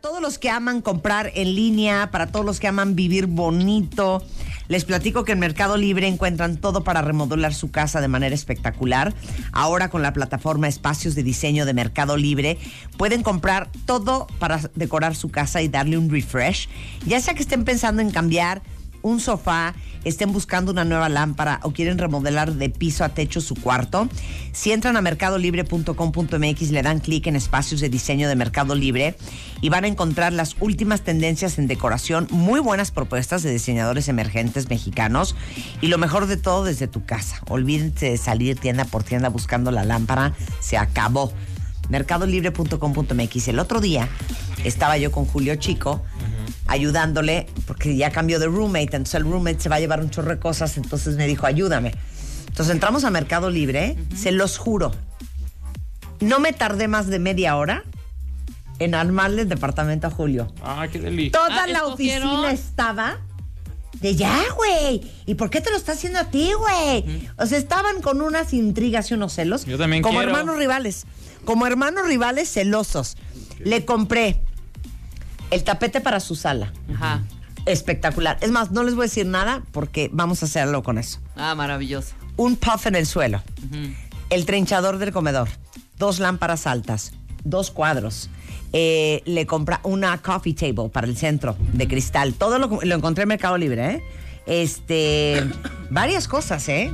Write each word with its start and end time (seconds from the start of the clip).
todos 0.00 0.22
los 0.22 0.38
que 0.38 0.50
aman 0.50 0.80
comprar 0.80 1.30
en 1.34 1.54
línea, 1.54 2.10
para 2.10 2.26
todos 2.26 2.44
los 2.44 2.60
que 2.60 2.68
aman 2.68 2.96
vivir 2.96 3.26
bonito, 3.26 4.24
les 4.68 4.84
platico 4.84 5.24
que 5.24 5.32
en 5.32 5.38
Mercado 5.38 5.76
Libre 5.76 6.06
encuentran 6.06 6.56
todo 6.56 6.84
para 6.84 7.02
remodelar 7.02 7.52
su 7.54 7.70
casa 7.70 8.00
de 8.00 8.08
manera 8.08 8.34
espectacular. 8.34 9.14
Ahora 9.52 9.90
con 9.90 10.02
la 10.02 10.12
plataforma 10.12 10.68
Espacios 10.68 11.14
de 11.14 11.22
Diseño 11.22 11.66
de 11.66 11.74
Mercado 11.74 12.16
Libre 12.16 12.58
pueden 12.96 13.22
comprar 13.22 13.68
todo 13.84 14.26
para 14.38 14.60
decorar 14.74 15.16
su 15.16 15.30
casa 15.30 15.60
y 15.60 15.68
darle 15.68 15.98
un 15.98 16.08
refresh. 16.08 16.68
Ya 17.04 17.20
sea 17.20 17.34
que 17.34 17.42
estén 17.42 17.64
pensando 17.64 18.00
en 18.00 18.10
cambiar 18.10 18.62
un 19.02 19.20
sofá, 19.20 19.74
estén 20.04 20.32
buscando 20.32 20.72
una 20.72 20.84
nueva 20.84 21.08
lámpara 21.08 21.60
o 21.62 21.72
quieren 21.72 21.98
remodelar 21.98 22.54
de 22.54 22.70
piso 22.70 23.04
a 23.04 23.10
techo 23.10 23.40
su 23.40 23.54
cuarto, 23.54 24.08
si 24.52 24.72
entran 24.72 24.96
a 24.96 25.00
mercadolibre.com.mx 25.00 26.70
le 26.70 26.82
dan 26.82 27.00
clic 27.00 27.26
en 27.26 27.36
espacios 27.36 27.80
de 27.80 27.88
diseño 27.88 28.28
de 28.28 28.36
Mercado 28.36 28.74
Libre 28.74 29.16
y 29.60 29.68
van 29.68 29.84
a 29.84 29.88
encontrar 29.88 30.32
las 30.32 30.56
últimas 30.60 31.02
tendencias 31.02 31.58
en 31.58 31.66
decoración, 31.66 32.26
muy 32.30 32.60
buenas 32.60 32.90
propuestas 32.90 33.42
de 33.42 33.52
diseñadores 33.52 34.08
emergentes 34.08 34.68
mexicanos 34.68 35.36
y 35.80 35.88
lo 35.88 35.98
mejor 35.98 36.26
de 36.26 36.36
todo 36.36 36.64
desde 36.64 36.86
tu 36.86 37.04
casa. 37.04 37.40
Olvídense 37.48 38.10
de 38.10 38.16
salir 38.16 38.58
tienda 38.58 38.84
por 38.84 39.02
tienda 39.02 39.28
buscando 39.28 39.70
la 39.70 39.84
lámpara, 39.84 40.34
se 40.60 40.76
acabó. 40.76 41.32
mercadolibre.com.mx. 41.88 43.48
El 43.48 43.58
otro 43.58 43.80
día 43.80 44.08
estaba 44.64 44.96
yo 44.96 45.10
con 45.10 45.24
Julio 45.24 45.56
Chico 45.56 46.02
ayudándole, 46.70 47.46
porque 47.66 47.96
ya 47.96 48.10
cambió 48.10 48.38
de 48.38 48.46
roommate, 48.46 48.96
entonces 48.96 49.14
el 49.16 49.24
roommate 49.24 49.60
se 49.60 49.68
va 49.68 49.76
a 49.76 49.80
llevar 49.80 50.00
un 50.00 50.08
chorro 50.10 50.30
de 50.30 50.38
cosas, 50.38 50.76
entonces 50.76 51.16
me 51.16 51.26
dijo, 51.26 51.46
ayúdame. 51.46 51.92
Entonces 52.48 52.72
entramos 52.74 53.04
a 53.04 53.10
Mercado 53.10 53.50
Libre, 53.50 53.96
se 54.16 54.32
los 54.32 54.56
juro, 54.56 54.92
no 56.20 56.38
me 56.40 56.52
tardé 56.52 56.86
más 56.88 57.06
de 57.08 57.18
media 57.18 57.56
hora 57.56 57.82
en 58.78 58.94
armarle 58.94 59.42
el 59.42 59.48
departamento 59.48 60.06
a 60.06 60.10
Julio. 60.10 60.52
Ah, 60.62 60.86
qué 60.90 60.98
delicia. 61.00 61.32
Toda 61.32 61.64
Ah, 61.64 61.66
la 61.66 61.78
¿escogieron? 61.80 62.28
oficina 62.28 62.52
estaba 62.52 63.18
de 64.00 64.14
ya, 64.16 64.38
güey. 64.56 65.00
¿Y 65.26 65.34
por 65.34 65.50
qué 65.50 65.60
te 65.60 65.70
lo 65.70 65.76
está 65.76 65.92
haciendo 65.92 66.18
a 66.18 66.24
ti, 66.30 66.50
güey? 66.58 67.28
O 67.36 67.46
sea, 67.46 67.58
estaban 67.58 68.00
con 68.00 68.20
unas 68.22 68.52
intrigas 68.54 69.10
y 69.10 69.14
unos 69.14 69.32
celos. 69.34 69.64
Yo 69.66 69.76
también 69.76 70.02
Como 70.02 70.18
quiero. 70.20 70.30
hermanos 70.32 70.56
rivales. 70.58 71.04
Como 71.44 71.66
hermanos 71.66 72.06
rivales 72.06 72.50
celosos. 72.50 73.16
Le 73.58 73.84
compré 73.84 74.40
el 75.50 75.64
tapete 75.64 76.00
para 76.00 76.20
su 76.20 76.34
sala. 76.34 76.72
Ajá. 76.94 77.22
Espectacular. 77.66 78.38
Es 78.40 78.50
más, 78.50 78.70
no 78.70 78.82
les 78.82 78.94
voy 78.94 79.02
a 79.02 79.06
decir 79.06 79.26
nada 79.26 79.62
porque 79.72 80.08
vamos 80.12 80.42
a 80.42 80.46
hacerlo 80.46 80.82
con 80.82 80.98
eso. 80.98 81.20
Ah, 81.36 81.54
maravilloso. 81.54 82.14
Un 82.36 82.56
puff 82.56 82.86
en 82.86 82.94
el 82.96 83.06
suelo. 83.06 83.42
El 84.30 84.46
trinchador 84.46 84.98
del 84.98 85.12
comedor. 85.12 85.48
Dos 85.98 86.20
lámparas 86.20 86.66
altas. 86.66 87.12
Dos 87.44 87.70
cuadros. 87.70 88.30
Eh, 88.72 89.22
le 89.26 89.46
compra 89.46 89.80
una 89.82 90.16
coffee 90.18 90.54
table 90.54 90.88
para 90.88 91.06
el 91.06 91.16
centro 91.16 91.56
de 91.72 91.88
cristal. 91.88 92.34
Todo 92.34 92.58
lo, 92.58 92.80
lo 92.82 92.94
encontré 92.94 93.22
en 93.22 93.28
Mercado 93.28 93.58
Libre, 93.58 93.90
¿eh? 93.90 94.02
Este. 94.46 95.44
varias 95.90 96.28
cosas, 96.28 96.68
¿eh? 96.68 96.90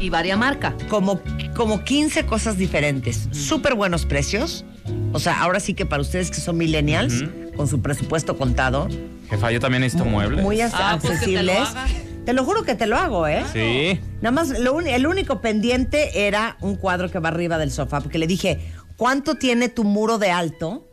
Y 0.00 0.10
varia 0.10 0.36
marca. 0.36 0.74
Como, 0.88 1.20
como 1.54 1.84
15 1.84 2.26
cosas 2.26 2.56
diferentes. 2.56 3.28
Súper 3.32 3.74
buenos 3.74 4.06
precios. 4.06 4.64
O 5.12 5.18
sea, 5.18 5.40
ahora 5.42 5.60
sí 5.60 5.74
que 5.74 5.86
para 5.86 6.02
ustedes 6.02 6.30
que 6.30 6.40
son 6.40 6.56
millennials, 6.56 7.24
con 7.56 7.66
su 7.68 7.80
presupuesto 7.82 8.36
contado, 8.38 8.88
Jefa, 9.28 9.50
yo 9.52 9.60
también 9.60 9.82
necesito 9.82 10.04
muebles. 10.04 10.42
muy 10.42 10.60
Ah, 10.60 10.98
pues 11.00 11.20
que 11.20 11.26
te 11.26 11.42
lo 11.42 11.52
accesibles. 11.52 11.68
haga. 11.68 11.86
te 12.24 12.32
lo 12.32 12.44
juro 12.44 12.62
que 12.64 12.74
te 12.74 12.86
lo 12.86 12.96
hago, 12.96 13.26
¿eh? 13.26 13.44
Sí. 13.52 14.00
Nada 14.20 14.32
más, 14.32 14.58
lo 14.58 14.80
el 14.80 15.06
único 15.06 15.40
pendiente 15.40 16.26
era 16.26 16.56
un 16.60 16.76
cuadro 16.76 17.10
que 17.10 17.18
va 17.18 17.28
arriba 17.28 17.58
del 17.58 17.70
sofá, 17.70 18.00
porque 18.00 18.18
le 18.18 18.26
dije, 18.26 18.58
¿cuánto 18.96 19.34
tiene 19.36 19.68
tu 19.68 19.84
muro 19.84 20.18
de 20.18 20.30
alto? 20.30 20.86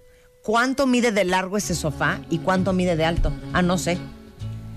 ¿Cuánto 0.44 0.88
mide 0.88 1.12
de 1.12 1.26
largo 1.26 1.58
ese 1.58 1.76
sofá? 1.76 2.20
¿Y 2.30 2.38
cuánto 2.40 2.74
mide 2.74 2.96
de 2.96 3.06
alto? 3.06 3.34
Ah, 3.54 3.62
no 3.62 3.78
sé. 3.78 3.98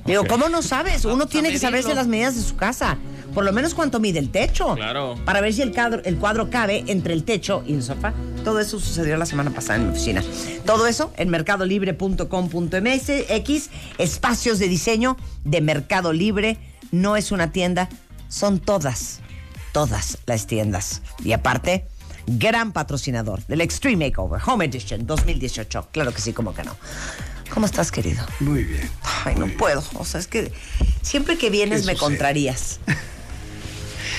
Digo. 0.06 0.24
¿cómo 0.26 0.48
no 0.48 0.62
sabes? 0.62 1.04
Uno 1.04 1.14
Vamos 1.14 1.30
tiene 1.30 1.50
que 1.50 1.58
saberse 1.58 1.94
las 1.94 2.06
medidas 2.06 2.36
de 2.36 2.42
su 2.42 2.56
casa. 2.56 2.96
Por 3.34 3.44
lo 3.44 3.52
menos 3.52 3.74
cuánto 3.74 4.00
mide 4.00 4.18
el 4.18 4.30
techo. 4.30 4.74
Claro. 4.74 5.14
Para 5.24 5.40
ver 5.40 5.54
si 5.54 5.62
el 5.62 5.72
cuadro, 5.72 6.02
el 6.04 6.16
cuadro 6.16 6.50
cabe 6.50 6.82
entre 6.88 7.14
el 7.14 7.22
techo 7.24 7.62
y 7.66 7.74
el 7.74 7.82
sofá. 7.82 8.12
Todo 8.44 8.60
eso 8.60 8.78
sucedió 8.80 9.16
la 9.16 9.24
semana 9.26 9.50
pasada 9.50 9.78
en 9.78 9.86
mi 9.86 9.92
oficina. 9.92 10.22
Todo 10.64 10.86
eso 10.86 11.12
en 11.16 11.28
mercadolibre.com.mx, 11.28 13.70
espacios 13.98 14.58
de 14.58 14.68
diseño 14.68 15.16
de 15.44 15.60
Mercado 15.60 16.12
Libre. 16.12 16.58
No 16.90 17.16
es 17.16 17.30
una 17.30 17.52
tienda, 17.52 17.88
son 18.28 18.58
todas, 18.58 19.20
todas 19.72 20.18
las 20.26 20.48
tiendas. 20.48 21.02
Y 21.22 21.32
aparte, 21.32 21.86
gran 22.26 22.72
patrocinador 22.72 23.46
del 23.46 23.60
Extreme 23.60 24.06
Makeover 24.06 24.40
Home 24.46 24.64
Edition 24.64 25.06
2018. 25.06 25.88
Claro 25.92 26.12
que 26.12 26.20
sí, 26.20 26.32
como 26.32 26.52
que 26.54 26.64
no. 26.64 26.74
¿Cómo 27.52 27.66
estás, 27.66 27.90
querido? 27.90 28.24
Muy 28.40 28.64
bien. 28.64 28.88
Ay, 29.24 29.34
no 29.34 29.48
puedo. 29.48 29.82
O 29.94 30.04
sea, 30.04 30.20
es 30.20 30.26
que 30.26 30.52
siempre 31.02 31.36
que 31.36 31.50
vienes 31.50 31.82
¿Qué 31.82 31.88
me 31.88 31.96
contrarías. 31.96 32.80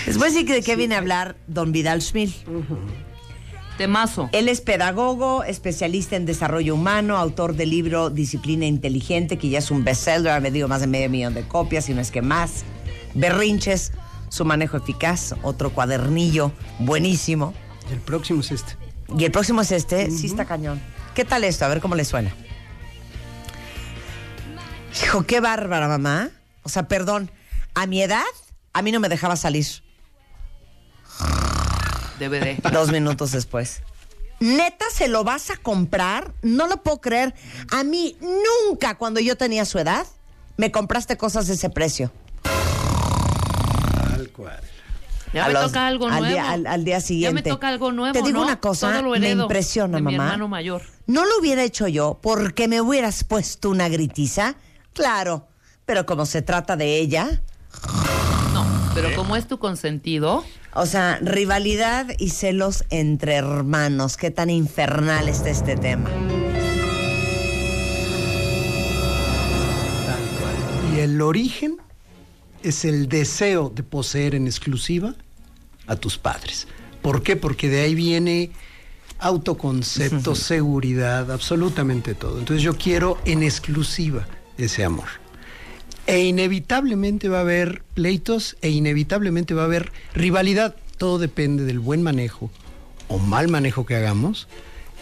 A 0.07 0.25
decir 0.25 0.45
que 0.45 0.53
de 0.53 0.61
qué 0.61 0.75
viene 0.75 0.95
a 0.95 0.97
hablar 0.97 1.35
don 1.47 1.71
Vidal 1.71 2.01
Schmil. 2.01 2.33
Temazo. 3.77 4.29
Él 4.31 4.49
es 4.49 4.61
pedagogo, 4.61 5.43
especialista 5.43 6.15
en 6.15 6.25
desarrollo 6.25 6.75
humano, 6.75 7.17
autor 7.17 7.55
del 7.55 7.69
libro 7.69 8.09
Disciplina 8.09 8.65
Inteligente, 8.65 9.37
que 9.37 9.49
ya 9.49 9.59
es 9.59 9.71
un 9.71 9.83
bestseller, 9.83 10.31
ha 10.31 10.39
vendido 10.39 10.67
más 10.67 10.81
de 10.81 10.87
medio 10.87 11.09
millón 11.09 11.33
de 11.33 11.47
copias, 11.47 11.85
si 11.85 11.93
no 11.93 12.01
es 12.01 12.11
que 12.11 12.21
más. 12.21 12.63
Berrinches, 13.13 13.91
su 14.29 14.45
manejo 14.45 14.77
eficaz, 14.77 15.35
otro 15.43 15.71
cuadernillo 15.71 16.51
buenísimo. 16.79 17.53
El 17.91 17.99
próximo 17.99 18.41
es 18.41 18.51
este. 18.51 18.77
Y 19.17 19.25
el 19.25 19.31
próximo 19.31 19.61
es 19.61 19.71
este, 19.71 20.09
sí 20.09 20.27
está 20.27 20.45
cañón. 20.45 20.81
¿Qué 21.13 21.25
tal 21.25 21.43
esto? 21.43 21.65
A 21.65 21.67
ver 21.67 21.81
cómo 21.81 21.95
le 21.95 22.05
suena. 22.05 22.33
Hijo, 24.95 25.23
qué 25.23 25.39
bárbara, 25.39 25.87
mamá. 25.87 26.29
O 26.63 26.69
sea, 26.69 26.87
perdón, 26.87 27.31
a 27.73 27.85
mi 27.87 28.01
edad, 28.01 28.23
a 28.73 28.81
mí 28.81 28.91
no 28.91 28.99
me 28.99 29.09
dejaba 29.09 29.35
salir. 29.35 29.65
DVD. 32.19 32.57
Dos 32.71 32.91
minutos 32.91 33.31
después. 33.31 33.81
¿Neta 34.39 34.85
se 34.93 35.07
lo 35.07 35.23
vas 35.23 35.49
a 35.51 35.57
comprar? 35.57 36.33
No 36.41 36.67
lo 36.67 36.77
puedo 36.83 36.99
creer. 36.99 37.33
A 37.71 37.83
mí 37.83 38.17
nunca, 38.69 38.97
cuando 38.97 39.19
yo 39.19 39.37
tenía 39.37 39.65
su 39.65 39.79
edad, 39.79 40.05
me 40.57 40.71
compraste 40.71 41.17
cosas 41.17 41.47
de 41.47 41.53
ese 41.53 41.69
precio. 41.69 42.11
Tal 42.43 44.29
cual. 44.31 44.59
Ya 45.33 45.45
A 45.45 45.47
me 45.47 45.53
los- 45.53 45.63
toca 45.67 45.87
algo 45.87 46.05
al 46.07 46.19
nuevo. 46.19 46.27
día- 46.27 46.51
al- 46.51 46.67
al 46.67 46.83
día 46.83 46.97
Ya 46.97 47.01
siguiente. 47.01 47.33
me 47.43 47.49
toca 47.49 47.69
algo 47.69 47.91
nuevo. 47.91 48.13
Te 48.13 48.21
digo 48.21 48.39
¿no? 48.39 48.45
una 48.45 48.59
cosa, 48.59 48.91
Todo 48.91 49.01
lo 49.13 49.19
me 49.19 49.29
impresiona, 49.31 49.97
de 49.97 50.03
mamá. 50.03 50.09
Mi 50.11 50.15
hermano 50.23 50.47
mayor. 50.47 50.81
¿No 51.07 51.25
lo 51.25 51.39
hubiera 51.39 51.63
hecho 51.63 51.87
yo 51.87 52.19
porque 52.21 52.67
me 52.67 52.81
hubieras 52.81 53.23
puesto 53.23 53.69
una 53.69 53.87
gritiza? 53.89 54.55
Claro, 54.93 55.47
pero 55.85 56.05
como 56.05 56.25
se 56.25 56.41
trata 56.41 56.75
de 56.75 56.99
ella, 56.99 57.41
No, 58.53 58.65
pero 58.93 59.15
como 59.15 59.35
es 59.35 59.47
tu 59.47 59.59
consentido, 59.59 60.43
o 60.73 60.85
sea, 60.85 61.17
rivalidad 61.21 62.07
y 62.19 62.29
celos 62.29 62.83
entre 62.89 63.35
hermanos, 63.35 64.17
qué 64.17 64.31
tan 64.31 64.49
infernal 64.49 65.29
está 65.29 65.49
este 65.49 65.77
tema. 65.77 66.09
Tal 70.05 70.23
cual. 70.39 70.95
Y 70.95 70.99
el 70.99 71.21
origen 71.21 71.77
es 72.63 72.85
el 72.85 73.07
deseo 73.07 73.71
de 73.73 73.83
poseer 73.83 74.35
en 74.35 74.47
exclusiva 74.47 75.15
a 75.87 75.95
tus 75.95 76.17
padres. 76.17 76.67
¿Por 77.01 77.23
qué? 77.23 77.35
Porque 77.35 77.69
de 77.69 77.81
ahí 77.81 77.95
viene 77.95 78.51
autoconcepto, 79.19 80.35
seguridad, 80.35 81.31
absolutamente 81.31 82.13
todo. 82.15 82.39
Entonces 82.39 82.63
yo 82.63 82.77
quiero 82.77 83.17
en 83.25 83.43
exclusiva 83.43 84.27
ese 84.65 84.83
amor. 84.83 85.07
E 86.07 86.19
inevitablemente 86.19 87.29
va 87.29 87.37
a 87.37 87.41
haber 87.41 87.83
pleitos 87.93 88.57
e 88.61 88.69
inevitablemente 88.69 89.53
va 89.53 89.63
a 89.63 89.65
haber 89.65 89.91
rivalidad. 90.13 90.75
Todo 90.97 91.19
depende 91.19 91.63
del 91.63 91.79
buen 91.79 92.01
manejo 92.01 92.51
o 93.07 93.17
mal 93.17 93.47
manejo 93.47 93.85
que 93.85 93.95
hagamos, 93.95 94.47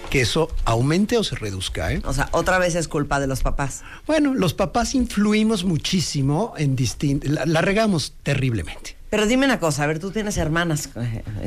que 0.09 0.21
eso 0.21 0.49
aumente 0.65 1.17
o 1.17 1.23
se 1.23 1.35
reduzca. 1.35 1.93
¿eh? 1.93 2.01
O 2.05 2.13
sea, 2.13 2.29
otra 2.31 2.57
vez 2.59 2.75
es 2.75 2.87
culpa 2.87 3.19
de 3.19 3.27
los 3.27 3.41
papás. 3.41 3.83
Bueno, 4.07 4.33
los 4.33 4.53
papás 4.53 4.95
influimos 4.95 5.63
muchísimo 5.63 6.53
en 6.57 6.75
distintos... 6.75 7.29
La, 7.29 7.45
la 7.45 7.61
regamos 7.61 8.13
terriblemente. 8.23 8.98
Pero 9.09 9.25
dime 9.25 9.45
una 9.45 9.59
cosa, 9.59 9.83
a 9.83 9.87
ver, 9.87 9.97
tú 9.99 10.11
tienes 10.11 10.37
hermanas, 10.37 10.89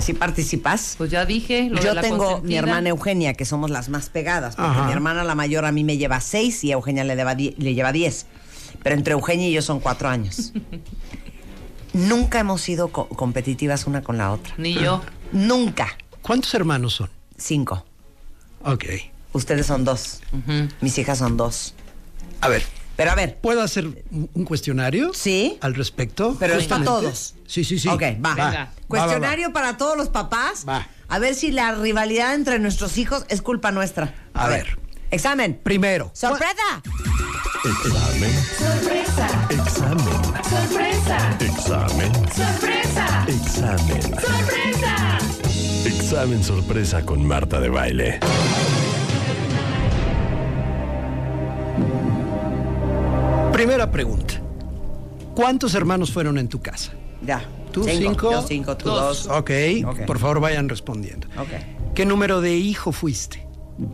si 0.01 0.15
participas? 0.15 0.95
pues 0.99 1.11
ya 1.13 1.25
dije. 1.25 1.69
Lo 1.71 1.81
Yo 1.81 1.91
de 1.91 1.95
la 1.95 2.01
tengo 2.01 2.41
mi 2.43 2.57
hermana 2.57 2.89
Eugenia, 2.89 3.35
que 3.35 3.45
somos 3.45 3.71
las 3.71 3.89
más 3.89 4.09
pegadas, 4.11 4.57
porque 4.57 4.71
Ajá. 4.71 4.87
mi 4.87 4.93
hermana 4.93 5.23
la 5.23 5.35
mayor 5.37 5.65
a 5.65 5.71
mí 5.73 5.85
me 5.85 5.97
lleva 5.97 6.21
seis 6.21 6.65
y 6.65 6.71
a 6.73 6.75
Eugenia 6.75 7.05
le, 7.05 7.15
lleva 7.15 7.35
die- 7.37 7.55
le 7.59 7.75
lleva 7.75 7.93
diez. 7.93 8.27
Pero 8.83 8.97
entre 8.97 9.13
Eugenia 9.13 9.49
y 9.49 9.53
yo 9.53 9.63
son 9.63 9.79
cuatro 9.79 10.09
años. 10.09 10.53
Nunca 11.93 12.41
hemos 12.41 12.61
sido 12.63 12.89
co- 12.89 13.09
competitivas 13.09 13.87
una 13.87 14.03
con 14.03 14.17
la 14.19 14.33
otra. 14.33 14.55
Ni 14.57 14.75
yo. 14.75 15.03
Nunca. 15.33 15.89
¿Cuántos 16.23 16.53
hermanos 16.55 16.95
son? 16.95 17.11
Cinco. 17.37 17.85
Ok. 18.65 18.85
Ustedes 19.35 19.67
son 19.67 19.85
dos. 19.85 20.21
Mis 20.81 20.97
hijas 20.99 21.19
son 21.19 21.37
dos. 21.37 21.75
A 22.41 22.49
ver, 22.49 22.63
Pero 22.97 23.11
a 23.11 23.15
ver, 23.15 23.39
¿puedo 23.39 23.63
hacer 23.63 23.87
un 24.11 24.45
cuestionario? 24.45 25.13
Sí. 25.15 25.59
Al 25.61 25.75
respecto. 25.75 26.37
Pero 26.39 26.55
es 26.55 26.67
para 26.67 26.85
todos. 26.85 27.35
Sí, 27.47 27.65
sí, 27.65 27.79
sí. 27.79 27.89
Ok, 27.89 28.03
va. 28.25 28.35
Venga. 28.35 28.73
Cuestionario 28.89 29.53
para 29.53 29.77
todos 29.77 29.97
los 29.97 30.09
papás. 30.09 30.65
Va. 30.69 30.87
A 31.09 31.19
ver 31.19 31.35
si 31.35 31.51
la 31.51 31.75
rivalidad 31.75 32.35
entre 32.35 32.59
nuestros 32.59 32.99
hijos 32.99 33.25
es 33.29 33.43
culpa 33.43 33.71
nuestra. 33.71 34.15
A 34.35 34.49
ver, 34.49 34.79
Examen. 35.13 35.61
Primero. 35.63 36.11
¡Sorpresa! 36.15 36.83
Examen. 37.65 38.33
Sorpresa. 38.59 39.47
Examen. 39.51 40.43
Sorpresa. 40.43 41.37
Examen. 41.39 42.13
Sorpresa. 42.35 43.25
Examen. 43.29 44.03
Sorpresa. 44.03 45.19
Examen 45.85 46.43
sorpresa 46.43 47.05
con 47.05 47.27
Marta 47.27 47.61
de 47.61 47.69
baile. 47.69 48.21
Primera 53.53 53.91
pregunta. 53.91 54.35
¿Cuántos 55.35 55.75
hermanos 55.75 56.13
fueron 56.13 56.39
en 56.39 56.49
tu 56.49 56.61
casa? 56.61 56.93
Ya. 57.25 57.43
¿Tú 57.73 57.85
cinco? 57.85 58.33
Yo 58.33 58.43
cinco, 58.43 58.77
tú 58.77 58.91
dos. 58.91 59.27
Ok, 59.29 59.51
Ok. 59.87 60.01
por 60.07 60.19
favor 60.19 60.41
vayan 60.41 60.69
respondiendo. 60.69 61.27
Ok. 61.39 61.49
¿Qué 61.95 62.05
número 62.05 62.41
de 62.41 62.55
hijo 62.57 62.93
fuiste? 62.93 63.47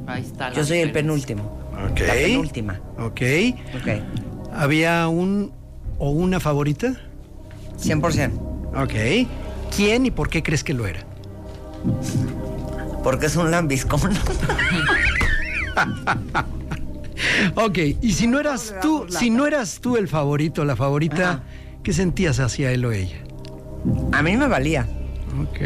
Ahí 0.06 0.22
está. 0.22 0.50
la 0.50 0.56
Yo 0.56 0.64
soy 0.64 0.78
el 0.78 0.92
penúltimo. 0.92 1.42
Ok. 1.90 2.00
La 2.00 2.14
penúltima. 2.14 2.80
Ok. 2.98 3.20
Ok. 3.80 3.88
¿Había 4.52 5.06
un 5.08 5.52
o 5.98 6.10
una 6.10 6.40
favorita? 6.40 6.94
100%. 7.80 8.82
Ok. 8.82 9.28
¿Quién 9.76 10.06
y 10.06 10.10
por 10.10 10.28
qué 10.28 10.42
crees 10.42 10.64
que 10.64 10.74
lo 10.74 10.86
era? 10.86 11.00
Porque 13.04 13.26
es 13.26 13.36
un 13.36 13.50
lambiscón. 13.50 14.12
Ok, 17.56 17.78
y 18.00 18.12
si 18.12 18.26
no 18.26 18.38
eras 18.40 18.74
tú, 18.82 19.06
si 19.08 19.30
no 19.30 19.46
eras 19.46 19.78
tú 19.80 19.96
el 19.96 20.08
favorito 20.08 20.64
la 20.64 20.76
favorita, 20.76 21.30
Ajá. 21.30 21.42
¿qué 21.82 21.92
sentías 21.92 22.38
hacia 22.40 22.70
él 22.72 22.84
o 22.84 22.92
ella? 22.92 23.16
A 24.12 24.22
mí 24.22 24.36
me 24.36 24.46
valía. 24.48 24.86
Ok. 25.40 25.58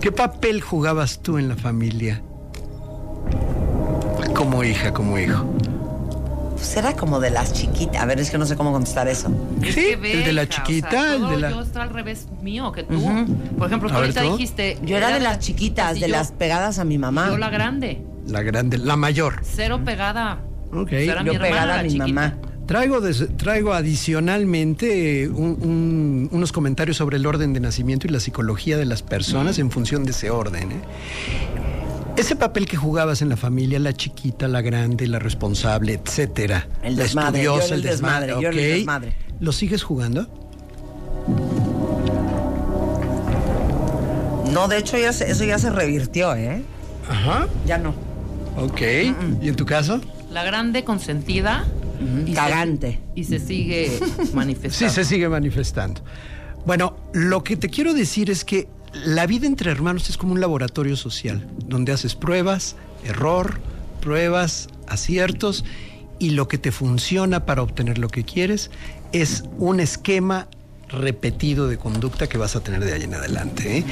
¿Qué 0.00 0.12
papel 0.12 0.60
jugabas 0.62 1.20
tú 1.20 1.38
en 1.38 1.48
la 1.48 1.56
familia? 1.56 2.22
Como 4.34 4.64
hija, 4.64 4.92
como 4.92 5.18
hijo. 5.18 5.44
Pues 6.54 6.76
era 6.76 6.94
como 6.94 7.20
de 7.20 7.30
las 7.30 7.52
chiquitas. 7.52 8.02
A 8.02 8.06
ver, 8.06 8.20
es 8.20 8.30
que 8.30 8.38
no 8.38 8.46
sé 8.46 8.56
cómo 8.56 8.72
contestar 8.72 9.08
eso. 9.08 9.30
Es 9.62 9.74
Sí, 9.74 9.92
el 10.02 10.24
de 10.24 10.32
la 10.32 10.48
chiquita, 10.48 10.88
o 10.88 10.90
sea, 10.92 11.12
el 11.14 11.20
todo 11.20 11.30
de 11.30 11.36
la- 11.38 11.50
Yo 11.50 11.60
estoy 11.62 11.82
al 11.82 11.90
revés 11.90 12.26
mío 12.42 12.70
que 12.72 12.82
tú. 12.84 13.00
Por 13.58 13.66
ejemplo, 13.66 13.88
tú 13.88 13.94
ver, 13.94 14.04
ahorita 14.04 14.22
¿tú? 14.22 14.32
dijiste. 14.32 14.78
Yo 14.82 14.96
era 14.96 15.08
de 15.10 15.20
las 15.20 15.38
chiquitas, 15.40 15.94
de 15.94 16.00
yo- 16.00 16.08
las 16.08 16.32
pegadas 16.32 16.78
a 16.78 16.84
mi 16.84 16.98
mamá. 16.98 17.28
Yo 17.28 17.38
la 17.38 17.50
grande. 17.50 18.02
La 18.26 18.42
grande, 18.42 18.78
la 18.78 18.96
mayor. 18.96 19.40
Cero 19.42 19.80
pegada. 19.84 20.40
Ok. 20.72 20.92
Era 20.92 21.22
Yo 21.24 21.30
mi 21.32 21.36
hermana, 21.36 21.40
pegada 21.50 21.78
a 21.80 21.82
mi 21.82 21.88
chiquita. 21.90 22.06
mamá. 22.06 22.38
Traigo, 22.66 23.00
des- 23.00 23.28
traigo 23.36 23.72
adicionalmente 23.72 25.22
eh, 25.24 25.28
un- 25.28 25.58
un- 25.60 26.28
unos 26.30 26.52
comentarios 26.52 26.96
sobre 26.96 27.16
el 27.16 27.26
orden 27.26 27.52
de 27.52 27.58
nacimiento 27.60 28.06
y 28.06 28.10
la 28.10 28.20
psicología 28.20 28.76
de 28.78 28.84
las 28.84 29.02
personas 29.02 29.58
en 29.58 29.70
función 29.72 30.04
de 30.04 30.12
ese 30.12 30.30
orden. 30.30 30.70
¿eh? 30.72 30.80
Ese 32.16 32.36
papel 32.36 32.66
que 32.66 32.76
jugabas 32.76 33.22
en 33.22 33.28
la 33.28 33.36
familia, 33.36 33.78
la 33.80 33.92
chiquita, 33.92 34.46
la 34.46 34.60
grande, 34.60 35.06
la 35.08 35.18
responsable, 35.18 35.94
etcétera. 35.94 36.68
El 36.82 36.96
la 36.96 37.02
desmadre, 37.04 37.42
yo 37.42 37.54
estudiosa, 37.58 37.74
el 37.74 37.82
desmadre, 37.82 38.34
yo 38.40 38.48
el 38.50 38.56
desmadre. 38.56 39.14
¿Lo 39.40 39.50
sigues 39.52 39.82
jugando? 39.82 40.28
No, 44.52 44.68
de 44.68 44.78
hecho, 44.78 44.98
ya 44.98 45.12
se- 45.12 45.30
eso 45.30 45.44
ya 45.44 45.58
se 45.58 45.70
revirtió, 45.70 46.34
¿eh? 46.34 46.62
Ajá. 47.08 47.46
Ya 47.66 47.78
no. 47.78 47.94
Ok. 48.56 48.80
¿Y 49.40 49.48
en 49.48 49.54
tu 49.56 49.64
caso? 49.64 50.00
La 50.30 50.44
grande 50.44 50.84
consentida. 50.84 51.64
y 52.26 52.30
se- 52.30 52.34
Cagante. 52.34 53.00
y 53.14 53.24
se 53.24 53.38
sigue 53.38 53.90
Sí, 53.98 54.30
manifestando. 54.34 54.94
se 54.94 55.04
sigue 55.04 55.28
manifestando. 55.28 56.00
Bueno, 56.64 56.96
lo 57.12 57.44
que 57.44 57.56
te 57.56 57.68
quiero 57.68 57.92
decir 57.94 58.30
es 58.30 58.44
que 58.44 58.68
la 59.04 59.26
vida 59.26 59.46
entre 59.46 59.70
hermanos 59.70 60.08
es 60.10 60.16
como 60.16 60.32
un 60.32 60.40
laboratorio 60.40 60.96
social, 60.96 61.46
donde 61.66 61.92
haces 61.92 62.14
pruebas, 62.14 62.76
error, 63.04 63.60
pruebas, 64.00 64.68
aciertos, 64.88 65.64
y 66.18 66.30
lo 66.30 66.48
que 66.48 66.58
te 66.58 66.70
funciona 66.72 67.44
para 67.46 67.62
obtener 67.62 67.98
lo 67.98 68.08
que 68.08 68.24
quieres 68.24 68.70
es 69.12 69.44
un 69.58 69.80
esquema 69.80 70.48
repetido 70.88 71.68
de 71.68 71.78
conducta 71.78 72.28
que 72.28 72.36
vas 72.38 72.56
a 72.56 72.60
tener 72.62 72.84
de 72.84 72.92
ahí 72.94 73.02
en 73.04 73.14
adelante. 73.14 73.78
¿eh? 73.78 73.84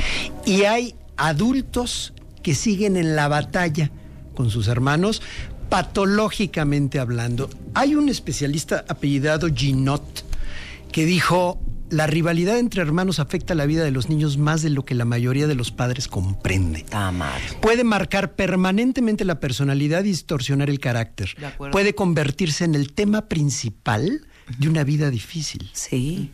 Y 0.44 0.62
hay 0.64 0.94
adultos 1.17 2.12
que 2.43 2.55
siguen 2.55 2.96
en 2.96 3.17
la 3.17 3.29
batalla 3.29 3.91
con 4.34 4.50
sus 4.50 4.69
hermanos, 4.69 5.23
patológicamente 5.69 6.99
hablando. 6.99 7.50
Hay 7.75 7.94
un 7.94 8.09
especialista 8.09 8.85
apellidado 8.88 9.49
Ginot 9.55 10.25
que 10.93 11.05
dijo, 11.05 11.61
la 11.91 12.06
rivalidad 12.06 12.59
entre 12.59 12.82
hermanos 12.82 13.19
afecta 13.19 13.55
la 13.55 13.67
vida 13.67 13.85
de 13.85 13.91
los 13.91 14.09
niños 14.09 14.38
más 14.38 14.62
de 14.62 14.70
lo 14.70 14.85
que 14.85 14.94
la 14.94 15.05
mayoría 15.05 15.47
de 15.47 15.55
los 15.55 15.70
padres 15.70 16.09
comprende. 16.09 16.85
Madre. 16.93 17.43
Puede 17.61 17.85
marcar 17.85 18.35
permanentemente 18.35 19.25
la 19.25 19.41
personalidad 19.41 20.00
y 20.00 20.09
distorsionar 20.09 20.70
el 20.70 20.81
carácter. 20.81 21.35
Puede 21.70 21.94
convertirse 21.94 22.65
en 22.65 22.75
el 22.75 22.93
tema 22.93 23.29
principal 23.29 24.26
de 24.59 24.69
una 24.69 24.85
vida 24.85 25.11
difícil. 25.11 25.70
Sí. 25.73 26.31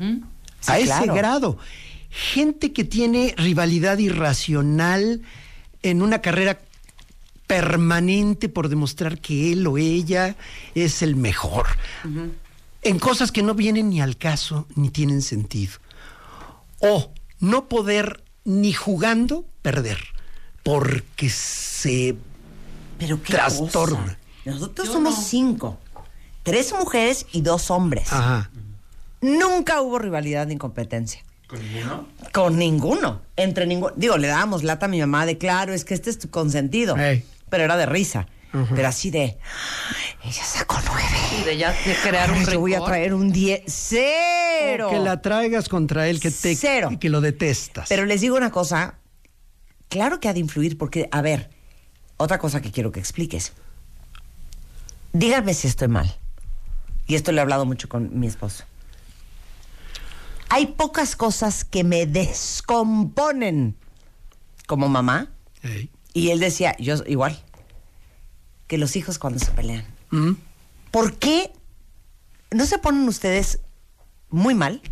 Sí, 0.61 0.73
a 0.73 0.79
ese 0.79 0.87
claro. 0.87 1.15
grado. 1.15 1.59
Gente 2.11 2.73
que 2.73 2.85
tiene 2.85 3.35
rivalidad 3.37 3.99
irracional 3.99 5.23
en 5.83 6.01
una 6.01 6.21
carrera 6.21 6.61
permanente 7.47 8.49
por 8.49 8.69
demostrar 8.69 9.19
que 9.21 9.53
él 9.53 9.67
o 9.67 9.79
ella 9.79 10.37
es 10.75 11.03
el 11.03 11.17
mejor. 11.17 11.67
En 12.83 12.99
cosas 12.99 13.33
que 13.33 13.43
no 13.43 13.55
vienen 13.55 13.91
ni 13.91 14.01
al 14.01 14.17
caso 14.17 14.67
ni 14.77 14.91
tienen 14.91 15.23
sentido. 15.23 15.73
O 16.81 17.11
no 17.41 17.69
poder 17.69 18.23
ni 18.45 18.73
jugando 18.73 19.45
perder 19.63 19.99
porque 20.63 21.29
se 21.31 22.17
Pero 22.99 23.23
qué 23.23 23.33
Trastorna. 23.33 24.03
cosa. 24.03 24.19
Nosotros 24.45 24.87
Yo 24.89 24.93
somos 24.95 25.17
no. 25.17 25.23
cinco. 25.23 25.79
Tres 26.43 26.75
mujeres 26.79 27.27
y 27.33 27.41
dos 27.41 27.71
hombres. 27.71 28.13
Ajá. 28.13 28.51
Nunca 29.23 29.81
hubo 29.81 29.99
rivalidad 29.99 30.47
ni 30.47 30.59
competencia. 30.59 31.23
¿Con 31.47 31.61
ninguno? 31.63 32.09
Con 32.33 32.59
ninguno. 32.59 33.23
Entre 33.37 33.67
ninguno. 33.67 33.93
Digo, 33.97 34.19
le 34.19 34.29
dábamos 34.29 34.63
lata 34.63 34.87
a 34.87 34.89
mi 34.91 35.01
mamá 35.01 35.25
de 35.25 35.39
claro, 35.39 35.73
es 35.73 35.85
que 35.87 35.95
este 35.95 36.11
es 36.11 36.19
tu 36.19 36.29
consentido. 36.29 36.97
Pero 37.55 37.63
era 37.67 37.77
de 37.77 37.87
risa. 37.87 38.27
Pero 38.75 38.89
así 38.89 39.13
de. 39.13 39.39
"Ay, 39.39 40.31
Ella 40.31 40.43
sacó 40.45 40.77
nueve. 40.87 41.17
Y 41.41 41.45
de 41.45 41.57
ya 41.57 41.71
de 41.71 41.95
crear 42.03 42.33
un 42.33 42.39
Ahora 42.39 42.53
yo 42.53 42.59
voy 42.59 42.75
a 42.75 42.81
traer 42.81 43.15
un 43.15 43.31
10. 43.31 43.63
¡Cero! 43.69 44.89
O 44.89 44.91
que 44.91 44.99
la 44.99 45.23
traigas 45.23 45.69
contra 45.69 46.09
él 46.09 46.19
que 46.19 46.33
te 46.33 46.57
Cero. 46.57 46.91
que 47.01 47.09
lo 47.11 47.21
detestas. 47.21 47.89
Pero 47.89 48.07
les 48.07 48.21
digo 48.23 48.37
una 48.37 48.51
cosa. 48.51 48.97
Claro 49.89 50.19
que 50.19 50.29
ha 50.29 50.33
de 50.33 50.41
influir, 50.41 50.77
porque, 50.79 51.09
a 51.13 51.23
ver, 51.23 51.49
otra 52.17 52.39
cosa 52.39 52.61
que 52.61 52.73
quiero 52.73 52.91
que 52.91 52.99
expliques. 52.99 53.53
Díganme 55.13 55.55
si 55.55 55.69
estoy 55.69 55.87
mal. 55.87 56.13
Y 57.07 57.15
esto 57.15 57.31
lo 57.31 57.39
he 57.39 57.43
hablado 57.43 57.67
mucho 57.67 57.89
con 57.89 58.19
mi 58.19 58.27
esposo. 58.27 58.65
Hay 60.49 60.67
pocas 60.67 61.15
cosas 61.15 61.65
que 61.65 61.85
me 61.85 62.07
descomponen 62.07 63.77
como 64.67 64.89
mamá. 64.89 65.29
Y 66.13 66.31
él 66.31 66.41
decía, 66.41 66.75
yo 66.79 66.97
igual, 67.07 67.41
que 68.75 68.79
los 68.79 68.97
hijos 68.97 69.21
cuando 69.21 69.39
se 69.39 69.53
pelean. 69.53 69.85
Mm. 70.11 70.33
¿Por 70.91 71.17
qué 71.17 71.53
no 72.51 72.67
se 72.67 72.79
ponen 72.79 73.07
ustedes 73.07 73.61
muy 74.31 74.53
mal? 74.53 74.83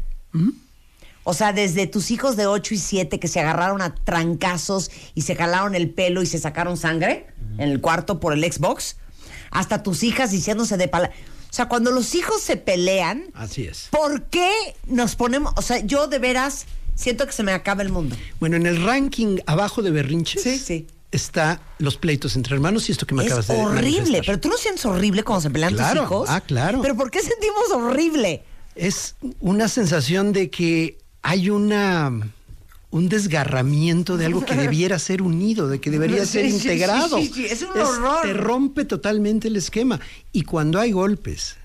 O 1.25 1.35
sea, 1.35 1.53
desde 1.53 1.89
tus 1.89 2.12
hijos 2.12 2.37
de 2.37 2.47
8 2.47 2.75
y 2.75 2.79
7 2.79 3.19
que 3.19 3.27
se 3.27 3.41
agarraron 3.41 3.83
a 3.83 3.93
trancazos 3.93 4.93
y 5.17 5.23
se 5.23 5.35
jalaron 5.35 5.75
el 5.75 5.91
pelo 5.91 6.23
y 6.23 6.27
se 6.27 6.39
sacaron 6.39 6.77
sangre 6.77 7.27
en 7.59 7.71
el 7.71 7.81
cuarto 7.81 8.21
por 8.21 8.33
el 8.33 8.45
Xbox, 8.53 8.99
hasta 9.51 9.83
tus 9.83 10.05
hijas 10.05 10.31
diciéndose 10.31 10.77
de 10.77 10.87
pala. 10.87 11.11
O 11.51 11.53
sea, 11.53 11.69
cuando 11.69 11.91
los 11.91 12.15
hijos 12.15 12.41
se 12.41 12.57
pelean, 12.57 13.25
Así 13.35 13.65
es. 13.65 13.89
¿por 13.91 14.27
qué 14.27 14.53
nos 14.87 15.17
ponemos? 15.17 15.53
O 15.57 15.62
sea, 15.62 15.81
yo 15.81 16.07
de 16.07 16.21
veras 16.21 16.67
siento 16.95 17.27
que 17.27 17.33
se 17.33 17.43
me 17.43 17.51
acaba 17.51 17.83
el 17.83 17.91
mundo. 17.91 18.15
Bueno, 18.39 18.55
en 18.55 18.67
el 18.67 18.81
ranking 18.85 19.39
abajo 19.47 19.83
de 19.83 19.91
berrinches 19.91 20.41
Sí, 20.41 20.57
sí. 20.57 20.87
Está 21.12 21.61
los 21.78 21.97
pleitos 21.99 22.35
entre 22.37 22.54
hermanos 22.54 22.88
y 22.88 22.92
esto 22.92 23.07
que 23.07 23.14
me 23.14 23.23
Es 23.25 23.28
acabas 23.28 23.49
de 23.49 23.54
horrible, 23.57 23.90
manifestar. 23.92 24.23
pero 24.26 24.40
tú 24.40 24.49
no 24.49 24.57
sientes 24.57 24.85
horrible 24.87 25.23
cuando 25.23 25.42
se 25.42 25.50
pelean 25.50 25.75
Claro, 25.75 26.00
tus 26.02 26.11
hijos. 26.11 26.28
ah, 26.31 26.40
claro. 26.40 26.81
Pero 26.83 26.97
¿por 26.97 27.11
qué 27.11 27.21
sentimos 27.21 27.71
horrible? 27.73 28.42
Es 28.75 29.14
una 29.40 29.69
sensación 29.69 30.33
de 30.33 30.50
que 30.50 30.99
hay 31.23 31.50
una 31.50 32.11
un 32.90 33.09
desgarramiento 33.09 34.16
de 34.19 34.26
algo 34.26 34.45
que 34.45 34.54
debiera 34.57 34.99
ser 34.99 35.23
unido, 35.23 35.69
de 35.69 35.81
que 35.81 35.90
debería 35.90 36.26
Sí, 36.26 36.33
ser 36.33 36.45
sí, 36.47 36.50
sí, 36.52 36.57
integrado. 36.59 37.19
sí, 37.19 37.31
sí, 37.35 37.47
es 37.47 37.62
un 37.62 37.71
horror. 37.78 38.23
Te 38.23 38.33
rompe 38.35 38.85
totalmente 38.85 39.49
el 39.49 39.57
esquema. 39.57 40.00
Y 40.33 40.42
cuando 40.42 40.78
hay 40.81 40.92
golpes, 40.92 41.57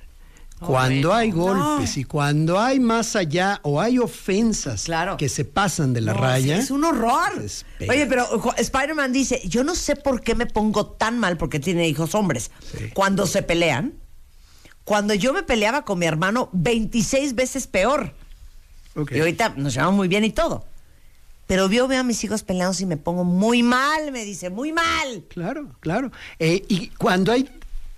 cuando 0.59 1.13
hay 1.13 1.31
golpes 1.31 1.97
y 1.97 2.03
cuando 2.03 2.59
hay 2.59 2.79
más 2.79 3.15
allá 3.15 3.59
o 3.63 3.79
hay 3.79 3.99
ofensas 3.99 4.83
Claro. 4.85 5.17
que 5.17 5.29
se 5.29 5.45
pasan 5.45 5.93
de 5.93 6.01
la 6.01 6.13
No, 6.13 6.19
raya. 6.19 6.57
Es 6.57 6.71
un 6.71 6.83
horror. 6.83 7.31
Oye, 7.87 8.05
pero 8.07 8.27
Spider-Man 8.57 9.11
dice, 9.13 9.41
yo 9.47 9.63
no 9.63 9.75
sé 9.75 9.95
por 9.95 10.21
qué 10.21 10.33
me 10.35 10.45
pongo 10.47 10.87
tan 10.87 11.19
mal 11.19 11.37
porque 11.37 11.59
tiene 11.59 11.87
hijos 11.87 12.15
hombres. 12.15 12.49
Sí. 12.75 12.89
Cuando 12.93 13.27
se 13.27 13.43
pelean, 13.43 13.93
cuando 14.83 15.13
yo 15.13 15.33
me 15.33 15.43
peleaba 15.43 15.83
con 15.85 15.99
mi 15.99 16.05
hermano 16.05 16.49
26 16.53 17.35
veces 17.35 17.67
peor. 17.67 18.13
Y 19.11 19.19
ahorita 19.19 19.49
nos 19.57 19.73
llevamos 19.75 19.95
muy 19.95 20.07
bien 20.07 20.23
y 20.23 20.31
todo. 20.31 20.65
Pero 21.45 21.69
yo 21.69 21.87
veo 21.87 22.01
a 22.01 22.03
mis 22.03 22.21
hijos 22.25 22.43
peleados 22.43 22.81
y 22.81 22.85
me 22.85 22.97
pongo 22.97 23.23
muy 23.23 23.63
mal, 23.63 24.11
me 24.11 24.25
dice, 24.25 24.49
muy 24.49 24.73
mal. 24.73 25.23
Claro, 25.29 25.69
claro. 25.79 26.11
Eh, 26.39 26.65
y 26.67 26.87
cuando 26.89 27.31
hay 27.31 27.49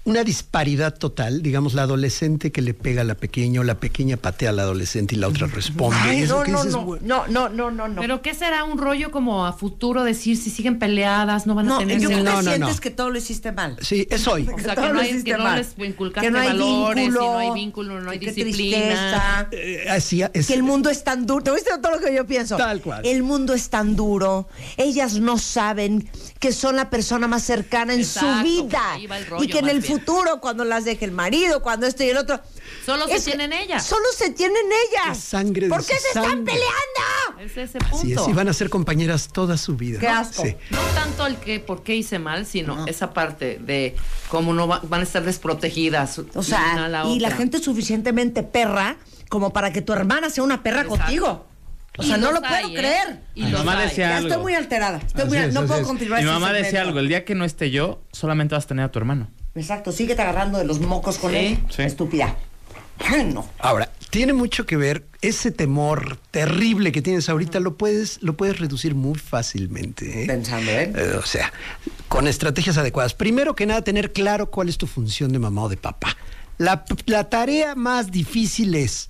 una 0.10 0.24
disparidad 0.24 0.98
total, 0.98 1.42
digamos, 1.42 1.74
la 1.74 1.84
adolescente 1.84 2.52
que 2.52 2.62
le 2.62 2.74
pega 2.74 3.02
a 3.02 3.04
la 3.06 3.16
pequeña 3.16 3.62
o 3.62 3.64
la 3.64 3.80
pequeña 3.80 4.18
patea 4.18 4.50
a 4.50 4.54
la 4.54 4.64
adolescente 4.64 5.16
y 5.16 5.18
la 5.20 5.28
otra 5.28 5.48
responde. 5.48 5.98
Ay, 6.02 6.22
no, 6.28 6.44
que 6.44 6.52
no, 6.52 6.64
dices, 6.64 6.74
no, 6.74 6.98
no, 7.02 7.28
no, 7.28 7.50
no, 7.50 7.72
no, 7.72 7.88
no. 7.88 8.02
Pero 8.02 8.22
¿qué 8.22 8.34
será 8.34 8.64
un 8.64 8.78
rollo 8.78 9.12
como 9.12 9.46
a 9.46 9.54
futuro 9.54 10.04
decir 10.04 10.38
si 10.38 10.50
siguen 10.50 10.80
peleadas, 10.80 11.46
no 11.48 11.56
van 11.56 11.68
a 11.68 11.70
No, 11.70 11.78
tener 11.80 12.00
yo 12.00 12.08
creo 12.10 12.20
que 12.20 12.24
No, 12.24 12.42
no, 12.42 12.52
sientes 12.52 12.80
que 12.82 12.90
todo 12.92 13.10
lo 13.10 13.18
hiciste 13.18 13.52
mal. 13.52 13.78
Sí, 13.82 14.08
es 14.10 14.28
hoy. 14.28 14.48
O 14.60 14.60
sea, 14.60 14.76
todo 14.76 14.86
que 14.88 14.90
no, 14.90 14.94
lo 14.96 15.00
hay, 15.02 15.10
hiciste 15.10 15.32
que 15.32 15.38
no 15.38 15.44
mal. 15.44 15.58
les 15.58 15.88
inculcaste 15.90 16.28
Que 16.28 16.32
no 16.32 16.40
hay 16.40 16.48
valores, 16.50 17.04
vínculo, 17.06 17.22
y 17.22 17.28
no 17.28 17.40
hay 17.40 17.52
vínculo, 17.54 18.02
no 18.02 18.12
hay 18.12 18.20
disciplina. 18.20 19.48
Eh, 19.52 19.86
así 19.90 20.22
es. 20.34 20.48
Que 20.48 20.54
el 20.54 20.64
mundo 20.64 20.90
es 20.90 21.04
tan 21.04 21.26
duro. 21.26 21.44
¿Te 21.44 21.52
viste 21.52 21.70
todo 21.82 21.96
lo 21.96 22.00
que 22.00 22.14
yo 22.14 22.26
pienso? 22.26 22.58
Tal 22.58 22.82
cual. 22.82 23.06
El 23.06 23.24
mundo 23.24 23.54
es 23.54 23.70
tan 23.70 23.96
duro. 23.96 24.48
Ellas 24.78 25.20
no 25.20 25.38
saben 25.38 26.10
que 26.40 26.52
son 26.52 26.76
la 26.76 26.90
persona 26.90 27.28
más 27.28 27.44
cercana 27.44 27.94
en 27.94 28.00
Exacto, 28.02 28.40
su 28.40 28.44
vida. 28.44 28.82
y 29.40 29.48
que 29.48 29.60
en 29.60 29.70
el 29.70 29.80
bien. 29.80 29.94
Futuro, 30.00 30.40
cuando 30.42 30.64
las 30.66 30.86
deje 30.86 31.06
el 31.06 31.12
marido, 31.12 31.62
cuando 31.62 31.86
esto 31.88 32.04
y 32.04 32.10
el 32.10 32.18
otro. 32.18 32.40
Solo 32.86 33.08
se 33.08 33.16
es 33.16 33.24
que 33.26 33.32
tienen 33.32 33.54
ellas. 33.54 33.86
Solo 33.86 34.06
se 34.16 34.30
tienen 34.32 34.64
ellas. 34.90 35.18
Es 35.18 35.24
sangre 35.24 35.64
de 35.68 35.70
¿Por 35.70 35.86
qué 35.86 35.96
su 35.96 36.02
se 36.02 36.08
están 36.10 36.44
peleando? 36.46 37.40
Es 37.42 37.56
ese 37.58 37.78
Así 37.78 38.12
es, 38.14 38.18
punto. 38.18 38.30
y 38.32 38.34
van 38.34 38.48
a 38.50 38.54
ser 38.54 38.70
compañeras 38.70 39.30
toda 39.32 39.58
su 39.58 39.76
vida. 39.76 40.00
Qué 40.00 40.08
asco. 40.08 40.44
Sí. 40.44 40.56
No 40.72 40.80
tanto 40.96 41.26
el 41.28 41.38
que 41.38 41.60
por 41.60 41.84
qué 41.84 41.96
hice 41.96 42.20
mal, 42.20 42.46
sino 42.46 42.86
esa 42.88 43.14
parte 43.14 43.60
de 43.62 43.96
cómo 44.30 44.54
no 44.54 44.68
va- 44.68 44.82
van 44.84 45.02
a 45.02 45.04
estar 45.04 45.24
desprotegidas. 45.24 46.20
O 46.20 46.26
una 46.34 46.44
sea, 46.44 46.86
a 46.86 46.88
la 46.90 47.06
y 47.06 47.20
la 47.20 47.32
gente 47.32 47.58
es 47.58 47.64
suficientemente 47.64 48.44
perra 48.44 48.98
como 49.30 49.54
para 49.54 49.72
que 49.72 49.82
tu 49.82 49.94
hermana 49.94 50.30
sea 50.30 50.44
una 50.44 50.64
perra 50.64 50.82
Exacto. 50.82 51.04
contigo. 51.04 51.46
O 51.98 52.04
Y 52.04 52.08
sea, 52.08 52.18
no 52.18 52.32
lo 52.32 52.40
puedo 52.40 52.54
hay, 52.56 52.74
¿eh? 52.76 52.78
creer. 52.78 53.20
Y 53.36 53.44
Mi 53.44 53.52
mamá 53.52 53.78
hay. 53.80 53.90
decía- 53.90 54.10
Ya 54.10 54.18
algo. 54.18 54.30
estoy 54.30 54.42
muy 54.44 54.54
alterada. 54.56 54.98
Estoy 55.00 55.22
Así 55.24 55.30
muy- 55.30 55.38
es, 55.38 55.54
no 55.54 55.66
puedo 55.66 55.82
es. 55.82 55.88
continuar 55.88 56.22
Mi 56.22 56.28
este 56.30 56.40
mamá 56.40 56.54
decía 56.54 56.82
algo, 56.82 57.00
el 57.00 57.08
día 57.10 57.26
que 57.26 57.36
no 57.36 57.44
esté 57.46 57.72
yo, 57.72 58.02
solamente 58.14 58.56
vas 58.56 58.66
a 58.66 58.68
tener 58.68 58.86
a 58.86 58.92
tu 58.92 59.00
hermano. 59.00 59.30
Exacto, 59.60 59.92
síguete 59.92 60.22
agarrando 60.22 60.58
de 60.58 60.66
los 60.66 60.80
mocos 60.80 61.18
con 61.18 61.32
Sí, 61.32 61.38
él. 61.38 61.60
sí. 61.70 61.82
Estúpida. 61.84 62.36
Ay, 63.00 63.26
no. 63.34 63.48
Ahora, 63.60 63.92
tiene 64.10 64.34
mucho 64.34 64.66
que 64.66 64.76
ver 64.76 65.06
ese 65.22 65.52
temor 65.52 66.18
terrible 66.32 66.92
que 66.92 67.02
tienes 67.02 67.30
ahorita, 67.30 67.60
lo 67.60 67.78
puedes, 67.78 68.22
lo 68.22 68.36
puedes 68.36 68.60
reducir 68.60 68.94
muy 68.96 69.18
fácilmente. 69.18 70.24
¿eh? 70.24 70.28
Pensando, 70.28 70.70
¿eh? 70.72 70.92
Eh, 70.96 71.16
o 71.18 71.26
sea, 71.26 71.54
con 72.08 72.28
estrategias 72.28 72.78
adecuadas. 72.78 73.14
Primero 73.14 73.56
que 73.56 73.66
nada, 73.66 73.82
tener 73.84 74.12
claro 74.12 74.50
cuál 74.50 74.68
es 74.70 74.78
tu 74.78 74.88
función 74.88 75.32
de 75.32 75.40
mamá 75.40 75.64
o 75.64 75.70
de 75.70 75.78
papá. 75.78 76.18
La, 76.58 76.84
la 77.06 77.30
tarea 77.30 77.76
más 77.76 78.12
difícil 78.12 78.76
es 78.76 79.10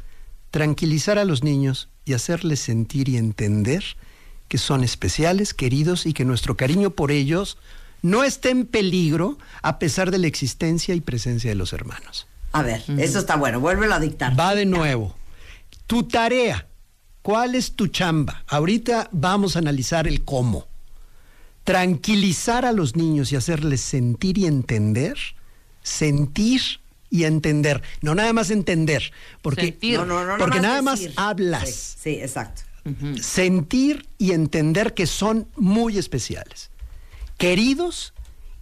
tranquilizar 0.51 1.17
a 1.17 1.25
los 1.25 1.43
niños 1.43 1.89
y 2.05 2.13
hacerles 2.13 2.59
sentir 2.59 3.09
y 3.09 3.17
entender 3.17 3.83
que 4.47 4.57
son 4.57 4.83
especiales, 4.83 5.53
queridos 5.53 6.05
y 6.05 6.13
que 6.13 6.25
nuestro 6.25 6.57
cariño 6.57 6.89
por 6.91 7.11
ellos 7.11 7.57
no 8.01 8.23
está 8.23 8.49
en 8.49 8.65
peligro 8.65 9.37
a 9.61 9.79
pesar 9.79 10.11
de 10.11 10.19
la 10.19 10.27
existencia 10.27 10.95
y 10.95 11.01
presencia 11.01 11.49
de 11.49 11.55
los 11.55 11.73
hermanos. 11.73 12.27
A 12.51 12.63
ver, 12.63 12.83
eso 12.97 13.19
está 13.19 13.35
bueno. 13.35 13.59
Vuélvelo 13.59 13.93
a 13.93 13.99
dictar. 13.99 14.39
Va 14.39 14.55
de 14.55 14.65
nuevo. 14.65 15.15
Tu 15.87 16.03
tarea. 16.03 16.67
¿Cuál 17.21 17.55
es 17.55 17.73
tu 17.73 17.87
chamba? 17.87 18.43
Ahorita 18.47 19.09
vamos 19.11 19.55
a 19.55 19.59
analizar 19.59 20.07
el 20.07 20.23
cómo. 20.23 20.67
Tranquilizar 21.63 22.65
a 22.65 22.71
los 22.71 22.95
niños 22.95 23.31
y 23.31 23.35
hacerles 23.35 23.81
sentir 23.81 24.37
y 24.37 24.45
entender. 24.45 25.17
Sentir 25.83 26.61
y 27.09 27.25
entender. 27.25 27.83
No 28.01 28.15
nada 28.15 28.33
más 28.33 28.49
entender. 28.49 29.11
Porque, 29.41 29.67
Sentir. 29.67 29.99
No, 29.99 30.05
no, 30.05 30.25
no, 30.25 30.37
porque 30.37 30.59
nada 30.59 30.81
más 30.81 31.01
hablas. 31.15 31.69
Sí, 31.69 31.97
sí, 32.01 32.21
exacto. 32.21 32.63
Sentir 33.21 34.07
y 34.17 34.31
entender 34.31 34.95
que 34.95 35.05
son 35.05 35.47
muy 35.55 35.97
especiales. 35.97 36.71
Queridos 37.39 38.13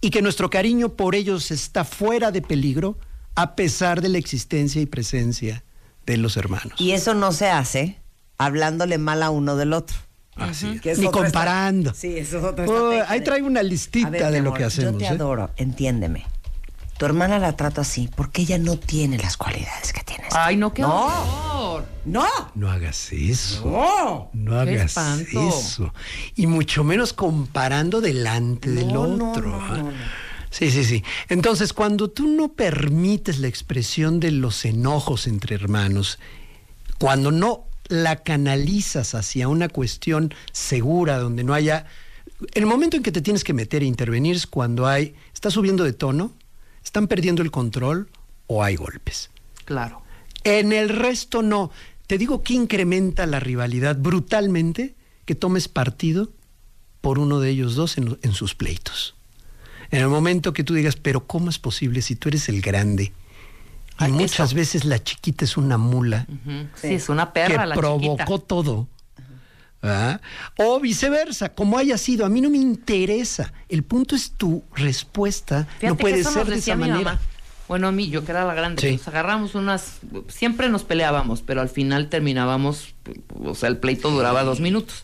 y 0.01 0.11
que 0.11 0.21
nuestro 0.21 0.51
cariño 0.51 0.89
por 0.89 1.15
ellos 1.15 1.49
está 1.49 1.83
fuera 1.83 2.31
de 2.31 2.43
peligro 2.43 2.99
a 3.33 3.55
pesar 3.55 4.01
de 4.01 4.09
la 4.09 4.19
existencia 4.19 4.79
y 4.79 4.85
presencia 4.85 5.63
de 6.05 6.17
los 6.17 6.37
hermanos. 6.37 6.79
Y 6.79 6.91
eso 6.91 7.15
no 7.15 7.31
se 7.31 7.49
hace 7.49 7.99
hablándole 8.37 8.99
mal 8.99 9.23
a 9.23 9.31
uno 9.31 9.55
del 9.55 9.73
otro. 9.73 9.97
Así 10.35 10.79
es. 10.83 10.99
Ni 10.99 11.09
comparando. 11.09 11.91
Sí, 11.95 12.19
eso 12.19 12.37
es 12.37 12.43
otra 12.43 12.67
Oh, 12.67 12.91
ahí 13.07 13.21
traigo 13.21 13.47
una 13.47 13.63
listita 13.63 14.11
ver, 14.11 14.31
de 14.31 14.41
lo 14.41 14.53
que 14.53 14.63
hacemos. 14.63 14.93
Yo 14.93 14.97
te 14.99 15.05
¿eh? 15.05 15.07
adoro, 15.09 15.49
entiéndeme. 15.57 16.25
Tu 16.97 17.05
hermana 17.05 17.37
la 17.39 17.55
trato 17.55 17.81
así 17.81 18.09
porque 18.15 18.41
ella 18.41 18.57
no 18.57 18.77
tiene 18.77 19.17
las 19.17 19.37
cualidades 19.37 19.93
que 19.93 20.03
tienes. 20.03 20.29
tú. 20.29 20.35
Ay, 20.37 20.57
no, 20.57 20.73
qué 20.73 20.81
No. 20.81 21.05
horror. 21.05 21.85
¡No! 22.05 22.25
No 22.55 22.71
hagas 22.71 23.11
eso. 23.11 23.65
¡No! 23.65 24.29
No 24.33 24.59
hagas 24.59 24.85
espanto. 24.85 25.47
eso. 25.49 25.93
Y 26.35 26.47
mucho 26.47 26.83
menos 26.83 27.13
comparando 27.13 28.01
delante 28.01 28.69
del 28.71 28.87
No, 28.93 29.01
otro. 29.01 29.49
no, 29.51 29.61
¿ah? 29.61 29.77
no, 29.77 29.83
no. 29.91 30.27
Sí, 30.49 30.71
sí, 30.71 30.85
sí. 30.85 31.03
Entonces, 31.29 31.73
cuando 31.73 32.09
tú 32.09 32.27
no 32.29 32.47
permites 32.53 33.39
la 33.39 33.47
expresión 33.47 34.19
de 34.19 34.31
los 34.31 34.63
enojos 34.65 35.27
entre 35.27 35.53
hermanos, 35.55 36.17
cuando 36.99 37.31
no 37.31 37.65
la 37.89 38.15
canalizas 38.23 39.13
hacia 39.13 39.49
una 39.49 39.69
cuestión 39.69 40.33
segura, 40.51 41.19
donde 41.19 41.43
no 41.43 41.53
haya... 41.53 41.85
El 42.53 42.65
momento 42.65 42.97
en 42.97 43.03
que 43.03 43.11
te 43.11 43.21
tienes 43.21 43.43
que 43.43 43.53
meter 43.53 43.83
e 43.83 43.85
intervenir 43.85 44.35
es 44.35 44.47
cuando 44.47 44.87
hay... 44.87 45.15
Está 45.33 45.51
subiendo 45.51 45.83
de 45.83 45.93
tono, 45.93 46.31
están 46.87 47.07
perdiendo 47.07 47.41
el 47.43 47.51
control 47.51 48.09
o 48.47 48.63
hay 48.63 48.75
golpes. 48.77 49.29
Claro. 49.65 50.01
En 50.43 50.71
el 50.71 50.87
resto 50.89 51.41
no. 51.41 51.69
Te 52.07 52.17
digo 52.17 52.41
que 52.43 52.53
incrementa 52.53 53.25
la 53.25 53.39
rivalidad 53.41 53.97
brutalmente 53.97 54.95
que 55.25 55.35
tomes 55.35 55.67
partido 55.67 56.31
por 57.01 57.19
uno 57.19 57.41
de 57.41 57.49
ellos 57.49 57.75
dos 57.75 57.97
en, 57.97 58.33
sus 58.33 58.55
pleitos. 58.55 59.15
En 59.91 60.01
el 60.01 60.07
momento 60.07 60.53
que 60.53 60.63
tú 60.63 60.73
digas, 60.73 60.95
pero 60.95 61.27
¿cómo 61.27 61.49
es 61.49 61.59
posible 61.59 62.01
si 62.01 62.15
tú 62.15 62.29
eres 62.29 62.47
el 62.47 62.61
grande? 62.61 63.03
Y 63.03 63.13
Ah, 63.97 64.07
muchas 64.07 64.49
eso. 64.51 64.55
veces 64.55 64.85
la 64.85 65.03
chiquita 65.03 65.43
es 65.43 65.57
una 65.57 65.77
mula. 65.77 66.25
Sí, 66.75 66.93
es 66.93 67.09
una 67.09 67.33
perra 67.33 67.61
que 67.63 67.67
la 67.67 67.75
provocó 67.75 68.17
chiquita. 68.17 68.47
todo. 68.47 68.87
¿Verdad? 69.87 70.21
O 70.57 70.79
viceversa, 70.79 71.49
como 71.53 71.77
haya 71.77 71.97
sido, 71.97 72.25
a 72.25 72.29
mí 72.29 72.41
no 72.41 72.49
me 72.49 72.57
interesa. 72.57 73.53
El 73.69 73.83
punto 73.83 74.15
es 74.15 74.31
tu 74.31 74.63
respuesta. 74.75 75.65
Fíjate 75.79 75.87
no 75.87 75.95
puede 75.97 76.23
ser 76.23 76.35
nos 76.37 76.47
de 76.47 76.55
esa 76.55 76.75
mi 76.75 76.81
manera. 76.89 76.99
mamá. 77.13 77.21
Bueno, 77.67 77.87
a 77.89 77.91
mí, 77.91 78.09
yo 78.09 78.23
que 78.23 78.31
era 78.31 78.45
la 78.45 78.53
grande, 78.53 78.81
Sí. 78.81 78.93
nos 78.93 79.07
agarramos 79.09 79.53
unas, 79.53 79.97
siempre 80.29 80.69
nos 80.69 80.83
peleábamos, 80.83 81.41
pero 81.41 81.59
al 81.59 81.67
final 81.69 82.07
terminábamos, 82.09 82.95
o 83.43 83.55
sea, 83.55 83.67
el 83.67 83.77
pleito 83.77 84.09
duraba 84.09 84.43
dos 84.43 84.61
minutos. 84.61 85.03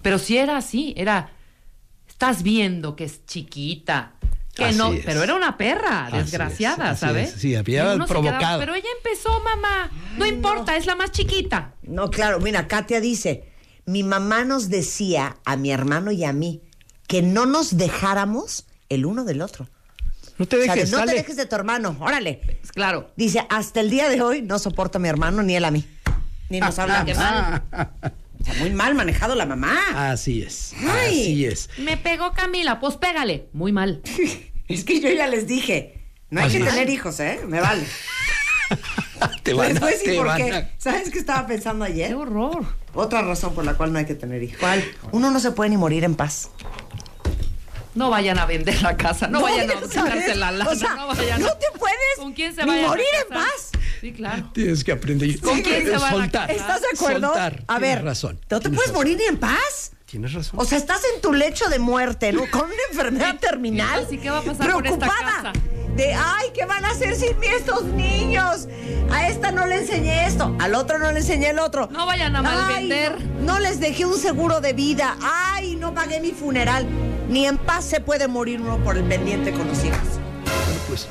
Pero 0.00 0.18
sí 0.20 0.36
era 0.36 0.56
así, 0.56 0.94
era, 0.96 1.30
estás 2.08 2.44
viendo 2.44 2.94
que 2.94 3.02
es 3.04 3.26
chiquita, 3.26 4.12
que 4.54 4.66
Así 4.66 4.78
no, 4.78 4.92
es. 4.92 5.04
pero 5.04 5.24
era 5.24 5.34
una 5.34 5.56
perra, 5.56 6.06
Así 6.06 6.16
desgraciada, 6.18 6.84
es, 6.84 6.90
así 6.92 7.00
¿sabes? 7.00 7.34
es, 7.34 7.40
sí, 7.40 7.56
había 7.56 7.96
provocado. 8.06 8.38
quedaba, 8.38 8.58
pero 8.60 8.74
ella 8.76 8.86
empezó, 8.98 9.30
mamá, 9.42 9.90
no 10.16 10.24
importa, 10.24 10.76
es 10.76 10.86
la 10.86 10.94
más 10.94 11.10
chiquita. 11.10 11.72
No, 11.82 12.10
claro, 12.10 12.38
mira, 12.38 12.68
Katia 12.68 13.00
dice, 13.00 13.48
mi 13.86 14.02
mamá 14.02 14.44
nos 14.44 14.68
decía 14.68 15.36
a 15.44 15.56
mi 15.56 15.70
hermano 15.70 16.10
y 16.12 16.24
a 16.24 16.32
mí 16.32 16.62
que 17.06 17.22
no 17.22 17.46
nos 17.46 17.76
dejáramos 17.76 18.66
el 18.88 19.06
uno 19.06 19.24
del 19.24 19.42
otro. 19.42 19.68
No 20.38 20.46
te 20.46 20.56
O 20.56 20.62
sea, 20.64 20.74
dejes, 20.74 20.90
de 20.90 20.96
no 20.96 20.98
sale. 21.00 21.12
te 21.12 21.18
dejes 21.18 21.36
de 21.36 21.46
tu 21.46 21.54
hermano, 21.54 21.96
órale. 22.00 22.40
Pues 22.60 22.72
Claro. 22.72 23.10
Dice, 23.16 23.46
hasta 23.50 23.80
el 23.80 23.90
día 23.90 24.08
de 24.08 24.20
hoy 24.22 24.42
no 24.42 24.58
soporto 24.58 24.98
a 24.98 25.00
mi 25.00 25.08
hermano 25.08 25.42
ni 25.42 25.54
él 25.54 25.64
a 25.64 25.70
mí. 25.70 25.86
Ni 26.50 26.60
nos 26.60 26.78
hablamos. 26.78 27.06
Qué 27.06 27.14
mal. 27.14 27.62
O 28.40 28.44
sea, 28.44 28.54
muy 28.58 28.70
mal 28.70 28.94
manejado 28.94 29.34
la 29.34 29.46
mamá. 29.46 29.78
Así 30.10 30.42
es, 30.42 30.74
Ay. 30.86 31.20
así 31.22 31.44
es. 31.46 31.68
Me 31.78 31.96
pegó 31.96 32.32
Camila, 32.32 32.80
pues 32.80 32.96
pégale. 32.96 33.48
Muy 33.52 33.72
mal. 33.72 34.02
Es 34.66 34.82
que 34.84 34.98
yo 34.98 35.10
ya 35.10 35.26
les 35.28 35.46
dije, 35.46 36.00
no 36.30 36.40
hay 36.40 36.46
Así 36.46 36.56
que 36.56 36.64
es. 36.64 36.70
tener 36.70 36.88
hijos, 36.88 37.20
¿eh? 37.20 37.40
Me 37.46 37.60
vale. 37.60 37.84
Te 39.42 39.52
van 39.54 39.68
Les 39.68 39.76
a- 39.76 39.80
voy 39.80 39.88
a 39.88 39.92
decir 39.92 40.10
te 40.12 40.16
por 40.16 40.26
van 40.26 40.36
qué. 40.38 40.52
a- 40.52 40.70
¿Sabes 40.78 41.10
qué 41.10 41.18
estaba 41.18 41.46
pensando 41.46 41.84
Qué 41.86 41.92
ayer? 41.92 42.14
horror. 42.14 42.64
Otra 42.94 43.22
razón 43.22 43.54
por 43.54 43.64
la 43.64 43.74
cual 43.74 43.92
no 43.92 43.98
hay 43.98 44.06
que 44.06 44.14
tener 44.14 44.42
hijos. 44.42 44.58
¿Cuál? 44.60 44.84
Uno 45.12 45.30
no 45.30 45.40
se 45.40 45.50
puede 45.50 45.70
ni 45.70 45.76
morir 45.76 46.04
en 46.04 46.14
paz. 46.14 46.50
No 47.94 48.10
vayan 48.10 48.38
a 48.38 48.46
vender 48.46 48.82
la 48.82 48.96
casa, 48.96 49.28
no, 49.28 49.40
vayan 49.40 49.70
a 49.70 49.74
quitarse 49.80 50.34
la 50.34 50.50
lana, 50.50 50.68
O 50.70 50.74
sea, 50.74 50.96
no 50.96 51.06
vayan 51.08 51.40
a- 51.42 51.46
no 51.46 51.52
te 51.56 51.66
puedes 51.78 51.96
¿Con 52.18 52.32
quién 52.32 52.52
se 52.54 52.64
ni 52.64 52.84
a 52.84 52.88
morir 52.88 53.04
en 53.22 53.28
paz. 53.34 53.70
Sí, 54.00 54.12
claro. 54.12 54.50
Tienes 54.52 54.82
que 54.82 54.92
aprender. 54.92 55.40
¿Con 55.40 55.60
quién 55.62 55.84
se 55.84 55.90
van 55.92 56.02
a 56.02 56.10
soltar. 56.10 56.48
casar? 56.48 56.50
¿Estás 56.60 56.80
de 56.80 56.86
acuerdo? 56.94 57.26
Soltar. 57.28 57.64
A 57.68 57.78
Tienes 57.78 57.96
ver, 57.96 58.04
razón. 58.04 58.40
¿no 58.50 58.58
te 58.58 58.62
Tienes 58.62 58.76
puedes 58.76 58.90
razón. 58.90 58.94
morir 58.94 59.16
ni 59.18 59.24
en 59.24 59.36
paz? 59.38 59.92
Tienes 60.06 60.32
razón. 60.32 60.58
O 60.60 60.64
sea, 60.64 60.78
estás 60.78 61.02
en 61.14 61.20
tu 61.20 61.32
lecho 61.32 61.68
de 61.68 61.78
muerte, 61.78 62.32
¿no? 62.32 62.42
Con 62.50 62.62
una 62.62 62.74
enfermedad 62.90 63.36
terminal. 63.38 64.04
Así 64.04 64.18
que 64.18 64.30
va 64.30 64.38
a 64.38 64.42
pasar 64.42 64.72
con 64.72 64.86
esta 64.86 64.98
preocupada 64.98 65.36
casa. 65.36 65.52
De, 65.96 66.12
ay, 66.12 66.48
¿qué 66.52 66.64
van 66.66 66.84
a 66.84 66.90
hacer 66.90 67.14
sin 67.14 67.38
mí 67.38 67.46
estos 67.46 67.84
niños? 67.84 68.66
A 69.12 69.28
esta 69.28 69.52
no 69.52 69.64
le 69.66 69.76
enseñé 69.76 70.26
esto, 70.26 70.54
al 70.58 70.74
otro 70.74 70.98
no 70.98 71.12
le 71.12 71.20
enseñé 71.20 71.50
el 71.50 71.58
otro. 71.60 71.88
No 71.92 72.04
vayan 72.06 72.34
a 72.34 72.40
Ay, 72.40 72.44
malvender. 72.88 73.24
no, 73.36 73.54
no 73.54 73.58
les 73.60 73.78
dejé 73.78 74.04
un 74.04 74.18
seguro 74.18 74.60
de 74.60 74.72
vida. 74.72 75.16
Ay, 75.22 75.76
no 75.76 75.94
pagué 75.94 76.20
mi 76.20 76.32
funeral. 76.32 76.86
Ni 77.28 77.46
en 77.46 77.58
paz 77.58 77.84
se 77.84 78.00
puede 78.00 78.26
morir 78.26 78.60
uno 78.60 78.82
por 78.82 78.96
el 78.96 79.04
pendiente 79.04 79.52
con 79.52 79.68
los 79.68 79.84
hijos. 79.84 79.98
Pues 80.88 81.06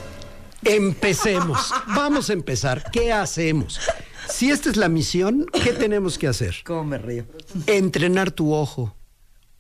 empecemos. 0.63 1.73
Vamos 1.95 2.29
a 2.29 2.33
empezar. 2.33 2.83
¿Qué 2.91 3.13
hacemos? 3.13 3.79
Si 4.27 4.51
esta 4.51 4.69
es 4.69 4.75
la 4.77 4.89
misión, 4.89 5.45
¿qué 5.63 5.71
tenemos 5.73 6.17
que 6.17 6.27
hacer? 6.27 6.57
¿Cómo 6.65 6.83
me 6.83 6.97
río? 6.97 7.25
Entrenar 7.67 8.31
tu 8.31 8.53
ojo. 8.53 8.95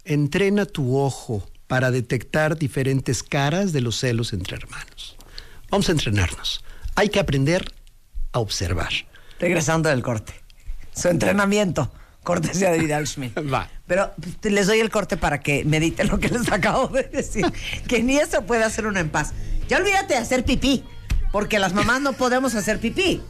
Entrena 0.05 0.65
tu 0.65 0.97
ojo 0.97 1.47
para 1.67 1.91
detectar 1.91 2.57
diferentes 2.57 3.23
caras 3.23 3.73
de 3.73 3.81
los 3.81 3.99
celos 3.99 4.33
entre 4.33 4.57
hermanos. 4.57 5.17
Vamos 5.69 5.89
a 5.89 5.91
entrenarnos. 5.93 6.63
Hay 6.95 7.09
que 7.09 7.19
aprender 7.19 7.73
a 8.31 8.39
observar. 8.39 8.91
Regresando 9.39 9.89
del 9.89 10.03
corte. 10.03 10.33
Su 10.95 11.07
entrenamiento. 11.07 11.91
Cortesía 12.23 12.71
de 12.71 12.79
Vidal 12.79 13.07
Schmidt. 13.07 13.37
Va. 13.53 13.69
Pero 13.87 14.13
pues, 14.21 14.53
les 14.53 14.67
doy 14.67 14.79
el 14.79 14.89
corte 14.89 15.17
para 15.17 15.41
que 15.41 15.65
mediten 15.65 16.07
lo 16.07 16.19
que 16.19 16.29
les 16.29 16.51
acabo 16.51 16.87
de 16.87 17.03
decir. 17.03 17.45
que 17.87 18.01
ni 18.01 18.17
eso 18.17 18.43
puede 18.43 18.63
hacer 18.63 18.87
uno 18.87 18.99
en 18.99 19.09
paz. 19.09 19.33
Ya 19.67 19.77
olvídate 19.77 20.13
de 20.13 20.19
hacer 20.19 20.45
pipí. 20.45 20.83
Porque 21.31 21.59
las 21.59 21.73
mamás 21.73 22.01
no 22.01 22.13
podemos 22.13 22.55
hacer 22.55 22.79
pipí. 22.79 23.21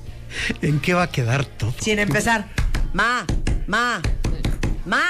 ¿En 0.62 0.80
qué 0.80 0.94
va 0.94 1.04
a 1.04 1.10
quedar 1.10 1.46
todo? 1.46 1.74
Sin 1.80 2.00
empezar. 2.00 2.50
Ma, 2.92 3.26
ma, 3.68 4.02
ma, 4.86 5.04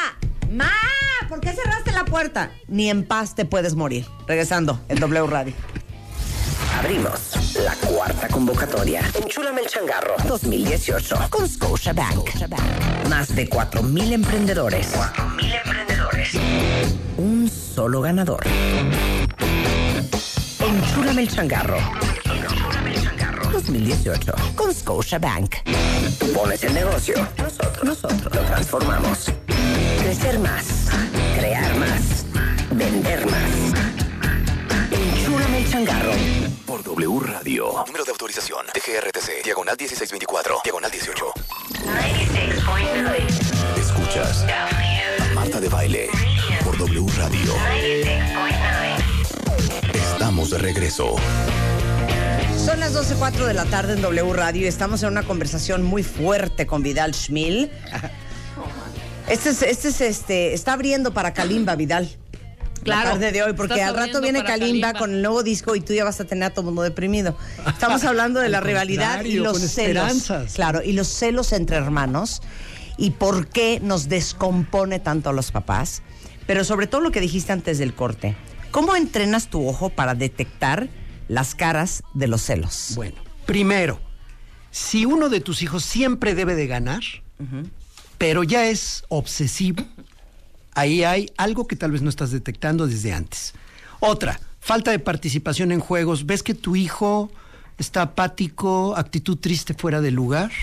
ma. 0.53 0.71
¿Por 1.27 1.39
qué 1.39 1.53
cerraste 1.53 1.91
la 1.91 2.05
puerta? 2.05 2.51
Ni 2.67 2.89
en 2.89 3.05
paz 3.05 3.35
te 3.35 3.45
puedes 3.45 3.75
morir. 3.75 4.05
Regresando 4.27 4.79
en 4.87 4.99
W 4.99 5.27
Radio. 5.27 5.53
Abrimos 6.77 7.55
la 7.55 7.75
cuarta 7.75 8.27
convocatoria. 8.27 9.01
Enchúlame 9.21 9.61
el 9.61 9.67
changarro 9.67 10.15
2018 10.27 11.17
con 11.29 11.47
Scotiabank. 11.47 12.29
Más 13.09 13.35
de 13.35 13.49
4.000 13.49 14.11
emprendedores. 14.13 14.93
4.000 14.95 15.61
emprendedores. 15.65 16.33
Un 17.17 17.49
solo 17.49 18.01
ganador. 18.01 18.43
Enchúlame 20.59 21.21
el 21.21 21.29
changarro. 21.29 21.77
2018 23.51 24.33
con 24.55 24.73
Scotiabank. 24.73 25.55
Tú 26.19 26.33
pones 26.33 26.63
el 26.63 26.73
negocio. 26.73 27.15
Nosotros, 27.37 27.83
nosotros 27.83 28.35
lo 28.35 28.41
transformamos. 28.41 29.31
Crecer 30.13 30.37
más. 30.37 30.65
Crear 31.39 31.75
más. 31.75 32.25
Vender 32.69 33.25
más. 33.25 33.51
Enchúlame 34.91 35.57
el 35.57 35.71
changarro. 35.71 36.11
Por 36.67 36.83
W 36.83 37.19
Radio. 37.21 37.83
Número 37.87 38.05
de 38.05 38.11
autorización. 38.11 38.67
TGRTC. 38.67 39.43
Diagonal 39.43 39.75
1624. 39.75 40.61
Diagonal 40.63 40.91
18. 40.91 41.33
Escuchas. 43.75 44.45
a 44.47 45.33
Marta 45.33 45.59
de 45.59 45.69
Baile. 45.69 46.09
Por 46.63 46.77
W 46.77 47.07
Radio. 47.17 47.55
Estamos 49.95 50.51
de 50.51 50.59
regreso. 50.59 51.15
Son 52.63 52.79
las 52.79 52.93
12.04 52.95 53.47
de 53.47 53.53
la 53.55 53.65
tarde 53.65 53.93
en 53.93 54.01
W 54.03 54.31
Radio 54.33 54.61
y 54.61 54.67
estamos 54.67 55.01
en 55.01 55.09
una 55.09 55.23
conversación 55.23 55.81
muy 55.81 56.03
fuerte 56.03 56.67
con 56.67 56.83
Vidal 56.83 57.15
Schmil. 57.15 57.71
Este 59.27 59.49
es, 59.49 59.61
este 59.61 59.87
es 59.89 60.01
este, 60.01 60.53
está 60.53 60.73
abriendo 60.73 61.13
para 61.13 61.33
Kalimba, 61.33 61.75
Vidal. 61.75 62.09
Claro. 62.83 63.05
La 63.05 63.11
tarde 63.11 63.31
de 63.31 63.43
hoy, 63.43 63.53
porque 63.53 63.81
al 63.81 63.95
rato 63.95 64.19
viene 64.19 64.43
Kalimba, 64.43 64.87
Kalimba. 64.89 64.93
con 64.99 65.13
el 65.13 65.21
nuevo 65.21 65.41
disco 65.41 65.75
y 65.75 65.79
tú 65.81 65.93
ya 65.93 66.03
vas 66.03 66.19
a 66.19 66.25
tener 66.25 66.43
a 66.43 66.49
todo 66.53 66.65
mundo 66.65 66.81
deprimido. 66.81 67.37
Estamos 67.65 68.03
hablando 68.03 68.41
de 68.41 68.49
la 68.49 68.59
rivalidad 68.59 69.23
y 69.23 69.35
los 69.35 69.53
con 69.53 69.61
celos. 69.61 70.11
esperanzas. 70.11 70.53
Claro, 70.53 70.81
y 70.83 70.91
los 70.91 71.07
celos 71.07 71.53
entre 71.53 71.77
hermanos 71.77 72.41
y 72.97 73.11
por 73.11 73.47
qué 73.47 73.79
nos 73.81 74.09
descompone 74.09 74.99
tanto 74.99 75.29
a 75.29 75.33
los 75.33 75.51
papás. 75.51 76.01
Pero 76.45 76.65
sobre 76.65 76.87
todo 76.87 76.99
lo 76.99 77.11
que 77.11 77.21
dijiste 77.21 77.53
antes 77.53 77.77
del 77.77 77.93
corte. 77.93 78.35
¿Cómo 78.71 78.95
entrenas 78.95 79.47
tu 79.47 79.65
ojo 79.67 79.89
para 79.89 80.13
detectar 80.13 80.89
las 81.29 81.55
caras 81.55 82.03
de 82.13 82.27
los 82.27 82.41
celos? 82.41 82.93
Bueno, 82.95 83.15
primero, 83.45 84.01
si 84.71 85.05
uno 85.05 85.29
de 85.29 85.39
tus 85.39 85.61
hijos 85.61 85.85
siempre 85.85 86.35
debe 86.35 86.55
de 86.55 86.67
ganar, 86.67 87.01
pero 88.23 88.43
ya 88.43 88.69
es 88.69 89.03
obsesivo, 89.09 89.83
ahí 90.73 91.03
hay 91.03 91.29
algo 91.35 91.67
que 91.67 91.75
tal 91.75 91.91
vez 91.91 92.01
no 92.01 92.07
estás 92.07 92.31
detectando 92.31 92.87
desde 92.87 93.11
antes. 93.11 93.53
Otra, 93.99 94.39
falta 94.61 94.91
de 94.91 94.99
participación 94.99 95.73
en 95.73 95.81
juegos. 95.81 96.25
¿Ves 96.25 96.41
que 96.41 96.53
tu 96.53 96.77
hijo 96.77 97.29
está 97.77 98.01
apático, 98.01 98.95
actitud 98.95 99.37
triste 99.37 99.73
fuera 99.73 99.99
de 99.99 100.11
lugar? 100.11 100.53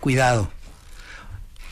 Cuidado. 0.00 0.50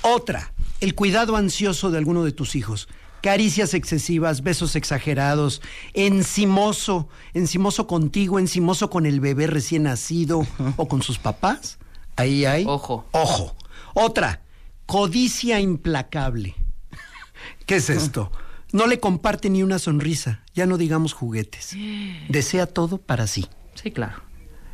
Otra, 0.03 0.53
el 0.81 0.95
cuidado 0.95 1.35
ansioso 1.35 1.91
de 1.91 1.99
alguno 1.99 2.23
de 2.23 2.31
tus 2.31 2.55
hijos. 2.55 2.87
Caricias 3.21 3.75
excesivas, 3.75 4.45
besos 4.45 4.77
exagerados, 4.77 5.63
encimoso, 5.95 7.09
encimoso 7.33 7.89
contigo, 7.89 8.39
encimoso 8.39 8.89
con 8.89 9.05
el 9.05 9.19
bebé 9.19 9.49
recién 9.49 9.83
nacido 9.83 10.47
o 10.77 10.87
con 10.87 11.03
sus 11.03 11.19
papás. 11.19 11.79
Ahí 12.15 12.45
hay. 12.45 12.65
Ojo. 12.69 13.05
Ojo. 13.11 13.57
Otra, 13.95 14.44
codicia 14.87 15.61
implacable. 15.61 16.55
¿Qué 17.67 17.77
es 17.77 17.91
esto? 17.91 18.31
No 18.73 18.87
le 18.87 18.99
comparte 19.01 19.51
ni 19.51 19.63
una 19.63 19.79
sonrisa, 19.79 20.43
ya 20.55 20.67
no 20.67 20.77
digamos 20.79 21.13
juguetes. 21.13 21.77
Desea 22.29 22.67
todo 22.67 22.99
para 22.99 23.27
sí. 23.27 23.47
Sí, 23.75 23.91
claro. 23.91 24.23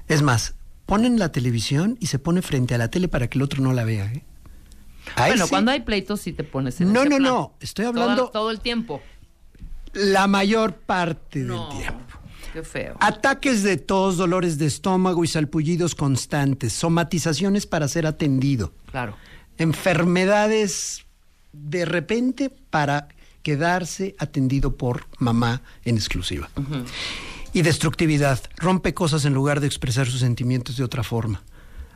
Es 0.09 0.23
más, 0.23 0.55
ponen 0.87 1.19
la 1.19 1.31
televisión 1.33 1.97
y 2.01 2.07
se 2.07 2.19
pone 2.19 2.43
frente 2.43 2.75
a 2.75 2.79
la 2.79 2.89
tele 2.91 3.09
para 3.09 3.29
que 3.29 3.39
el 3.39 3.43
otro 3.43 3.63
no 3.63 3.73
la 3.73 3.85
vea. 3.85 4.07
¿eh? 4.13 4.25
Bueno, 5.17 5.49
cuando 5.49 5.71
hay 5.71 5.81
pleitos 5.81 6.21
sí 6.21 6.33
te 6.33 6.45
pones 6.45 6.81
en 6.81 6.93
No, 6.93 7.01
ese 7.01 7.11
no, 7.11 7.17
plan. 7.17 7.23
no, 7.33 7.55
estoy 7.61 7.85
hablando- 7.87 8.29
todo 8.31 8.51
el 8.51 8.61
tiempo. 8.61 9.01
La 9.93 10.27
mayor 10.27 10.75
parte 10.75 11.41
No, 11.41 11.69
del 11.69 11.79
tiempo. 11.79 12.05
qué 12.53 12.63
feo. 12.63 12.97
Ataques 13.01 13.63
de 13.63 13.77
tos, 13.77 14.17
dolores 14.19 14.57
de 14.59 14.67
estómago 14.67 15.25
y 15.25 15.27
salpullidos 15.27 15.95
constantes, 15.95 16.73
somatizaciones 16.75 17.67
para 17.67 17.89
ser 17.89 18.07
atendido, 18.07 18.73
Claro. 18.91 19.17
Enfermedades 19.61 21.05
de 21.53 21.85
repente 21.85 22.51
para 22.71 23.09
quedarse 23.43 24.15
atendido 24.19 24.77
por 24.77 25.07
mamá 25.19 25.63
en 25.85 25.97
exclusiva. 25.97 26.51
Y 27.53 27.63
destructividad, 27.63 28.41
rompe 28.57 28.95
cosas 28.95 29.25
en 29.25 29.35
lugar 29.35 29.61
de 29.61 29.67
expresar 29.67 30.07
sus 30.07 30.21
sentimientos 30.21 30.77
de 30.77 30.85
otra 30.85 31.03
forma. 31.03 31.43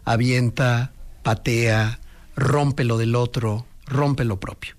Avienta, 0.04 0.92
patea, 1.22 2.00
rompe 2.36 2.84
lo 2.84 2.98
del 2.98 3.14
otro, 3.14 3.66
rompe 3.86 4.24
lo 4.24 4.40
propio. 4.40 4.74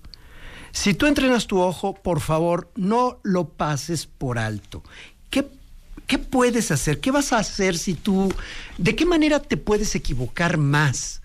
Si 0.72 0.92
tú 0.92 1.06
entrenas 1.06 1.46
tu 1.46 1.60
ojo, 1.60 1.94
por 1.94 2.20
favor, 2.20 2.70
no 2.76 3.18
lo 3.22 3.48
pases 3.48 4.06
por 4.06 4.38
alto. 4.38 4.82
¿Qué, 5.30 5.48
qué 6.06 6.18
puedes 6.18 6.70
hacer? 6.70 7.00
¿Qué 7.00 7.10
vas 7.10 7.32
a 7.32 7.38
hacer 7.38 7.78
si 7.78 7.94
tú... 7.94 8.32
¿De 8.76 8.94
qué 8.94 9.06
manera 9.06 9.40
te 9.40 9.56
puedes 9.56 9.94
equivocar 9.94 10.58
más? 10.58 11.22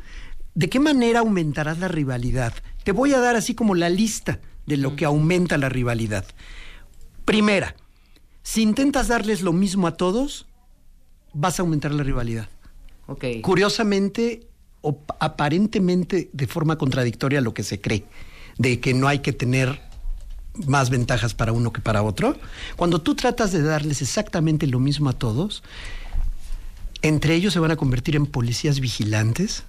¿De 0.54 0.70
qué 0.70 0.80
manera 0.80 1.20
aumentarás 1.20 1.80
la 1.80 1.88
rivalidad? 1.88 2.54
Te 2.84 2.92
voy 2.92 3.14
a 3.14 3.20
dar 3.20 3.36
así 3.36 3.56
como 3.56 3.76
la 3.76 3.90
lista 3.90 4.40
de 4.66 4.78
lo 4.78 4.96
que 4.96 5.06
aumenta 5.06 5.58
la 5.58 5.70
rivalidad. 5.70 6.26
Primera, 7.26 7.76
si 8.44 8.62
intentas 8.62 9.08
darles 9.08 9.42
lo 9.42 9.54
mismo 9.54 9.88
a 9.88 9.96
todos, 9.96 10.48
vas 11.34 11.60
a 11.60 11.64
aumentar 11.64 11.92
la 11.92 12.04
rivalidad. 12.04 12.50
Ok. 13.08 13.26
Curiosamente, 13.42 14.48
o 14.82 15.00
aparentemente 15.20 16.30
de 16.34 16.48
forma 16.48 16.78
contradictoria 16.78 17.40
a 17.40 17.42
lo 17.42 17.54
que 17.54 17.64
se 17.64 17.80
cree, 17.80 18.06
de 18.58 18.80
que 18.80 18.94
no 18.94 19.08
hay 19.08 19.20
que 19.20 19.32
tener 19.32 19.82
más 20.68 20.90
ventajas 20.90 21.34
para 21.34 21.54
uno 21.54 21.72
que 21.72 21.82
para 21.82 22.04
otro, 22.04 22.36
cuando 22.76 23.02
tú 23.02 23.16
tratas 23.16 23.52
de 23.54 23.62
darles 23.62 24.02
exactamente 24.02 24.68
lo 24.68 24.80
mismo 24.80 25.10
a 25.10 25.14
todos, 25.14 25.64
entre 27.02 27.36
ellos 27.36 27.54
se 27.54 27.60
van 27.60 27.72
a 27.72 27.78
convertir 27.78 28.16
en 28.16 28.26
policías 28.26 28.80
vigilantes 28.80 29.64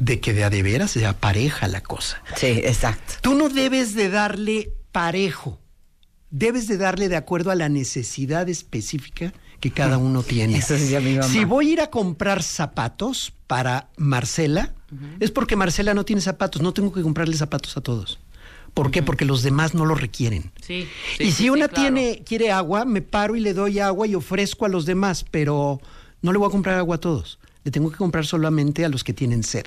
de 0.00 0.18
que 0.18 0.32
de 0.32 0.44
a 0.44 0.50
de 0.50 0.62
veras 0.62 0.90
se 0.90 1.06
apareja 1.06 1.68
la 1.68 1.82
cosa. 1.82 2.20
Sí, 2.36 2.46
exacto. 2.46 3.14
Tú 3.20 3.34
no 3.34 3.48
debes 3.48 3.94
de 3.94 4.08
darle 4.08 4.72
parejo, 4.90 5.60
debes 6.30 6.66
de 6.66 6.78
darle 6.78 7.08
de 7.08 7.16
acuerdo 7.16 7.50
a 7.50 7.54
la 7.54 7.68
necesidad 7.68 8.48
específica 8.48 9.32
que 9.60 9.70
cada 9.70 9.98
uno 9.98 10.22
tiene. 10.22 10.56
Eso 10.56 10.74
decía 10.74 11.00
mi 11.00 11.14
mamá. 11.14 11.28
Si 11.28 11.44
voy 11.44 11.68
a 11.68 11.72
ir 11.74 11.80
a 11.82 11.90
comprar 11.90 12.42
zapatos 12.42 13.32
para 13.46 13.90
Marcela, 13.98 14.72
es 15.20 15.30
porque 15.30 15.54
Marcela 15.54 15.92
no 15.92 16.04
tiene 16.04 16.22
zapatos, 16.22 16.62
no 16.62 16.72
tengo 16.72 16.92
que 16.92 17.02
comprarle 17.02 17.36
zapatos 17.36 17.76
a 17.76 17.82
todos. 17.82 18.18
¿Por 18.72 18.90
qué? 18.90 19.02
Porque 19.02 19.24
los 19.24 19.42
demás 19.42 19.74
no 19.74 19.84
lo 19.84 19.94
requieren. 19.94 20.52
Sí. 20.62 20.88
sí, 21.18 21.24
y 21.24 21.32
si 21.32 21.32
sí, 21.32 21.50
una 21.50 21.68
claro. 21.68 21.82
tiene 21.82 22.22
quiere 22.24 22.52
agua, 22.52 22.84
me 22.84 23.02
paro 23.02 23.36
y 23.36 23.40
le 23.40 23.52
doy 23.52 23.80
agua 23.80 24.06
y 24.06 24.14
ofrezco 24.14 24.64
a 24.64 24.68
los 24.68 24.86
demás, 24.86 25.26
pero 25.30 25.80
no 26.22 26.32
le 26.32 26.38
voy 26.38 26.48
a 26.48 26.52
comprar 26.52 26.78
agua 26.78 26.96
a 26.96 27.00
todos. 27.00 27.38
Le 27.64 27.70
tengo 27.70 27.90
que 27.90 27.98
comprar 27.98 28.24
solamente 28.24 28.84
a 28.84 28.88
los 28.88 29.04
que 29.04 29.12
tienen 29.12 29.42
sed. 29.42 29.66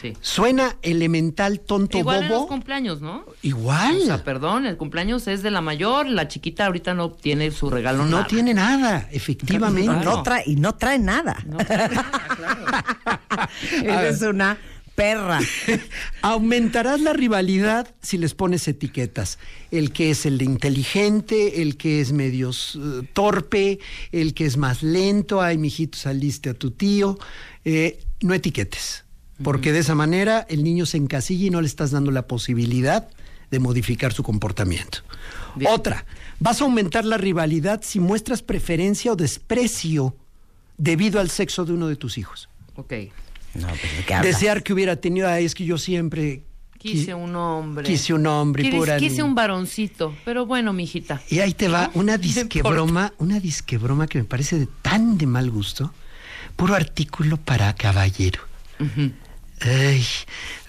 Sí. 0.00 0.16
Suena 0.20 0.76
elemental, 0.82 1.60
tonto, 1.60 1.98
Igual 1.98 2.22
en 2.22 2.28
los 2.28 2.38
bobo. 2.38 2.48
cumpleaños, 2.48 3.00
¿no? 3.02 3.24
Igual. 3.42 3.98
O 4.02 4.06
sea, 4.06 4.24
perdón, 4.24 4.64
el 4.66 4.76
cumpleaños 4.76 5.26
es 5.28 5.42
de 5.42 5.50
la 5.50 5.60
mayor, 5.60 6.08
la 6.08 6.26
chiquita 6.28 6.66
ahorita 6.66 6.94
no 6.94 7.10
tiene 7.10 7.50
su 7.50 7.68
regalo 7.68 8.04
no 8.06 8.10
nada. 8.12 8.26
tiene 8.26 8.54
nada, 8.54 9.08
efectivamente. 9.12 9.90
Claro. 9.90 10.10
No 10.16 10.22
trae, 10.22 10.44
y 10.46 10.56
no 10.56 10.74
trae 10.76 10.98
nada. 10.98 11.36
No, 11.46 11.58
claro. 11.58 11.94
Eres 13.82 14.22
una 14.22 14.56
perra. 14.94 15.40
Aumentarás 16.22 17.00
la 17.00 17.12
rivalidad 17.12 17.94
si 18.02 18.18
les 18.18 18.34
pones 18.34 18.66
etiquetas. 18.68 19.38
El 19.70 19.92
que 19.92 20.10
es 20.10 20.26
el 20.26 20.40
inteligente, 20.42 21.62
el 21.62 21.76
que 21.76 22.00
es 22.00 22.12
medio 22.12 22.50
eh, 22.50 23.06
torpe, 23.12 23.78
el 24.12 24.34
que 24.34 24.46
es 24.46 24.56
más 24.56 24.82
lento. 24.82 25.40
Ay, 25.40 25.58
mijito, 25.58 25.96
saliste 25.98 26.50
a 26.50 26.54
tu 26.54 26.70
tío. 26.70 27.18
Eh, 27.64 28.02
no 28.22 28.34
etiquetes. 28.34 29.04
Porque 29.42 29.72
de 29.72 29.78
esa 29.80 29.94
manera 29.94 30.46
el 30.48 30.62
niño 30.64 30.86
se 30.86 30.96
encasilla 30.96 31.46
y 31.46 31.50
no 31.50 31.60
le 31.60 31.66
estás 31.66 31.90
dando 31.90 32.10
la 32.10 32.26
posibilidad 32.26 33.08
de 33.50 33.58
modificar 33.58 34.12
su 34.12 34.22
comportamiento. 34.22 34.98
Bien. 35.56 35.70
Otra, 35.72 36.04
vas 36.38 36.60
a 36.60 36.64
aumentar 36.64 37.04
la 37.04 37.16
rivalidad 37.16 37.80
si 37.82 37.98
muestras 38.00 38.42
preferencia 38.42 39.12
o 39.12 39.16
desprecio 39.16 40.14
debido 40.78 41.20
al 41.20 41.30
sexo 41.30 41.64
de 41.64 41.72
uno 41.72 41.88
de 41.88 41.96
tus 41.96 42.16
hijos. 42.18 42.48
Ok. 42.76 42.92
No, 43.54 43.66
pues. 43.66 44.22
Desear 44.22 44.62
que 44.62 44.72
hubiera 44.72 44.96
tenido, 44.96 45.28
ay, 45.28 45.44
es 45.44 45.54
que 45.56 45.64
yo 45.64 45.76
siempre 45.78 46.44
Quise 46.78 47.12
qui- 47.12 47.16
un 47.16 47.34
hombre. 47.34 47.84
Quise 47.84 48.14
un 48.14 48.26
hombre, 48.26 48.62
Quise- 48.62 48.76
pura 48.76 48.96
Quise 48.98 49.22
un 49.22 49.34
varoncito. 49.34 50.14
Pero 50.24 50.46
bueno, 50.46 50.72
mijita. 50.72 51.20
Y 51.28 51.40
ahí 51.40 51.52
te 51.52 51.68
va 51.68 51.90
una 51.94 52.12
No 52.16 52.22
disque 52.22 52.58
importa. 52.60 52.70
broma, 52.70 53.12
una 53.18 53.40
disque 53.40 53.76
broma 53.78 54.06
que 54.06 54.18
me 54.18 54.24
parece 54.24 54.58
de 54.58 54.68
tan 54.82 55.18
de 55.18 55.26
mal 55.26 55.50
gusto. 55.50 55.92
Puro 56.56 56.74
artículo 56.74 57.36
para 57.38 57.74
caballero. 57.74 58.40
Ujú. 58.78 59.10
Ay, 59.60 60.04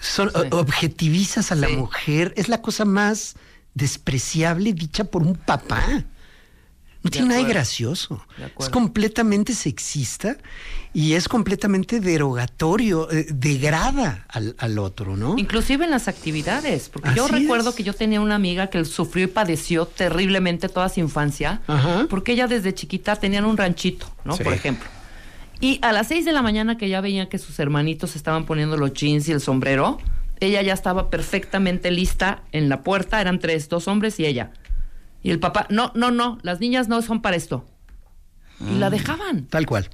son, 0.00 0.30
Sí. 0.30 0.48
objetivizas 0.50 1.50
a 1.52 1.54
la 1.54 1.68
Sí. 1.68 1.76
mujer. 1.76 2.32
Es 2.36 2.48
la 2.48 2.60
cosa 2.62 2.84
más 2.84 3.34
despreciable 3.74 4.72
dicha 4.72 5.04
por 5.04 5.22
un 5.22 5.34
papá. 5.34 5.82
No 7.04 7.08
De 7.08 7.10
tiene 7.10 7.28
nada 7.30 7.40
de 7.42 7.48
gracioso. 7.48 8.24
De 8.38 8.52
Es 8.60 8.68
completamente 8.68 9.54
sexista 9.54 10.36
y 10.94 11.14
es 11.14 11.26
completamente 11.26 11.98
derogatorio, 11.98 13.10
eh, 13.10 13.26
degrada 13.30 14.24
al, 14.28 14.54
al 14.58 14.78
otro, 14.78 15.16
¿no? 15.16 15.36
Inclusive 15.36 15.84
en 15.84 15.90
las 15.90 16.06
actividades, 16.06 16.88
porque 16.90 17.10
yo 17.16 17.26
recuerdo 17.26 17.70
es. 17.70 17.74
que 17.74 17.82
yo 17.82 17.92
tenía 17.92 18.20
una 18.20 18.36
amiga 18.36 18.68
que 18.68 18.84
sufrió 18.84 19.24
y 19.24 19.26
padeció 19.26 19.86
terriblemente 19.86 20.68
toda 20.68 20.88
su 20.90 21.00
infancia, 21.00 21.60
Ajá. 21.66 22.06
porque 22.08 22.32
ella 22.32 22.46
desde 22.46 22.72
chiquita 22.72 23.16
tenían 23.16 23.46
un 23.46 23.56
ranchito, 23.56 24.06
¿no? 24.24 24.36
Sí. 24.36 24.44
Por 24.44 24.52
ejemplo. 24.52 24.88
Y 25.62 25.78
a 25.80 25.92
las 25.92 26.08
seis 26.08 26.24
de 26.24 26.32
la 26.32 26.42
mañana 26.42 26.76
que 26.76 26.88
ya 26.88 27.00
veía 27.00 27.28
que 27.28 27.38
sus 27.38 27.60
hermanitos 27.60 28.16
estaban 28.16 28.46
poniendo 28.46 28.76
los 28.76 28.94
jeans 28.94 29.28
y 29.28 29.32
el 29.32 29.40
sombrero, 29.40 29.98
ella 30.40 30.60
ya 30.60 30.72
estaba 30.72 31.08
perfectamente 31.08 31.92
lista 31.92 32.42
en 32.50 32.68
la 32.68 32.82
puerta, 32.82 33.20
eran 33.20 33.38
tres, 33.38 33.68
dos 33.68 33.86
hombres 33.86 34.18
y 34.18 34.26
ella. 34.26 34.50
Y 35.22 35.30
el 35.30 35.38
papá, 35.38 35.68
no, 35.70 35.92
no, 35.94 36.10
no, 36.10 36.38
las 36.42 36.58
niñas 36.58 36.88
no 36.88 37.00
son 37.00 37.22
para 37.22 37.36
esto. 37.36 37.64
Y 38.68 38.76
la 38.80 38.90
dejaban. 38.90 39.46
Tal 39.46 39.66
cual. 39.66 39.88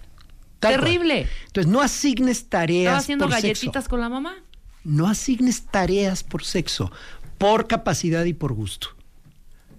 Tal 0.58 0.76
cual. 0.76 0.84
Terrible. 0.86 1.28
Entonces, 1.48 1.70
no 1.70 1.82
asignes 1.82 2.48
tareas. 2.48 2.84
Estaba 2.84 2.98
haciendo 2.98 3.24
por 3.26 3.32
galletitas 3.32 3.84
sexo. 3.84 3.90
con 3.90 4.00
la 4.00 4.08
mamá. 4.08 4.36
No 4.84 5.06
asignes 5.06 5.66
tareas 5.66 6.24
por 6.24 6.44
sexo, 6.44 6.90
por 7.36 7.66
capacidad 7.66 8.24
y 8.24 8.32
por 8.32 8.54
gusto. 8.54 8.88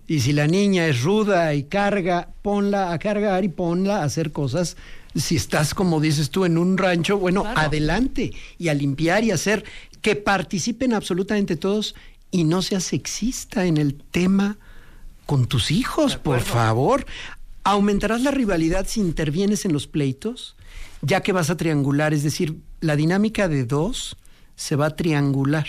Y 0.06 0.19
si 0.19 0.34
la 0.34 0.45
niña 0.45 0.86
es 0.86 1.02
ruda 1.02 1.56
y 1.56 1.63
carga, 1.63 2.30
ponla 2.43 2.93
a 2.93 2.99
cargar 2.99 3.43
y 3.43 3.49
ponla 3.49 4.02
a 4.02 4.04
hacer 4.04 4.32
cosas. 4.32 4.78
Si 5.15 5.36
estás, 5.36 5.74
como 5.74 6.00
dices 6.00 6.30
tú, 6.30 6.45
en 6.45 6.58
un 6.58 6.78
rancho, 6.78 7.17
bueno, 7.17 7.41
Claro. 7.41 7.60
adelante 7.60 8.32
y 8.58 8.67
a 8.67 8.74
limpiar 8.74 9.24
y 9.24 9.32
hacer 9.32 9.63
que 10.02 10.15
participen 10.15 10.93
absolutamente 10.93 11.56
todos 11.56 11.95
y 12.32 12.43
no 12.43 12.62
seas 12.62 12.84
sexista 12.84 13.65
en 13.65 13.78
el 13.78 13.95
tema 13.95 14.58
con 15.26 15.48
tus 15.48 15.72
hijos, 15.72 16.15
por 16.15 16.41
favor. 16.41 17.06
Aumentarás 17.63 18.22
la 18.22 18.32
rivalidad 18.32 18.88
si 18.88 19.00
intervienes 19.00 19.65
en 19.65 19.74
los 19.74 19.88
pleitos, 19.88 20.56
ya 21.02 21.22
que 21.22 21.32
vas 21.34 21.50
a 21.50 21.58
triangular, 21.58 22.13
es 22.13 22.24
decir, 22.24 22.56
la 22.82 22.95
dinámica 22.95 23.48
de 23.48 23.65
dos 23.65 24.15
se 24.56 24.76
va 24.76 24.88
a 24.88 24.95
triangular 24.95 25.65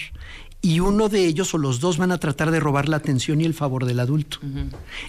y 0.63 0.81
uno 0.81 1.09
de 1.09 1.25
ellos 1.27 1.55
o 1.55 1.59
los 1.59 1.81
dos 1.81 1.97
van 1.99 2.13
a 2.13 2.19
tratar 2.19 2.51
de 2.51 2.61
robar 2.61 2.89
la 2.89 2.97
atención 2.99 3.41
y 3.41 3.45
el 3.45 3.55
favor 3.55 3.87
del 3.87 4.01
adulto. 4.01 4.39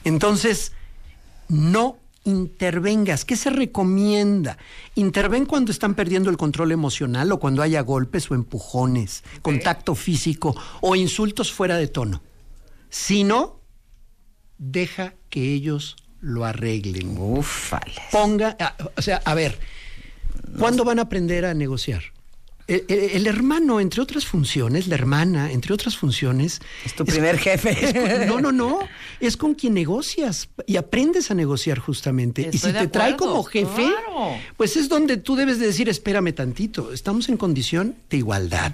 Entonces, 0.03 0.71
no 1.49 1.97
intervengas. 2.23 3.25
¿Qué 3.25 3.35
se 3.35 3.49
recomienda? 3.49 4.57
Interven 4.95 5.45
cuando 5.45 5.71
están 5.71 5.95
perdiendo 5.95 6.29
el 6.29 6.37
control 6.37 6.71
emocional 6.71 7.31
o 7.31 7.39
cuando 7.39 7.61
haya 7.61 7.81
golpes 7.81 8.29
o 8.31 8.35
empujones, 8.35 9.23
contacto 9.41 9.95
físico 9.95 10.55
o 10.81 10.95
insultos 10.95 11.51
fuera 11.51 11.77
de 11.77 11.87
tono. 11.87 12.21
Si 12.89 13.23
no, 13.23 13.59
deja 14.57 15.15
que 15.29 15.53
ellos 15.53 15.95
lo 16.19 16.45
arreglen. 16.45 17.17
Ufales. 17.17 17.95
Ponga, 18.11 18.55
a- 18.59 18.75
o 18.95 19.01
sea, 19.01 19.21
a 19.25 19.33
ver, 19.33 19.57
¿cuándo 20.59 20.83
van 20.83 20.99
a 20.99 21.03
aprender 21.03 21.45
a 21.45 21.53
negociar? 21.53 22.03
El, 22.71 22.85
el- 22.87 22.99
el 23.11 23.27
hermano, 23.27 23.79
entre 23.79 24.01
otras 24.01 24.25
funciones, 24.25 24.87
la 24.87 24.95
hermana, 24.95 25.51
entre 25.51 25.73
otras 25.73 25.97
funciones. 25.97 26.61
Es 26.85 26.95
tu 26.95 27.03
primer 27.05 27.37
jefe. 27.37 27.71
es 27.71 27.93
con- 27.93 28.27
no, 28.27 28.39
no, 28.41 28.51
no. 28.51 28.79
Es 29.19 29.35
con 29.35 29.53
quien 29.55 29.73
negocias 29.73 30.47
y 30.65 30.77
aprendes 30.77 31.29
a 31.31 31.33
negociar 31.33 31.79
justamente. 31.79 32.49
y 32.53 32.57
si 32.57 32.71
te 32.71 32.87
trae 32.87 33.17
como 33.17 33.43
jefe, 33.43 33.83
claro. 33.83 34.37
pues 34.57 34.77
es 34.77 34.87
donde 34.87 35.17
tú 35.17 35.35
debes 35.35 35.59
de 35.59 35.67
decir, 35.67 35.89
espérame 35.89 36.33
tantito, 36.33 36.93
estamos 36.93 37.27
en 37.29 37.37
condición 37.37 37.95
de 38.09 38.17
igualdad. 38.17 38.73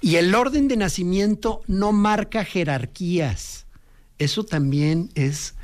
Y 0.00 0.16
el 0.16 0.32
orden 0.34 0.68
de 0.68 0.76
nacimiento 0.76 1.62
no 1.66 1.90
marca 1.92 2.44
jerarquías. 2.44 3.66
Eso 4.18 4.44
también 4.44 5.10
es 5.14 5.55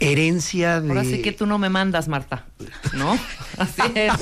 herencia 0.00 0.80
de... 0.80 0.88
Ahora 0.88 1.04
sí 1.04 1.22
que 1.22 1.32
tú 1.32 1.46
no 1.46 1.58
me 1.58 1.68
mandas, 1.68 2.08
Marta. 2.08 2.46
¿No? 2.94 3.16
Así 3.58 3.82
es. 3.94 4.12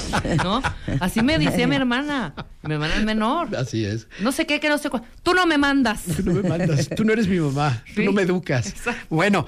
¿No? 0.44 0.60
Así 1.00 1.22
me 1.22 1.38
decía 1.38 1.66
mi 1.66 1.76
hermana. 1.76 2.34
Mi 2.62 2.74
hermana 2.74 2.96
es 2.96 3.04
menor. 3.04 3.54
Así 3.56 3.84
es. 3.84 4.08
No 4.20 4.32
sé 4.32 4.46
qué, 4.46 4.60
que 4.60 4.68
no 4.68 4.76
sé 4.78 4.90
cuál. 4.90 5.04
Tú 5.22 5.32
no 5.32 5.46
me 5.46 5.56
mandas. 5.56 6.02
Tú 6.02 6.22
no 6.24 6.34
me 6.34 6.48
mandas, 6.48 6.88
tú 6.94 7.04
no 7.04 7.12
eres 7.12 7.28
mi 7.28 7.38
mamá, 7.38 7.82
tú 7.94 8.02
no 8.02 8.12
me 8.12 8.22
educas. 8.22 8.66
exacto. 8.66 9.06
Bueno, 9.08 9.46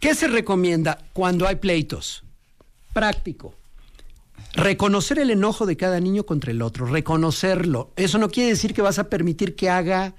¿qué 0.00 0.14
se 0.14 0.26
recomienda 0.26 0.98
cuando 1.12 1.46
hay 1.46 1.56
pleitos? 1.56 2.24
Práctico. 2.94 3.54
Reconocer 4.54 5.18
el 5.18 5.30
enojo 5.30 5.66
de 5.66 5.76
cada 5.76 6.00
niño 6.00 6.24
contra 6.24 6.50
el 6.50 6.62
otro, 6.62 6.86
reconocerlo. 6.86 7.92
Eso 7.96 8.18
no 8.18 8.30
quiere 8.30 8.50
decir 8.50 8.72
que 8.72 8.82
vas 8.82 8.98
a 8.98 9.08
permitir 9.10 9.54
que 9.54 9.68
haga 9.68 10.14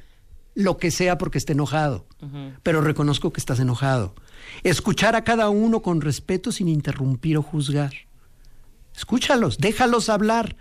lo 0.53 0.77
que 0.77 0.91
sea 0.91 1.17
porque 1.17 1.37
esté 1.39 1.53
enojado, 1.53 2.05
pero 2.63 2.81
reconozco 2.81 3.33
que 3.33 3.39
estás 3.39 3.59
enojado. 3.59 4.13
Escuchar 4.63 5.15
a 5.15 5.23
cada 5.23 5.49
uno 5.49 5.81
con 5.81 6.01
respeto 6.01 6.51
sin 6.51 6.67
interrumpir 6.67 7.37
o 7.37 7.41
juzgar. 7.41 7.93
Escúchalos, 8.95 9.57
déjalos 9.57 10.09
hablar. 10.09 10.55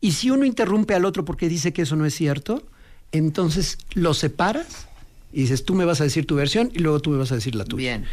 Y 0.00 0.12
si 0.12 0.30
uno 0.30 0.44
interrumpe 0.44 0.94
al 0.94 1.04
otro 1.04 1.24
porque 1.24 1.48
dice 1.48 1.72
que 1.72 1.82
eso 1.82 1.96
no 1.96 2.06
es 2.06 2.14
cierto, 2.14 2.62
entonces 3.12 3.78
lo 3.94 4.14
separas 4.14 4.88
y 5.32 5.42
dices, 5.42 5.64
tú 5.64 5.74
me 5.74 5.84
vas 5.84 6.00
a 6.00 6.04
decir 6.04 6.26
tu 6.26 6.34
versión 6.34 6.70
y 6.74 6.78
luego 6.78 7.00
tú 7.00 7.10
me 7.10 7.18
vas 7.18 7.32
a 7.32 7.36
decir 7.36 7.54
la 7.54 7.64
tuya. 7.64 7.98
Bien. 7.98 8.06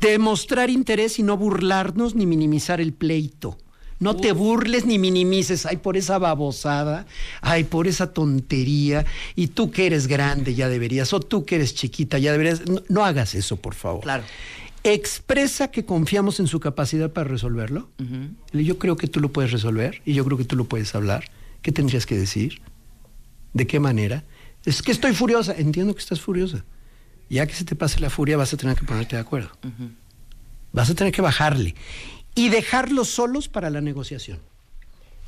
Demostrar 0.00 0.70
interés 0.70 1.18
y 1.18 1.22
no 1.22 1.36
burlarnos 1.36 2.14
ni 2.14 2.26
minimizar 2.26 2.80
el 2.80 2.92
pleito. 2.92 3.56
No 3.98 4.16
te 4.16 4.32
burles 4.32 4.84
ni 4.84 4.98
minimices, 4.98 5.64
ay, 5.66 5.78
por 5.78 5.96
esa 5.96 6.18
babosada, 6.18 7.06
ay, 7.40 7.64
por 7.64 7.86
esa 7.86 8.12
tontería, 8.12 9.06
y 9.34 9.48
tú 9.48 9.70
que 9.70 9.86
eres 9.86 10.06
grande 10.06 10.54
ya 10.54 10.68
deberías, 10.68 11.12
o 11.12 11.20
tú 11.20 11.44
que 11.44 11.56
eres 11.56 11.74
chiquita 11.74 12.18
ya 12.18 12.32
deberías. 12.32 12.68
No, 12.68 12.82
no 12.88 13.04
hagas 13.04 13.34
eso, 13.34 13.56
por 13.56 13.74
favor. 13.74 14.02
Claro. 14.02 14.24
Expresa 14.84 15.70
que 15.72 15.84
confiamos 15.84 16.38
en 16.38 16.46
su 16.46 16.60
capacidad 16.60 17.10
para 17.10 17.28
resolverlo. 17.28 17.88
Yo 18.52 18.78
creo 18.78 18.96
que 18.96 19.08
tú 19.08 19.18
lo 19.18 19.32
puedes 19.32 19.50
resolver 19.50 20.00
y 20.04 20.12
yo 20.12 20.24
creo 20.24 20.38
que 20.38 20.44
tú 20.44 20.54
lo 20.54 20.66
puedes 20.66 20.94
hablar. 20.94 21.24
¿Qué 21.62 21.72
tendrías 21.72 22.06
que 22.06 22.16
decir? 22.16 22.60
¿De 23.52 23.66
qué 23.66 23.80
manera? 23.80 24.22
Es 24.64 24.82
que 24.82 24.92
estoy 24.92 25.12
furiosa. 25.12 25.54
Entiendo 25.56 25.92
que 25.92 26.00
estás 26.00 26.20
furiosa. 26.20 26.64
Ya 27.28 27.46
que 27.46 27.54
se 27.54 27.64
te 27.64 27.74
pase 27.74 27.98
la 27.98 28.10
furia, 28.10 28.36
vas 28.36 28.52
a 28.52 28.56
tener 28.56 28.76
que 28.76 28.84
ponerte 28.84 29.16
de 29.16 29.22
acuerdo. 29.22 29.50
Vas 30.72 30.88
a 30.88 30.94
tener 30.94 31.12
que 31.12 31.22
bajarle. 31.22 31.74
Y 32.36 32.50
dejarlos 32.50 33.08
solos 33.08 33.48
para 33.48 33.68
la 33.70 33.80
negociación. 33.80 34.38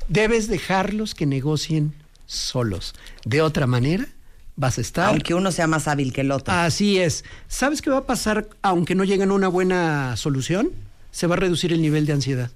Debes 0.07 0.47
dejarlos 0.47 1.13
que 1.13 1.25
negocien 1.25 1.93
solos. 2.25 2.95
De 3.25 3.41
otra 3.41 3.67
manera, 3.67 4.07
vas 4.55 4.77
a 4.77 4.81
estar... 4.81 5.09
Aunque 5.09 5.33
uno 5.33 5.51
sea 5.51 5.67
más 5.67 5.89
hábil 5.89 6.13
que 6.13 6.21
el 6.21 6.31
otro. 6.31 6.53
Así 6.53 6.99
es. 6.99 7.25
¿Sabes 7.49 7.81
qué 7.81 7.89
va 7.89 7.97
a 7.97 8.05
pasar 8.05 8.47
aunque 8.61 8.95
no 8.95 9.03
lleguen 9.03 9.31
a 9.31 9.33
una 9.33 9.49
buena 9.49 10.15
solución? 10.15 10.71
Se 11.11 11.27
va 11.27 11.35
a 11.35 11.39
reducir 11.39 11.73
el 11.73 11.81
nivel 11.81 12.05
de 12.05 12.13
ansiedad. 12.13 12.51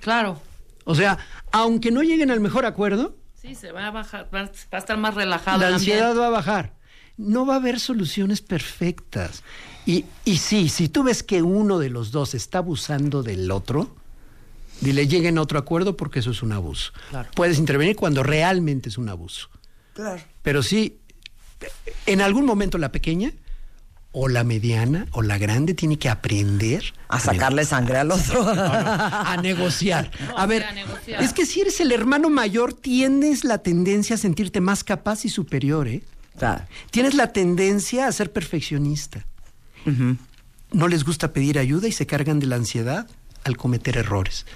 Claro. 0.00 0.40
O 0.84 0.94
sea, 0.94 1.18
aunque 1.50 1.90
no 1.90 2.02
lleguen 2.02 2.30
al 2.30 2.40
mejor 2.40 2.64
acuerdo, 2.64 3.14
Sí, 3.42 3.56
se 3.56 3.72
va 3.72 3.88
a 3.88 3.90
bajar, 3.90 4.28
va, 4.32 4.48
a 4.70 4.78
estar 4.78 4.96
más 4.96 5.16
relajado 5.16 5.58
la 5.58 5.74
ansiedad 5.74 6.16
va 6.16 6.28
a 6.28 6.30
bajar. 6.30 6.74
No 7.16 7.44
va 7.44 7.54
a 7.54 7.56
haber 7.56 7.80
soluciones 7.80 8.40
perfectas. 8.40 9.42
Y, 9.86 10.04
y 10.24 10.36
sí, 10.38 10.68
si 10.68 10.88
tú 10.88 11.02
ves 11.02 11.22
que 11.22 11.42
uno 11.42 11.78
de 11.78 11.90
los 11.90 12.12
dos 12.12 12.34
está 12.34 12.58
abusando 12.58 13.22
del 13.22 13.50
otro, 13.50 13.94
dile, 14.80 15.08
lleguen 15.08 15.38
a 15.38 15.42
otro 15.42 15.58
acuerdo 15.58 15.96
porque 15.96 16.20
eso 16.20 16.30
es 16.30 16.42
un 16.42 16.52
abuso. 16.52 16.92
Claro. 17.10 17.28
Puedes 17.34 17.58
intervenir 17.58 17.96
cuando 17.96 18.22
realmente 18.22 18.88
es 18.88 18.98
un 18.98 19.08
abuso. 19.08 19.48
Claro. 19.94 20.22
Pero 20.42 20.62
sí, 20.62 21.00
en 22.06 22.20
algún 22.20 22.44
momento 22.44 22.78
la 22.78 22.92
pequeña, 22.92 23.32
o 24.12 24.28
la 24.28 24.44
mediana, 24.44 25.06
o 25.12 25.22
la 25.22 25.38
grande, 25.38 25.72
tiene 25.72 25.98
que 25.98 26.10
aprender 26.10 26.92
A 27.08 27.18
sacarle 27.18 27.64
sangre 27.64 27.96
al 27.96 28.10
otro. 28.10 28.46
a 28.46 29.36
negociar. 29.42 30.10
A 30.36 30.46
ver, 30.46 30.64
a 30.64 30.72
negociar. 30.72 31.22
es 31.22 31.32
que 31.32 31.46
si 31.46 31.62
eres 31.62 31.80
el 31.80 31.92
hermano 31.92 32.28
mayor, 32.28 32.74
tienes 32.74 33.44
la 33.44 33.58
tendencia 33.58 34.16
a 34.16 34.18
sentirte 34.18 34.60
más 34.60 34.84
capaz 34.84 35.24
y 35.24 35.30
superior, 35.30 35.88
¿eh? 35.88 36.02
Claro. 36.36 36.64
Tienes 36.90 37.14
la 37.14 37.32
tendencia 37.32 38.06
a 38.06 38.12
ser 38.12 38.32
perfeccionista. 38.32 39.26
No 40.72 40.88
les 40.88 41.04
gusta 41.04 41.32
pedir 41.32 41.58
ayuda 41.58 41.88
y 41.88 41.92
se 41.92 42.06
cargan 42.06 42.40
de 42.40 42.46
la 42.46 42.56
ansiedad 42.56 43.06
al 43.44 43.56
cometer 43.56 43.96
errores. 43.98 44.46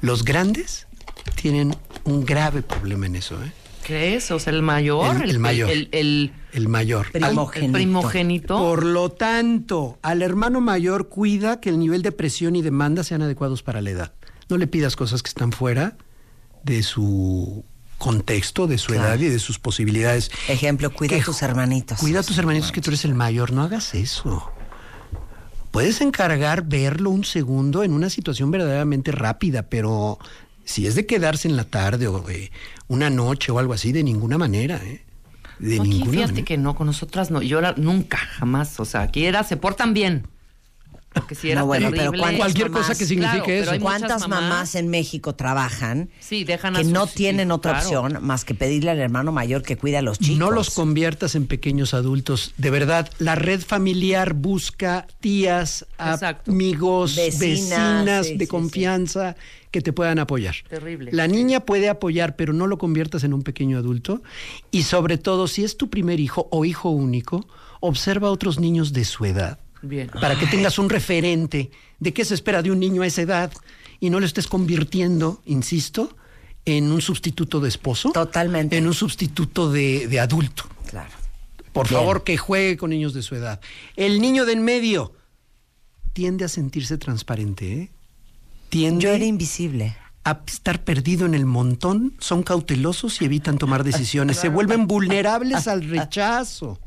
Los 0.00 0.24
grandes 0.24 0.86
tienen 1.34 1.76
un 2.04 2.24
grave 2.24 2.62
problema 2.62 3.06
en 3.06 3.16
eso, 3.16 3.42
¿eh? 3.42 3.52
¿Crees? 3.84 4.30
O 4.30 4.38
sea, 4.38 4.52
el 4.52 4.62
mayor. 4.62 5.22
El- 5.22 5.30
el 5.30 5.38
mayor. 5.38 5.70
El, 5.70 5.88
el- 5.92 6.32
El 6.52 6.68
mayor. 6.68 7.10
Primogénito. 7.10 7.66
el 7.66 7.72
primogénito. 7.72 8.58
Por 8.58 8.84
lo 8.84 9.10
tanto, 9.12 9.98
al 10.02 10.20
hermano 10.22 10.60
mayor 10.60 11.08
cuida 11.08 11.60
que 11.60 11.70
el 11.70 11.78
nivel 11.78 12.02
de 12.02 12.12
presión 12.12 12.54
y 12.56 12.62
demanda 12.62 13.02
sean 13.04 13.22
adecuados 13.22 13.62
para 13.62 13.80
la 13.80 13.90
edad. 13.90 14.12
No 14.50 14.56
le 14.58 14.66
pidas 14.66 14.94
cosas 14.96 15.22
que 15.22 15.28
están 15.28 15.52
fuera 15.52 15.96
de 16.64 16.82
su 16.82 17.64
contexto, 17.98 18.66
de 18.66 18.76
su 18.78 18.92
Claro. 18.92 19.08
edad 19.08 19.18
y 19.20 19.28
de 19.28 19.38
sus 19.38 19.58
posibilidades. 19.58 20.30
Ejemplo, 20.48 20.90
cuida 20.92 21.16
a 21.16 21.22
tus 21.22 21.42
hermanitos. 21.42 21.98
Cuida 21.98 22.20
a 22.20 22.22
tus 22.22 22.36
hermanitos 22.38 22.72
que 22.72 22.80
tú 22.80 22.90
eres 22.90 23.04
el 23.06 23.14
mayor, 23.14 23.52
no 23.52 23.62
hagas 23.62 23.94
eso. 23.94 24.52
Puedes 25.70 26.00
encargar 26.00 26.64
verlo 26.64 27.10
un 27.10 27.24
segundo 27.24 27.82
en 27.84 27.92
una 27.92 28.10
situación 28.10 28.50
verdaderamente 28.50 29.12
rápida, 29.12 29.62
pero 29.64 30.18
si 30.64 30.86
es 30.86 30.94
de 30.94 31.06
quedarse 31.06 31.48
en 31.48 31.56
la 31.56 31.64
tarde 31.64 32.08
o 32.08 32.20
de 32.20 32.50
una 32.88 33.10
noche 33.10 33.52
o 33.52 33.58
algo 33.58 33.72
así, 33.74 33.92
de 33.92 34.02
ninguna 34.02 34.38
manera, 34.38 34.80
¿eh? 34.84 35.02
De 35.58 35.76
No, 35.76 35.82
aquí 35.82 35.90
ninguna 35.90 36.10
fíjate 36.12 36.32
manera. 36.32 36.44
que 36.46 36.58
no, 36.58 36.74
con 36.76 36.86
nosotras 36.86 37.30
no. 37.30 37.42
Yo 37.42 37.58
era, 37.58 37.74
nunca, 37.76 38.16
jamás. 38.16 38.78
O 38.80 38.84
sea, 38.84 39.02
aquí 39.02 39.24
era, 39.24 39.42
se 39.44 39.56
portan 39.56 39.92
bien. 39.92 40.26
Porque 41.20 41.34
si 41.34 41.50
era 41.50 41.60
No, 41.60 41.66
bueno, 41.66 41.86
terrible. 41.90 42.10
pero 42.10 42.20
¿cuántas 42.22 42.38
Cualquier 42.38 42.70
cosa 42.70 42.94
que 42.94 43.04
signifique 43.06 43.62
Claro, 43.62 43.72
eso. 43.72 43.80
¿Cuántas 43.82 44.22
mamás, 44.22 44.42
mamás 44.42 44.74
en 44.74 44.88
México 44.88 45.34
trabajan 45.34 46.10
Sí, 46.20 46.44
dejan 46.44 46.76
a 46.76 46.78
que 46.80 46.84
no 46.84 47.04
hijos, 47.04 47.14
tienen 47.14 47.50
otra 47.50 47.80
claro. 47.80 48.00
opción 48.02 48.24
más 48.26 48.44
que 48.44 48.54
pedirle 48.54 48.90
al 48.90 48.98
hermano 48.98 49.32
mayor 49.32 49.62
que 49.62 49.76
cuide 49.76 49.98
a 49.98 50.02
los 50.02 50.18
chicos? 50.18 50.38
No 50.38 50.50
los 50.50 50.70
conviertas 50.70 51.34
en 51.34 51.46
pequeños 51.46 51.94
adultos. 51.94 52.52
De 52.56 52.70
verdad, 52.70 53.10
la 53.18 53.34
red 53.34 53.60
familiar 53.60 54.34
busca 54.34 55.06
tías, 55.20 55.86
Exacto. 55.98 56.50
amigos, 56.50 57.16
Vecinas, 57.16 57.40
vecinas 57.40 58.26
sí, 58.26 58.36
de 58.36 58.44
sí, 58.44 58.48
confianza 58.48 59.36
que 59.70 59.80
te 59.82 59.92
puedan 59.92 60.18
apoyar. 60.18 60.54
Terrible. 60.68 61.10
La 61.12 61.26
niña 61.26 61.60
puede 61.60 61.88
apoyar, 61.90 62.36
pero 62.36 62.52
no 62.54 62.66
lo 62.66 62.78
conviertas 62.78 63.22
en 63.24 63.34
un 63.34 63.42
pequeño 63.42 63.76
adulto. 63.78 64.22
Y 64.70 64.84
sobre 64.84 65.18
todo, 65.18 65.46
si 65.46 65.62
es 65.64 65.76
tu 65.76 65.90
primer 65.90 66.20
hijo 66.20 66.48
o 66.50 66.64
hijo 66.64 66.88
único, 66.90 67.46
observa 67.80 68.28
a 68.28 68.30
otros 68.30 68.58
niños 68.58 68.92
de 68.94 69.04
su 69.04 69.24
edad. 69.26 69.58
Bien. 69.82 70.08
Para 70.08 70.38
que 70.38 70.46
tengas 70.46 70.78
un 70.78 70.88
referente 70.90 71.70
de 72.00 72.12
qué 72.12 72.24
se 72.24 72.34
espera 72.34 72.62
de 72.62 72.70
un 72.70 72.80
niño 72.80 73.02
a 73.02 73.06
esa 73.06 73.22
edad 73.22 73.52
y 74.00 74.10
no 74.10 74.20
lo 74.20 74.26
estés 74.26 74.46
convirtiendo, 74.46 75.42
insisto, 75.46 76.16
en 76.64 76.90
un 76.92 77.00
sustituto 77.00 77.60
de 77.60 77.68
esposo. 77.68 78.10
Totalmente. 78.12 78.76
En 78.76 78.86
un 78.86 78.94
sustituto 78.94 79.70
de, 79.70 80.06
de 80.08 80.20
adulto. 80.20 80.64
Claro. 80.88 81.10
Por 81.72 81.88
Bien. 81.88 82.00
favor, 82.00 82.24
que 82.24 82.36
juegue 82.36 82.76
con 82.76 82.90
niños 82.90 83.14
de 83.14 83.22
su 83.22 83.34
edad. 83.36 83.60
El 83.96 84.20
niño 84.20 84.44
de 84.46 84.52
en 84.54 84.62
medio 84.62 85.12
tiende 86.12 86.44
a 86.44 86.48
sentirse 86.48 86.98
transparente, 86.98 87.72
¿eh? 87.72 87.90
Tiende 88.70 89.02
Yo 89.04 89.10
era 89.10 89.24
invisible. 89.24 89.96
a 90.24 90.42
estar 90.46 90.82
perdido 90.84 91.24
en 91.24 91.34
el 91.34 91.46
montón, 91.46 92.14
son 92.18 92.42
cautelosos 92.42 93.22
y 93.22 93.24
evitan 93.24 93.56
tomar 93.58 93.84
decisiones. 93.84 94.36
Se 94.38 94.48
vuelven 94.50 94.86
vulnerables 94.86 95.68
al 95.68 95.88
rechazo. 95.88 96.78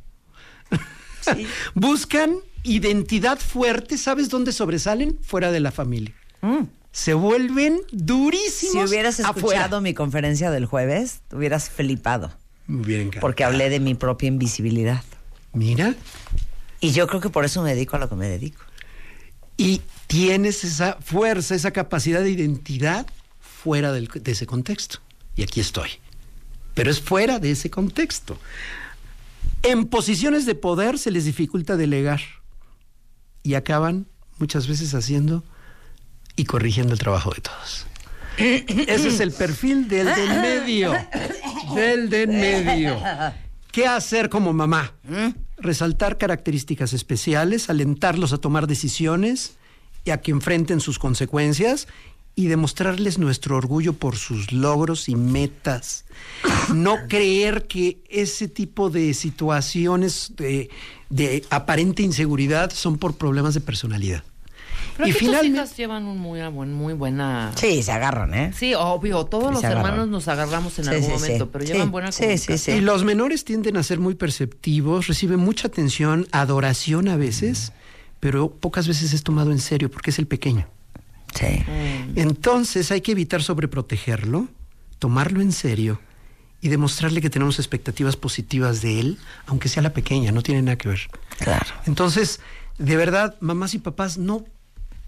Buscan 1.73 2.35
identidad 2.63 3.39
fuerte. 3.39 3.97
¿Sabes 3.97 4.29
dónde 4.29 4.51
sobresalen? 4.51 5.17
Fuera 5.21 5.51
de 5.51 5.59
la 5.59 5.71
familia. 5.71 6.13
Se 6.91 7.13
vuelven 7.13 7.79
durísimos. 7.91 8.75
Mm. 8.75 8.87
Si 8.87 8.91
hubieras 8.93 9.19
escuchado 9.19 9.47
afuera. 9.47 9.81
mi 9.81 9.93
conferencia 9.93 10.51
del 10.51 10.65
jueves, 10.65 11.21
te 11.27 11.35
hubieras 11.35 11.69
flipado. 11.69 12.31
Me 12.67 12.81
hubiera 12.81 13.01
encantado. 13.01 13.21
Porque 13.21 13.43
hablé 13.43 13.69
de 13.69 13.79
mi 13.79 13.95
propia 13.95 14.27
invisibilidad. 14.27 15.03
Mira, 15.53 15.95
Y 16.79 16.91
yo 16.91 17.05
creo 17.07 17.21
que 17.21 17.29
por 17.29 17.45
eso 17.45 17.61
me 17.61 17.73
dedico 17.75 17.95
a 17.95 17.99
lo 17.99 18.09
que 18.09 18.15
me 18.15 18.27
dedico. 18.27 18.61
y 19.57 19.81
tienes 20.07 20.63
esa 20.63 20.97
fuerza, 21.01 21.53
esa 21.53 21.69
capacidad 21.71 22.21
de 22.23 22.31
identidad 22.31 23.05
fuera 23.39 23.91
del- 23.91 24.07
de 24.07 24.31
ese 24.31 24.47
contexto. 24.47 24.97
Y 25.35 25.43
aquí 25.43 25.59
estoy. 25.59 25.89
Pero 26.73 26.89
es 26.89 26.99
fuera 26.99 27.37
de 27.37 27.51
ese 27.51 27.69
contexto. 27.69 28.39
En 29.61 29.85
posiciones 29.85 30.45
de 30.47 30.55
poder 30.55 30.97
se 30.97 31.11
les 31.11 31.25
dificulta 31.25 31.77
delegar 31.77 32.21
y 33.43 33.55
acaban 33.55 34.07
muchas 34.37 34.67
veces 34.67 34.93
haciendo 34.93 35.43
y 36.35 36.45
corrigiendo 36.45 36.93
el 36.93 36.99
trabajo 36.99 37.31
de 37.33 37.41
todos. 37.41 37.87
Ese 38.37 39.07
es 39.09 39.19
el 39.19 39.31
perfil 39.31 39.87
del 39.87 40.07
de 40.07 40.25
en 40.25 40.41
medio. 40.41 40.93
Del 41.75 42.09
de 42.09 42.23
en 42.23 42.29
medio. 42.39 42.99
¿Qué 43.71 43.87
hacer 43.87 44.29
como 44.29 44.53
mamá? 44.53 44.93
Resaltar 45.57 46.17
características 46.17 46.93
especiales, 46.93 47.69
alentarlos 47.69 48.33
a 48.33 48.37
tomar 48.37 48.67
decisiones 48.67 49.57
y 50.03 50.09
a 50.09 50.21
que 50.21 50.31
enfrenten 50.31 50.79
sus 50.79 50.97
consecuencias 50.97 51.87
y 52.41 52.47
demostrarles 52.47 53.17
nuestro 53.19 53.55
orgullo 53.57 53.93
por 53.93 54.15
sus 54.15 54.51
logros 54.51 55.07
y 55.09 55.15
metas. 55.15 56.05
No 56.73 56.97
creer 57.07 57.67
que 57.67 57.99
ese 58.09 58.47
tipo 58.47 58.89
de 58.89 59.13
situaciones 59.13 60.33
de, 60.37 60.69
de 61.09 61.45
aparente 61.49 62.03
inseguridad 62.03 62.71
son 62.71 62.97
por 62.97 63.15
problemas 63.15 63.53
de 63.53 63.61
personalidad. 63.61 64.23
Pero 64.97 65.07
y 65.07 65.11
aquí 65.11 65.19
tus 65.19 65.27
finalmente, 65.27 65.57
hijas 65.57 65.77
llevan 65.77 66.05
un 66.05 66.17
muy, 66.17 66.41
buen- 66.49 66.73
muy 66.73 66.93
buena... 66.93 67.51
Sí, 67.55 67.81
se 67.83 67.91
agarran, 67.91 68.33
¿eh? 68.33 68.51
Sí, 68.57 68.73
obvio, 68.73 69.23
todos 69.25 69.47
Sí, 69.49 69.53
los 69.53 69.63
agarran. 69.63 69.85
hermanos 69.85 70.07
nos 70.09 70.27
agarramos 70.27 70.77
en 70.79 70.85
Sí, 70.85 70.89
algún 70.89 71.05
sí, 71.05 71.11
momento, 71.13 71.45
sí. 71.45 71.49
pero 71.53 71.65
Sí, 71.65 71.73
llevan 71.73 71.91
buena 71.91 72.11
sí, 72.11 72.23
sí, 72.23 72.27
comunicación. 72.47 72.77
Y 72.77 72.81
los 72.81 73.03
menores 73.03 73.45
tienden 73.45 73.77
a 73.77 73.83
ser 73.83 73.99
muy 73.99 74.15
perceptivos, 74.15 75.07
reciben 75.07 75.39
mucha 75.39 75.67
atención, 75.67 76.27
adoración 76.31 77.07
a 77.07 77.15
veces, 77.15 77.71
pero 78.19 78.51
pocas 78.51 78.87
veces 78.87 79.13
es 79.13 79.23
tomado 79.23 79.51
en 79.51 79.59
serio 79.59 79.89
porque 79.91 80.09
es 80.09 80.19
el 80.19 80.27
pequeño. 80.27 80.67
Sí. 81.33 81.63
Entonces 82.15 82.91
hay 82.91 83.01
que 83.01 83.13
evitar 83.13 83.41
sobreprotegerlo, 83.41 84.47
tomarlo 84.99 85.41
en 85.41 85.51
serio 85.51 85.99
y 86.61 86.69
demostrarle 86.69 87.21
que 87.21 87.29
tenemos 87.29 87.57
expectativas 87.57 88.15
positivas 88.15 88.81
de 88.81 88.99
él, 88.99 89.17
aunque 89.47 89.67
sea 89.67 89.81
la 89.81 89.93
pequeña, 89.93 90.31
no 90.31 90.43
tiene 90.43 90.61
nada 90.61 90.77
que 90.77 90.89
ver. 90.89 91.01
Claro. 91.39 91.65
Entonces, 91.87 92.39
de 92.77 92.95
verdad, 92.95 93.35
mamás 93.39 93.73
y 93.73 93.79
papás, 93.79 94.17
no 94.17 94.45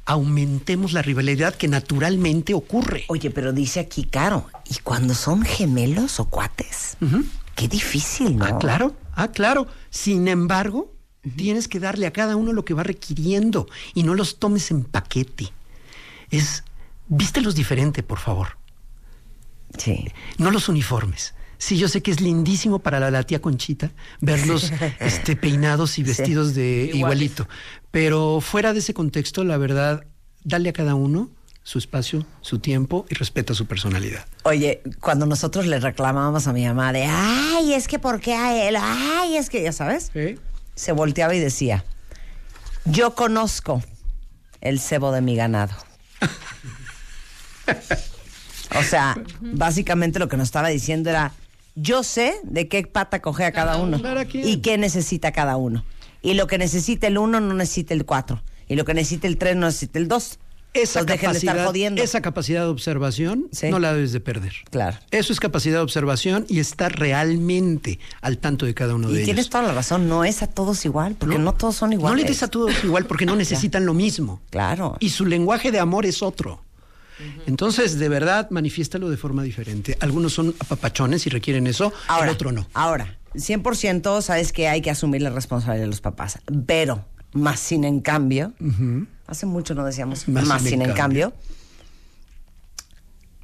aumentemos 0.06 0.94
la 0.94 1.02
rivalidad 1.02 1.56
que 1.56 1.68
naturalmente 1.68 2.54
ocurre. 2.54 3.06
Oye, 3.08 3.30
pero 3.30 3.54
dice 3.54 3.80
aquí, 3.80 4.04
Caro, 4.04 4.48
¿y 4.70 4.76
cuando 4.80 5.14
son 5.14 5.44
gemelos 5.44 6.20
o 6.20 6.26
cuates? 6.26 6.98
Qué 7.56 7.68
difícil, 7.68 8.38
¿no? 8.38 8.46
Ah, 8.46 8.58
claro, 8.58 8.96
ah, 9.14 9.30
claro. 9.30 9.68
Sin 9.90 10.28
embargo, 10.28 10.92
tienes 11.36 11.68
que 11.68 11.80
darle 11.80 12.08
a 12.08 12.12
cada 12.12 12.36
uno 12.36 12.52
lo 12.52 12.66
que 12.66 12.74
va 12.74 12.84
requiriendo 12.84 13.68
y 13.94 14.04
no 14.04 14.16
los 14.16 14.40
tomes 14.40 14.72
en 14.72 14.84
paquete. 14.84 15.52
Es, 16.38 16.64
vístelos 17.08 17.56
diferente, 17.56 18.04
por 18.04 18.20
favor. 18.20 18.58
Sí. 19.78 20.06
No 20.38 20.52
los 20.52 20.70
uniformes. 20.70 21.34
Sí, 21.58 21.78
yo 21.78 21.88
sé 21.88 22.02
que 22.02 22.12
es 22.12 22.20
lindísimo 22.20 22.80
para 22.80 23.00
la, 23.00 23.10
la 23.10 23.24
tía 23.24 23.42
Conchita 23.42 23.92
verlos 24.20 24.74
este, 25.00 25.36
peinados 25.36 25.98
y 25.98 26.04
vestidos 26.04 26.56
de 26.56 26.92
igualito. 26.94 27.48
Pero 27.90 28.42
fuera 28.42 28.74
de 28.74 28.80
ese 28.80 28.94
contexto, 28.94 29.44
la 29.44 29.58
verdad, 29.58 30.06
dale 30.44 30.70
a 30.70 30.74
cada 30.74 30.96
uno 30.96 31.30
su 31.64 31.78
espacio, 31.78 32.26
su 32.42 32.60
tiempo 32.60 33.06
y 33.10 33.16
respeta 33.16 33.54
su 33.54 33.66
personalidad. 33.66 34.26
Oye, 34.44 34.82
cuando 35.00 35.26
nosotros 35.26 35.66
le 35.66 35.80
reclamábamos 35.80 36.48
a 36.48 36.54
mi 36.54 36.66
mamá 36.66 36.92
de, 36.92 37.06
ay, 37.06 37.74
es 37.74 37.88
que 37.88 38.00
¿por 38.00 38.20
qué 38.20 38.34
a 38.34 38.68
él? 38.68 38.76
Ay, 38.78 39.38
es 39.38 39.50
que, 39.50 39.64
ya 39.64 39.72
sabes, 39.72 40.12
se 40.76 40.92
volteaba 40.92 41.34
y 41.34 41.40
decía, 41.40 41.86
yo 42.84 43.16
conozco 43.16 43.82
el 44.60 44.80
cebo 44.80 45.12
de 45.14 45.22
mi 45.22 45.36
ganado. 45.36 45.74
O 48.76 48.84
sea, 48.84 49.16
básicamente 49.42 50.20
lo 50.20 50.28
que 50.28 50.38
nos 50.38 50.48
estaba 50.48 50.70
diciendo 50.70 51.10
era, 51.10 51.34
yo 51.76 52.04
sé 52.04 52.36
de 52.44 52.68
qué 52.68 52.84
pata 52.84 53.22
coge 53.22 53.46
a 53.46 53.52
cada 53.52 53.78
uno 53.78 54.00
y 54.34 54.58
qué 54.58 54.78
necesita 54.78 55.32
cada 55.32 55.58
uno. 55.58 55.84
Y 56.22 56.36
lo 56.36 56.48
que 56.48 56.58
necesita 56.58 57.08
el 57.08 57.18
uno 57.18 57.40
no 57.40 57.54
necesita 57.54 57.94
el 57.94 58.06
cuatro. 58.06 58.42
Y 58.68 58.76
lo 58.76 58.86
que 58.86 58.94
necesita 58.94 59.28
el 59.28 59.38
tres 59.38 59.56
no 59.56 59.66
necesita 59.66 60.00
el 60.00 60.08
dos. 60.08 60.40
Esa 60.74 61.04
dejen 61.04 61.32
de 61.34 61.38
estar 61.38 61.50
capacidad, 61.54 61.66
jodiendo. 61.68 62.02
esa 62.02 62.22
capacidad 62.22 62.62
de 62.62 62.68
observación 62.68 63.48
Sí. 63.52 63.70
no 63.70 63.80
la 63.80 63.94
debes 63.94 64.12
de 64.12 64.20
perder. 64.20 64.54
Claro. 64.72 64.98
Eso 65.12 65.32
es 65.32 65.40
capacidad 65.40 65.76
de 65.78 65.82
observación 65.84 66.46
y 66.50 66.60
estar 66.60 66.98
realmente 67.00 68.00
al 68.22 68.38
tanto 68.40 68.66
de 68.66 68.74
cada 68.74 68.96
uno 68.96 69.10
Y 69.10 69.14
de 69.14 69.24
tienes 69.24 69.46
ellos. 69.46 69.50
toda 69.52 69.64
la 69.64 69.74
razón, 69.74 70.10
no 70.10 70.24
es 70.26 70.42
a 70.42 70.48
todos 70.48 70.84
igual, 70.86 71.16
porque 71.20 71.38
no, 71.38 71.54
todos 71.54 71.76
son 71.76 71.94
iguales. 71.94 72.18
No 72.18 72.22
le 72.24 72.28
des 72.28 72.42
a 72.44 72.48
todos 72.48 72.72
igual 72.84 73.06
porque 73.06 73.26
no 73.26 73.36
necesitan 73.36 73.86
lo 73.86 73.94
mismo. 73.94 74.42
Claro. 74.50 74.98
Y 75.00 75.10
su 75.10 75.26
lenguaje 75.26 75.72
de 75.72 75.80
amor 75.80 76.06
es 76.06 76.22
otro. 76.24 76.64
Entonces, 77.46 78.00
de 78.00 78.10
verdad, 78.10 78.50
manifiéstalo 78.50 79.10
de 79.10 79.18
forma 79.18 79.44
diferente. 79.44 79.96
Algunos 80.02 80.34
son 80.34 80.56
apapachones 80.60 81.26
y 81.28 81.30
requieren 81.30 81.68
eso, 81.68 81.94
Ahora, 82.08 82.26
el 82.26 82.32
otro 82.34 82.52
no. 82.52 82.68
Ahora, 82.74 83.18
100% 83.36 84.22
sabes 84.22 84.52
que 84.52 84.68
hay 84.68 84.82
que 84.82 84.90
asumir 84.92 85.22
la 85.22 85.30
responsabilidad 85.30 85.84
de 85.84 85.88
los 85.90 86.02
papás, 86.02 86.40
pero 86.66 87.06
más 87.34 87.60
sin 87.60 87.84
en 87.84 88.00
cambio, 88.02 88.54
hace 89.34 89.46
mucho 89.46 89.76
no 89.76 89.84
decíamos 89.86 90.28
Más 90.28 90.46
más, 90.46 90.62
sin 90.62 90.72
sin 90.72 90.82
en 90.84 90.90
en 90.92 90.96
cambio, 90.96 91.34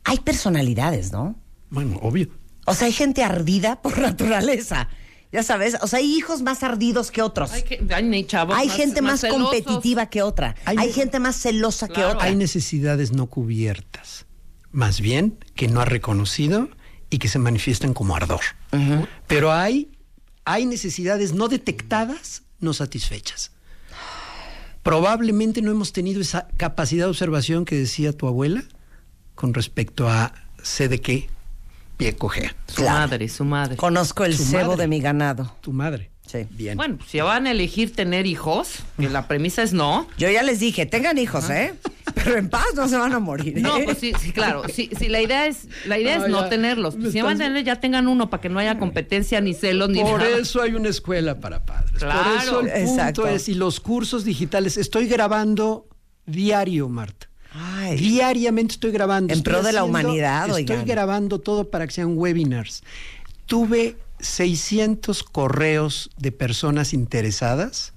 hay 0.04 0.18
personalidades, 0.20 1.12
¿no? 1.12 1.36
Bueno, 1.70 2.00
obvio. 2.02 2.30
O 2.66 2.74
sea, 2.74 2.88
hay 2.88 2.94
gente 2.94 3.24
ardida 3.24 3.82
por 3.82 3.98
naturaleza. 4.00 4.90
Ya 5.32 5.44
sabes, 5.44 5.78
o 5.82 5.88
sea, 5.88 6.00
hay 6.00 6.12
hijos 6.16 6.42
más 6.42 6.64
ardidos 6.64 7.12
que 7.12 7.22
otros. 7.22 7.52
Hay, 7.52 7.62
que, 7.62 7.86
hay 7.94 8.04
ni 8.04 8.26
chavos 8.26 8.56
Hay 8.58 8.68
gente 8.68 9.04
más, 9.04 9.24
competitiva 9.24 10.08
que 10.08 10.24
otra. 10.24 10.56
Hay- 10.66 10.78
Hay, 10.78 10.92
gente 10.92 11.20
más 11.20 11.36
celosa 11.40 11.88
que 11.88 12.04
otra. 12.04 12.24
Hay 12.24 12.36
necesidades 12.36 13.12
no 13.12 13.28
cubiertas, 13.28 14.26
más 14.72 15.02
bien 15.02 15.38
que 15.54 15.68
no 15.68 15.82
ha 15.82 15.86
reconocido 15.86 16.70
y 17.12 17.20
que 17.20 17.28
se 17.28 17.38
manifiestan 17.38 17.94
como 17.94 18.16
ardor. 18.16 18.42
Pero 19.28 19.52
hay, 19.52 19.92
hay 20.46 20.66
necesidades 20.66 21.34
no 21.34 21.48
detectadas, 21.48 22.42
no 22.60 22.74
satisfechas. 22.74 23.52
Probablemente 24.84 25.62
no 25.62 25.72
hemos 25.72 25.92
tenido 25.94 26.22
esa 26.22 26.48
capacidad 26.58 27.06
de 27.06 27.10
observación 27.12 27.66
que 27.66 27.76
decía 27.76 28.14
tu 28.14 28.28
abuela 28.28 28.64
con 29.36 29.54
respecto 29.54 30.10
a 30.10 30.34
sé 30.64 30.88
de 30.88 31.00
qué 31.02 31.30
pie 31.98 32.16
cojea. 32.16 32.56
Su 32.68 32.84
madre, 32.84 33.28
su 33.30 33.44
madre. 33.46 33.76
Conozco 33.78 34.24
el 34.26 34.36
Su 34.38 34.44
cebo 34.46 34.72
madre. 34.72 34.84
de 34.84 34.88
mi 34.88 35.02
ganado. 35.02 35.54
Tu 35.62 35.74
madre. 35.74 36.12
Sí. 36.30 36.46
Bien. 36.52 36.78
Bueno, 36.78 36.98
pues, 36.98 37.10
si 37.10 37.20
van 37.22 37.48
a 37.48 37.52
elegir 37.52 37.96
tener 37.96 38.28
hijos, 38.28 38.84
que 39.00 39.10
la 39.10 39.28
premisa 39.28 39.64
es 39.64 39.74
no. 39.74 40.08
Yo 40.20 40.30
ya 40.30 40.44
les 40.44 40.60
dije, 40.60 40.86
tengan 40.86 41.18
hijos, 41.18 41.50
¿eh? 41.50 41.74
Pero 42.14 42.38
en 42.38 42.50
paz 42.50 42.66
no 42.76 42.88
se 42.88 42.98
van 42.98 43.14
a 43.14 43.20
morir. 43.20 43.58
¿eh? 43.58 43.62
No, 43.62 43.80
pues 43.84 43.98
sí, 43.98 44.12
sí, 44.20 44.32
claro. 44.32 44.62
Sí, 44.72 44.92
sí, 44.96 45.08
la 45.10 45.22
idea 45.22 45.48
es, 45.48 45.68
la 45.88 45.98
idea 45.98 46.20
No, 46.20 46.26
es 46.26 46.32
no 46.32 46.42
ya, 46.44 46.50
tenerlos. 46.50 46.96
si 47.12 47.22
van 47.22 47.42
a 47.42 47.46
tener, 47.46 47.64
ya 47.64 47.78
tengan 47.80 48.08
uno 48.08 48.30
para 48.30 48.42
que 48.42 48.50
no 48.50 48.60
haya 48.60 48.78
competencia, 48.78 49.42
ni 49.42 49.56
celos, 49.56 49.90
ni 49.90 50.02
Por 50.02 50.20
nada. 50.20 50.38
eso 50.38 50.62
hay 50.62 50.76
una 50.76 50.90
escuela 50.90 51.40
para 51.40 51.66
padres. 51.66 51.94
Claro. 51.98 52.24
Por 52.32 52.42
eso 52.42 52.60
el 52.60 52.68
punto 52.68 52.92
Exacto. 52.92 53.28
es, 53.28 53.50
y 53.50 53.56
los 53.56 53.80
cursos 53.80 54.24
digitales, 54.24 54.78
estoy 54.78 55.08
grabando 55.08 55.88
diario, 56.28 56.90
Marta. 56.90 57.28
Ay. 57.54 57.98
Diariamente 57.98 58.74
estoy 58.74 58.92
grabando. 58.92 59.34
En 59.34 59.40
Estoy 59.40 59.54
pro 59.54 59.64
de 59.64 59.74
la 59.74 59.84
humanidad, 59.84 60.46
Estoy 60.50 60.62
oigan. 60.64 60.86
grabando 60.86 61.40
todo 61.40 61.72
para 61.72 61.88
que 61.88 61.94
sean 61.94 62.16
webinars. 62.16 62.84
Tuve 63.48 63.96
600 64.20 65.24
correos 65.24 66.10
de 66.18 66.32
personas 66.32 66.94
interesadas 66.94 67.94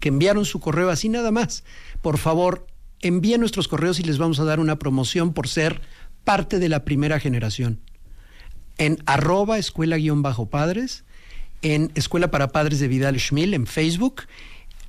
que 0.00 0.08
enviaron 0.08 0.44
su 0.44 0.60
correo 0.60 0.90
así 0.90 1.08
nada 1.08 1.30
más. 1.30 1.64
Por 2.00 2.18
favor, 2.18 2.66
envíen 3.00 3.40
nuestros 3.40 3.68
correos 3.68 4.00
y 4.00 4.02
les 4.02 4.18
vamos 4.18 4.40
a 4.40 4.44
dar 4.44 4.60
una 4.60 4.78
promoción 4.78 5.32
por 5.32 5.48
ser 5.48 5.80
parte 6.24 6.58
de 6.58 6.68
la 6.68 6.84
primera 6.84 7.20
generación. 7.20 7.80
En 8.78 8.98
arroba 9.06 9.58
escuela-padres, 9.58 11.04
en 11.62 11.92
Escuela 11.94 12.30
para 12.30 12.48
Padres 12.48 12.80
de 12.80 12.88
Vidal 12.88 13.18
Schmil 13.18 13.54
en 13.54 13.66
Facebook. 13.66 14.22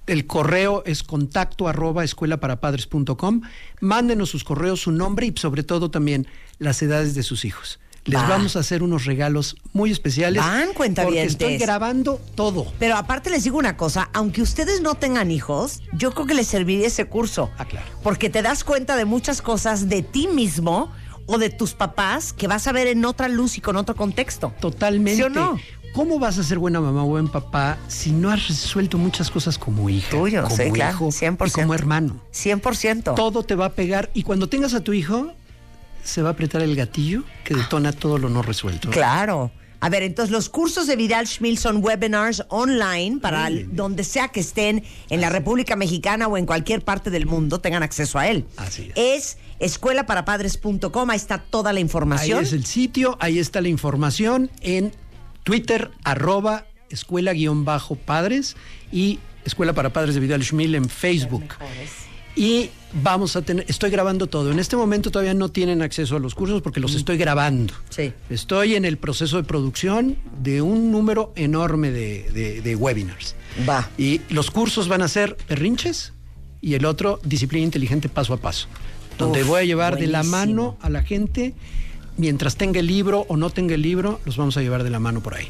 El 0.08 0.26
correo 0.26 0.84
es 0.86 1.04
contacto 1.04 1.68
arroba 1.68 2.04
escuelaparapadres.com. 2.04 3.42
Mándenos 3.80 4.30
sus 4.30 4.44
correos, 4.44 4.82
su 4.82 4.92
nombre 4.92 5.28
y 5.28 5.34
sobre 5.38 5.64
todo 5.64 5.92
también 5.92 6.28
las 6.58 6.82
edades 6.82 7.16
de 7.16 7.24
sus 7.24 7.46
hijos. 7.46 7.80
Les 8.06 8.20
Va. 8.22 8.28
vamos 8.28 8.56
a 8.56 8.60
hacer 8.60 8.84
unos 8.84 9.06
regalos 9.06 9.56
muy 9.72 9.90
especiales. 9.92 10.44
Van, 10.44 10.60
Porque 10.64 10.76
cuentavientes. 10.76 11.32
estoy 11.32 11.58
grabando 11.58 12.20
todo. 12.36 12.68
Pero 12.80 12.98
aparte 12.98 13.30
les 13.30 13.44
digo 13.46 13.58
una 13.58 13.78
cosa, 13.78 14.10
aunque 14.14 14.42
ustedes 14.42 14.82
no 14.82 14.96
tengan 14.96 15.32
hijos, 15.32 15.82
yo 15.94 16.12
creo 16.12 16.26
que 16.28 16.34
les 16.34 16.48
serviría 16.48 16.88
ese 16.88 17.06
curso. 17.06 17.50
Ah, 17.58 17.66
claro. 17.66 17.86
Porque 18.04 18.30
te 18.30 18.42
das 18.42 18.64
cuenta 18.66 18.98
de 18.98 19.06
muchas 19.06 19.42
cosas 19.42 19.88
de 19.88 20.02
ti 20.02 20.28
mismo 20.28 20.92
o 21.28 21.38
de 21.38 21.50
tus 21.50 21.74
papás 21.74 22.34
que 22.34 22.48
vas 22.48 22.68
a 22.68 22.74
ver 22.74 22.88
en 22.88 23.06
otra 23.06 23.30
luz 23.30 23.58
y 23.58 23.62
con 23.62 23.78
otro 23.78 23.96
contexto. 23.96 24.54
Totalmente. 24.60 25.16
¿Sí 25.16 25.24
o 25.24 25.30
no? 25.30 25.58
¿Cómo 25.94 26.18
vas 26.20 26.40
a 26.40 26.44
ser 26.44 26.58
buena 26.58 26.82
mamá 26.82 27.04
o 27.04 27.08
buen 27.08 27.28
papá 27.30 27.78
si 27.88 28.12
no 28.12 28.32
has 28.32 28.48
resuelto 28.48 28.98
muchas 28.98 29.30
cosas 29.30 29.58
como 29.60 29.90
hija, 29.92 30.10
Tuyo, 30.10 30.42
como 30.44 30.56
sí, 30.58 30.64
hijo 30.64 30.74
claro, 30.74 30.98
100%. 31.12 31.48
y 31.48 31.52
como 31.52 31.74
hermano? 31.76 32.20
100%. 32.34 33.14
Todo 33.16 33.44
te 33.44 33.56
va 33.56 33.68
a 33.68 33.70
pegar 33.74 34.10
y 34.14 34.24
cuando 34.24 34.50
tengas 34.50 34.74
a 34.74 34.82
tu 34.82 34.92
hijo 34.92 35.32
se 36.04 36.22
va 36.22 36.30
a 36.30 36.32
apretar 36.34 36.62
el 36.62 36.76
gatillo 36.76 37.24
que 37.44 37.54
detona 37.56 37.92
todo 37.92 38.18
lo 38.18 38.30
no 38.30 38.42
resuelto. 38.42 38.90
Claro. 38.90 39.52
A 39.80 39.90
ver, 39.90 40.02
entonces 40.04 40.32
los 40.32 40.48
cursos 40.48 40.88
de 40.88 40.96
Vidal 40.96 41.28
Schmil 41.28 41.58
son 41.58 41.84
webinars 41.84 42.46
online 42.48 43.20
para 43.20 43.50
donde 43.50 44.06
sea 44.06 44.30
que 44.30 44.40
estén 44.40 44.82
en 45.10 45.20
la 45.20 45.30
República 45.30 45.76
Mexicana 45.76 46.28
o 46.28 46.38
en 46.38 46.46
cualquier 46.46 46.86
parte 46.86 47.10
del 47.10 47.26
mundo 47.26 47.60
tengan 47.60 47.84
acceso 47.84 48.18
a 48.18 48.30
él. 48.30 48.46
Así 48.56 48.92
es. 48.96 49.38
escuelaparapadres.com, 49.60 51.10
ahí 51.10 51.18
está 51.18 51.40
toda 51.40 51.74
la 51.74 51.80
Ahí 51.80 51.82
información. 51.82 52.44
es 52.44 52.54
el 52.54 52.66
sitio, 52.66 53.18
ahí 53.20 53.40
está 53.40 53.60
la 53.60 53.68
información 53.68 54.50
en 54.62 54.94
Twitter, 55.44 55.92
arroba 56.06 56.66
escuela-padres 56.90 58.56
y 58.90 59.20
Escuela 59.44 59.74
para 59.74 59.92
Padres 59.92 60.16
de 60.16 60.22
Vidal 60.22 60.44
Schmil 60.44 60.76
en 60.76 60.88
Facebook. 60.88 61.44
Y 62.38 62.70
vamos 63.02 63.36
a 63.36 63.42
tener, 63.42 63.66
estoy 63.68 63.90
grabando 63.90 64.28
todo. 64.28 64.52
En 64.52 64.60
este 64.60 64.76
momento 64.76 65.10
todavía 65.12 65.34
no 65.34 65.50
tienen 65.50 65.82
acceso 65.82 66.16
a 66.16 66.20
los 66.20 66.36
cursos 66.36 66.62
porque 66.62 66.80
los 66.80 66.94
estoy 66.96 67.18
grabando. 67.18 67.74
Sí. 67.90 68.14
Estoy 68.30 68.76
en 68.76 68.86
el 68.86 68.98
proceso 68.98 69.38
de 69.38 69.44
producción 69.44 70.18
de 70.42 70.62
un 70.62 70.92
número 70.92 71.34
enorme 71.36 71.92
de, 71.92 72.30
de- 72.32 72.62
de 72.62 72.76
webinars. 72.76 73.36
Va. 73.68 73.90
Y 73.98 74.22
los 74.30 74.52
cursos 74.52 74.88
van 74.88 75.02
a 75.02 75.08
ser 75.08 75.36
perrinches 75.36 76.14
y 76.62 76.76
el 76.76 76.86
otro 76.86 77.20
disciplina 77.24 77.66
inteligente 77.66 78.10
paso 78.10 78.34
a 78.34 78.38
paso. 78.38 78.68
Donde 79.18 79.42
Uf, 79.44 79.48
voy 79.48 79.62
a 79.62 79.64
llevar 79.66 79.98
de 79.98 80.08
la 80.08 80.24
mano 80.24 80.78
a 80.82 80.90
la 80.90 81.04
gente, 81.04 81.54
mientras 82.18 82.56
tenga 82.56 82.80
el 82.80 82.88
libro 82.88 83.26
o 83.30 83.38
no 83.38 83.50
tenga 83.52 83.76
el 83.76 83.82
libro, 83.82 84.20
los 84.26 84.38
vamos 84.38 84.58
a 84.58 84.62
llevar 84.62 84.84
de 84.84 84.90
la 84.90 85.00
mano 85.00 85.22
por 85.22 85.36
ahí. 85.36 85.50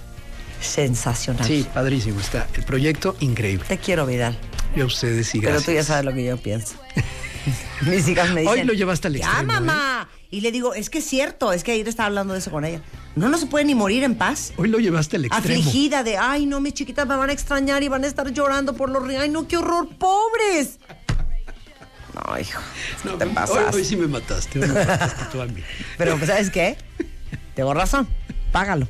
Sensacional. 0.60 1.46
Sí, 1.46 1.66
padrísimo 1.74 2.20
está. 2.20 2.48
El 2.56 2.64
proyecto 2.64 3.16
increíble. 3.20 3.66
Te 3.68 3.78
quiero, 3.78 4.06
Vidal. 4.06 4.38
Y 4.76 4.82
a 4.82 4.86
ustedes 4.86 5.34
y 5.36 5.40
Pero 5.42 5.62
tú 5.62 5.72
ya 5.72 5.84
sabes 5.84 6.04
lo 6.06 6.14
que 6.14 6.24
yo 6.26 6.38
pienso. 6.38 6.76
Mis 7.82 8.08
hijas 8.08 8.32
me 8.32 8.42
dicen. 8.42 8.60
Hoy 8.60 8.64
lo 8.66 8.74
llevaste 8.74 9.08
al 9.08 9.16
Ya, 9.16 9.26
extremo, 9.26 9.52
¿eh? 9.52 9.56
mamá. 9.56 10.10
Y 10.32 10.42
le 10.42 10.52
digo, 10.52 10.74
es 10.74 10.90
que 10.90 10.98
es 11.00 11.06
cierto, 11.06 11.54
es 11.54 11.64
que 11.64 11.72
ayer 11.74 11.88
estaba 11.88 12.08
hablando 12.08 12.34
de 12.34 12.40
eso 12.40 12.50
con 12.52 12.66
ella. 12.66 12.82
No, 13.16 13.30
no 13.30 13.38
se 13.38 13.46
puede 13.46 13.66
ni 13.66 13.76
morir 13.76 14.04
en 14.04 14.16
paz. 14.16 14.52
Hoy 14.58 14.68
lo 14.68 14.80
llevaste 14.80 15.18
al 15.18 15.26
extremo. 15.26 15.60
Afligida 15.60 16.04
de, 16.04 16.18
ay, 16.18 16.46
no, 16.48 16.60
mis 16.60 16.74
chiquitas 16.74 17.06
me 17.08 17.16
van 17.16 17.30
a 17.30 17.34
extrañar 17.34 17.84
y 17.84 17.88
van 17.88 18.04
a 18.04 18.08
estar 18.08 18.32
llorando 18.32 18.74
por 18.74 18.90
los 18.90 19.06
ríos. 19.06 19.22
Ay, 19.22 19.30
no, 19.30 19.48
qué 19.48 19.58
horror, 19.58 19.90
pobres. 19.98 20.80
No, 22.14 22.40
hijo, 22.40 22.60
No, 23.04 23.14
te 23.18 23.26
hoy, 23.26 23.32
pasas. 23.34 23.74
hoy 23.76 23.84
sí 23.84 23.96
me 23.96 24.08
mataste. 24.08 24.60
Hoy 24.60 24.68
me 24.68 24.74
mataste 24.86 25.24
tú 25.32 25.42
a 25.42 25.46
mí. 25.46 25.62
Pero, 25.98 26.16
pues, 26.18 26.30
¿sabes 26.30 26.50
qué? 26.50 26.78
Tengo 27.56 27.74
razón, 27.74 28.08
págalo. 28.52 28.88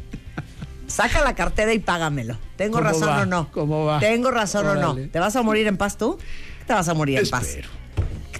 Saca 0.88 1.22
la 1.24 1.34
cartera 1.34 1.74
y 1.74 1.80
págamelo. 1.80 2.38
¿Tengo 2.56 2.78
¿Cómo 2.78 2.89
razón 2.89 3.10
va? 3.10 3.22
o 3.22 3.26
no? 3.26 3.52
¿Cómo 3.52 3.86
va? 3.86 4.00
¿Tengo 4.00 4.30
razón 4.32 4.66
o 4.68 4.76
no? 4.76 4.96
¿Te 5.10 5.20
vas 5.20 5.36
a 5.36 5.42
morir 5.42 5.68
en 5.68 5.76
paz 5.78 5.98
tú? 5.98 6.18
¿Qué 6.60 6.66
te 6.68 6.74
vas 6.74 6.88
a 6.88 6.94
morir 6.94 7.20
en 7.20 7.30
paz? 7.30 7.58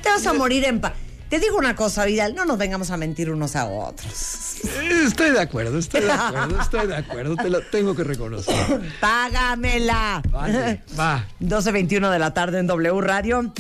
Espero. 0.04 0.18
¿Qué 0.18 0.22
te 0.22 0.28
vas 0.28 0.28
a 0.28 0.34
morir 0.34 0.66
en 0.66 0.82
paz? 0.82 0.94
Te 1.30 1.40
digo 1.40 1.58
una 1.58 1.76
cosa, 1.76 2.06
Vidal, 2.06 2.36
no 2.36 2.46
nos 2.46 2.60
vengamos 2.60 2.92
a 2.92 2.98
mentir 2.98 3.32
unos 3.32 3.56
a 3.56 3.66
otros. 3.66 4.58
Estoy 5.08 5.32
de 5.32 5.42
acuerdo, 5.42 5.80
estoy 5.80 6.02
de 6.02 6.12
acuerdo, 6.12 6.62
estoy 6.62 6.88
de 6.88 6.96
acuerdo. 6.96 7.36
Te 7.36 7.50
lo 7.50 7.62
tengo 7.62 7.96
que 7.96 8.04
reconocer. 8.04 8.94
Págamela. 9.02 10.22
Vale, 10.30 10.84
va. 11.00 11.26
12.21 11.42 12.12
de 12.12 12.20
la 12.20 12.36
tarde 12.36 12.60
en 12.60 12.68
W 12.68 13.02
Radio. 13.02 13.52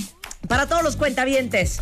Para 0.47 0.67
todos 0.67 0.84
los 0.84 0.97
cuentavientes, 0.97 1.82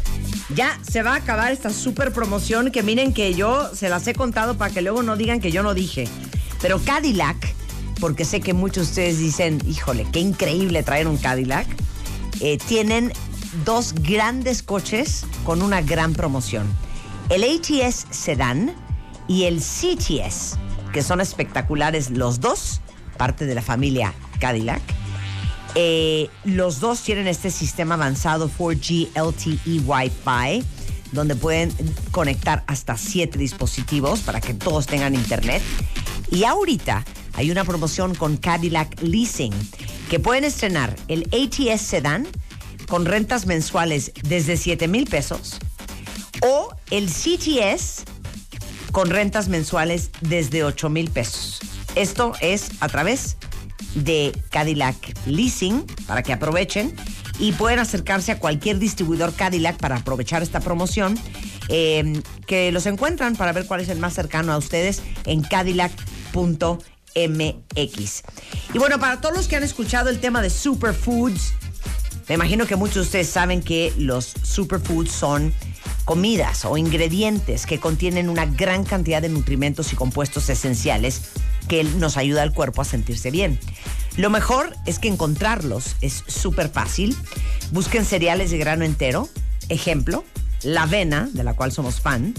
ya 0.55 0.79
se 0.89 1.03
va 1.03 1.13
a 1.13 1.17
acabar 1.17 1.51
esta 1.51 1.71
super 1.71 2.13
promoción 2.13 2.71
que 2.71 2.83
miren 2.83 3.13
que 3.13 3.33
yo 3.33 3.75
se 3.75 3.89
las 3.89 4.07
he 4.07 4.13
contado 4.13 4.57
para 4.57 4.73
que 4.73 4.81
luego 4.81 5.03
no 5.03 5.17
digan 5.17 5.41
que 5.41 5.51
yo 5.51 5.61
no 5.61 5.73
dije. 5.73 6.07
Pero 6.61 6.79
Cadillac, 6.79 7.53
porque 7.99 8.23
sé 8.23 8.39
que 8.39 8.53
muchos 8.53 8.85
de 8.85 8.89
ustedes 8.91 9.19
dicen, 9.19 9.61
híjole, 9.67 10.07
qué 10.11 10.19
increíble 10.19 10.83
traer 10.83 11.07
un 11.07 11.17
Cadillac, 11.17 11.67
eh, 12.39 12.57
tienen 12.65 13.11
dos 13.65 13.93
grandes 13.93 14.63
coches 14.63 15.25
con 15.43 15.61
una 15.61 15.81
gran 15.81 16.13
promoción. 16.13 16.67
El 17.29 17.43
ATS 17.43 18.07
Sedan 18.09 18.73
y 19.27 19.43
el 19.43 19.59
CTS, 19.59 20.57
que 20.93 21.03
son 21.03 21.21
espectaculares 21.21 22.09
los 22.09 22.39
dos, 22.39 22.81
parte 23.17 23.45
de 23.45 23.55
la 23.55 23.61
familia 23.61 24.13
Cadillac. 24.39 24.81
Eh, 25.75 26.29
los 26.43 26.79
dos 26.79 27.01
tienen 27.01 27.27
este 27.27 27.49
sistema 27.49 27.95
avanzado 27.95 28.49
4G 28.57 29.09
LTE 29.15 29.79
Wi-Fi, 29.85 30.65
donde 31.13 31.35
pueden 31.35 31.71
conectar 32.11 32.63
hasta 32.67 32.97
siete 32.97 33.37
dispositivos 33.37 34.19
para 34.21 34.41
que 34.41 34.53
todos 34.53 34.85
tengan 34.85 35.15
internet. 35.15 35.61
Y 36.29 36.43
ahorita 36.43 37.05
hay 37.33 37.51
una 37.51 37.63
promoción 37.63 38.15
con 38.15 38.37
Cadillac 38.37 39.01
Leasing, 39.01 39.53
que 40.09 40.19
pueden 40.19 40.43
estrenar 40.43 40.95
el 41.07 41.29
ATS 41.31 41.81
Sedan 41.81 42.27
con 42.91 43.05
rentas 43.05 43.45
mensuales 43.45 44.11
desde 44.21 44.57
7 44.57 44.89
mil 44.89 45.05
pesos 45.05 45.59
o 46.41 46.75
el 46.89 47.07
CTS 47.07 48.03
con 48.91 49.09
rentas 49.09 49.47
mensuales 49.47 50.09
desde 50.19 50.65
8 50.65 50.89
mil 50.89 51.09
pesos. 51.09 51.61
Esto 51.95 52.33
es 52.41 52.69
a 52.81 52.89
través 52.89 53.37
de 53.95 54.37
Cadillac 54.49 54.97
Leasing 55.25 55.85
para 56.05 56.21
que 56.21 56.33
aprovechen 56.33 56.93
y 57.39 57.53
pueden 57.53 57.79
acercarse 57.79 58.33
a 58.33 58.39
cualquier 58.39 58.77
distribuidor 58.77 59.33
Cadillac 59.35 59.77
para 59.77 59.95
aprovechar 59.95 60.43
esta 60.43 60.59
promoción. 60.59 61.17
eh, 61.69 62.21
que 62.45 62.73
los 62.73 62.85
encuentran 62.85 63.37
para 63.37 63.53
ver 63.53 63.67
cuál 63.67 63.79
es 63.79 63.87
el 63.87 63.99
más 63.99 64.13
cercano 64.13 64.51
a 64.51 64.57
ustedes 64.57 65.01
en 65.23 65.41
cadillac.mx. 65.43 65.93
Y 68.73 68.77
bueno, 68.77 68.99
para 68.99 69.21
todos 69.21 69.37
los 69.37 69.47
que 69.47 69.55
han 69.55 69.63
escuchado 69.63 70.09
el 70.09 70.19
tema 70.19 70.41
de 70.41 70.49
superfoods, 70.49 71.53
me 72.31 72.35
imagino 72.35 72.65
que 72.65 72.77
muchos 72.77 72.95
de 72.95 73.01
ustedes 73.01 73.27
saben 73.27 73.61
que 73.61 73.93
los 73.97 74.33
superfoods 74.41 75.11
son 75.11 75.53
comidas 76.05 76.63
o 76.63 76.77
ingredientes 76.77 77.65
que 77.65 77.77
contienen 77.77 78.29
una 78.29 78.45
gran 78.45 78.85
cantidad 78.85 79.21
de 79.21 79.27
nutrimentos 79.27 79.91
y 79.91 79.97
compuestos 79.97 80.49
esenciales 80.49 81.23
que 81.67 81.83
nos 81.83 82.15
ayuda 82.15 82.43
al 82.43 82.53
cuerpo 82.53 82.83
a 82.83 82.85
sentirse 82.85 83.31
bien. 83.31 83.59
Lo 84.15 84.29
mejor 84.29 84.73
es 84.85 84.97
que 84.97 85.09
encontrarlos 85.09 85.97
es 85.99 86.23
súper 86.25 86.69
fácil. 86.69 87.17
Busquen 87.73 88.05
cereales 88.05 88.49
de 88.49 88.59
grano 88.59 88.85
entero. 88.85 89.27
Ejemplo, 89.67 90.23
la 90.63 90.83
avena, 90.83 91.27
de 91.33 91.43
la 91.43 91.53
cual 91.53 91.73
somos 91.73 91.99
fan, 91.99 92.33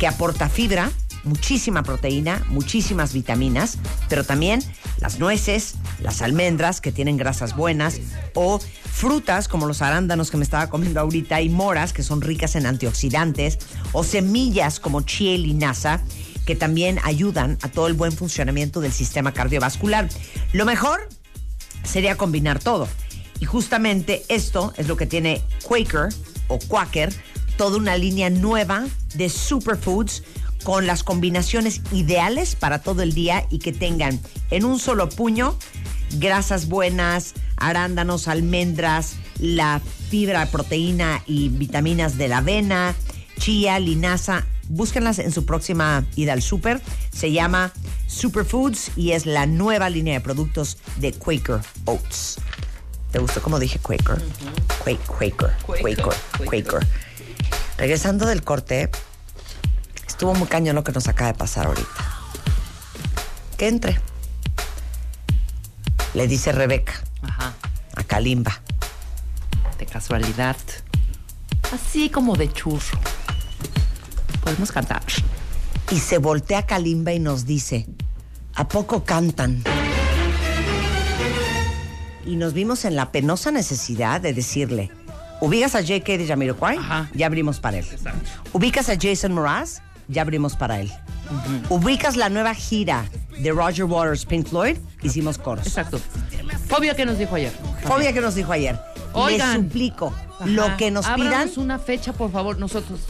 que 0.00 0.08
aporta 0.08 0.48
fibra, 0.48 0.90
muchísima 1.22 1.84
proteína, 1.84 2.44
muchísimas 2.48 3.12
vitaminas, 3.12 3.78
pero 4.08 4.24
también 4.24 4.60
las 5.00 5.18
nueces, 5.18 5.74
las 6.00 6.22
almendras 6.22 6.80
que 6.80 6.92
tienen 6.92 7.16
grasas 7.16 7.56
buenas 7.56 8.00
o 8.34 8.60
frutas 8.60 9.48
como 9.48 9.66
los 9.66 9.82
arándanos 9.82 10.30
que 10.30 10.36
me 10.36 10.44
estaba 10.44 10.68
comiendo 10.68 11.00
ahorita 11.00 11.40
y 11.40 11.48
moras 11.48 11.92
que 11.92 12.02
son 12.02 12.20
ricas 12.20 12.56
en 12.56 12.66
antioxidantes 12.66 13.58
o 13.92 14.04
semillas 14.04 14.80
como 14.80 15.02
chía 15.02 15.34
y 15.34 15.38
linaza 15.38 16.00
que 16.46 16.56
también 16.56 16.98
ayudan 17.04 17.58
a 17.62 17.68
todo 17.68 17.86
el 17.86 17.94
buen 17.94 18.12
funcionamiento 18.12 18.80
del 18.80 18.92
sistema 18.92 19.32
cardiovascular. 19.32 20.08
Lo 20.52 20.64
mejor 20.64 21.08
sería 21.84 22.16
combinar 22.16 22.58
todo. 22.58 22.88
Y 23.38 23.46
justamente 23.46 24.24
esto 24.28 24.72
es 24.76 24.86
lo 24.86 24.96
que 24.96 25.06
tiene 25.06 25.42
Quaker 25.62 26.08
o 26.48 26.58
Quaker, 26.58 27.12
toda 27.56 27.78
una 27.78 27.96
línea 27.96 28.30
nueva 28.30 28.86
de 29.14 29.28
superfoods 29.28 30.22
con 30.64 30.86
las 30.86 31.02
combinaciones 31.02 31.80
ideales 31.92 32.54
para 32.54 32.80
todo 32.80 33.02
el 33.02 33.14
día 33.14 33.46
y 33.50 33.58
que 33.58 33.72
tengan 33.72 34.20
en 34.50 34.64
un 34.64 34.78
solo 34.78 35.08
puño 35.08 35.56
grasas 36.18 36.66
buenas, 36.68 37.34
arándanos, 37.56 38.28
almendras, 38.28 39.14
la 39.38 39.80
fibra, 40.10 40.46
proteína 40.46 41.22
y 41.26 41.48
vitaminas 41.48 42.18
de 42.18 42.28
la 42.28 42.38
avena, 42.38 42.94
chía, 43.38 43.78
linaza. 43.78 44.44
Búsquenlas 44.68 45.18
en 45.18 45.32
su 45.32 45.44
próxima 45.46 46.04
ida 46.14 46.32
al 46.32 46.42
super. 46.42 46.80
Se 47.12 47.32
llama 47.32 47.72
Superfoods 48.06 48.92
y 48.96 49.12
es 49.12 49.26
la 49.26 49.46
nueva 49.46 49.88
línea 49.90 50.14
de 50.14 50.20
productos 50.20 50.78
de 50.96 51.12
Quaker 51.12 51.60
Oats. 51.86 52.36
¿Te 53.10 53.18
gustó 53.18 53.42
como 53.42 53.58
dije 53.58 53.78
Quaker? 53.80 54.22
Qua- 54.84 54.98
Quaker, 55.06 55.56
Quaker, 55.66 56.14
Quaker. 56.44 56.86
Regresando 57.78 58.26
del 58.26 58.42
corte, 58.44 58.90
estuvo 60.20 60.34
muy 60.34 60.48
cañón 60.48 60.76
lo 60.76 60.84
que 60.84 60.92
nos 60.92 61.08
acaba 61.08 61.32
de 61.32 61.38
pasar 61.38 61.66
ahorita. 61.66 61.88
Que 63.56 63.68
entre. 63.68 63.98
Le 66.12 66.28
dice 66.28 66.52
Rebeca 66.52 66.92
Ajá. 67.22 67.54
a 67.96 68.04
Kalimba. 68.04 68.60
De 69.78 69.86
casualidad. 69.86 70.58
Así 71.72 72.10
como 72.10 72.36
de 72.36 72.52
churro. 72.52 72.98
Podemos 74.44 74.70
cantar. 74.70 75.02
Y 75.90 75.98
se 76.00 76.18
voltea 76.18 76.66
Kalimba 76.66 77.14
y 77.14 77.18
nos 77.18 77.46
dice, 77.46 77.86
¿a 78.56 78.68
poco 78.68 79.04
cantan? 79.04 79.64
Y 82.26 82.36
nos 82.36 82.52
vimos 82.52 82.84
en 82.84 82.94
la 82.94 83.10
penosa 83.10 83.52
necesidad 83.52 84.20
de 84.20 84.34
decirle, 84.34 84.90
¿ubicas 85.40 85.74
a 85.76 85.80
J.K. 85.80 86.18
de 86.18 86.26
Jamiroquai? 86.26 86.76
Ajá. 86.76 87.10
Ya 87.14 87.24
abrimos 87.24 87.58
para 87.58 87.78
él. 87.78 87.86
¿Ubicas 88.52 88.90
a 88.90 88.98
Jason 89.00 89.32
Mraz? 89.32 89.80
Ya 90.10 90.22
abrimos 90.22 90.56
para 90.56 90.80
él. 90.80 90.90
¿Ubicas 91.68 92.16
la 92.16 92.28
nueva 92.28 92.54
gira 92.54 93.04
de 93.38 93.52
Roger 93.52 93.84
Waters, 93.84 94.26
Pink 94.26 94.48
Floyd? 94.48 94.76
Hicimos 95.02 95.38
coros. 95.38 95.66
Exacto. 95.66 96.00
Fobia 96.68 96.94
que 96.96 97.06
nos 97.06 97.18
dijo 97.18 97.34
ayer. 97.36 97.52
Fobia 97.84 98.12
que 98.12 98.20
nos 98.20 98.34
dijo 98.34 98.52
ayer. 98.52 98.78
Oigan. 99.12 99.52
Les 99.54 99.62
suplico, 99.66 100.12
Ajá. 100.38 100.46
lo 100.46 100.76
que 100.76 100.90
nos 100.90 101.06
pidan... 101.06 101.20
Ábranos 101.32 101.56
una 101.56 101.78
fecha, 101.78 102.12
por 102.12 102.30
favor, 102.32 102.58
nosotros. 102.58 103.00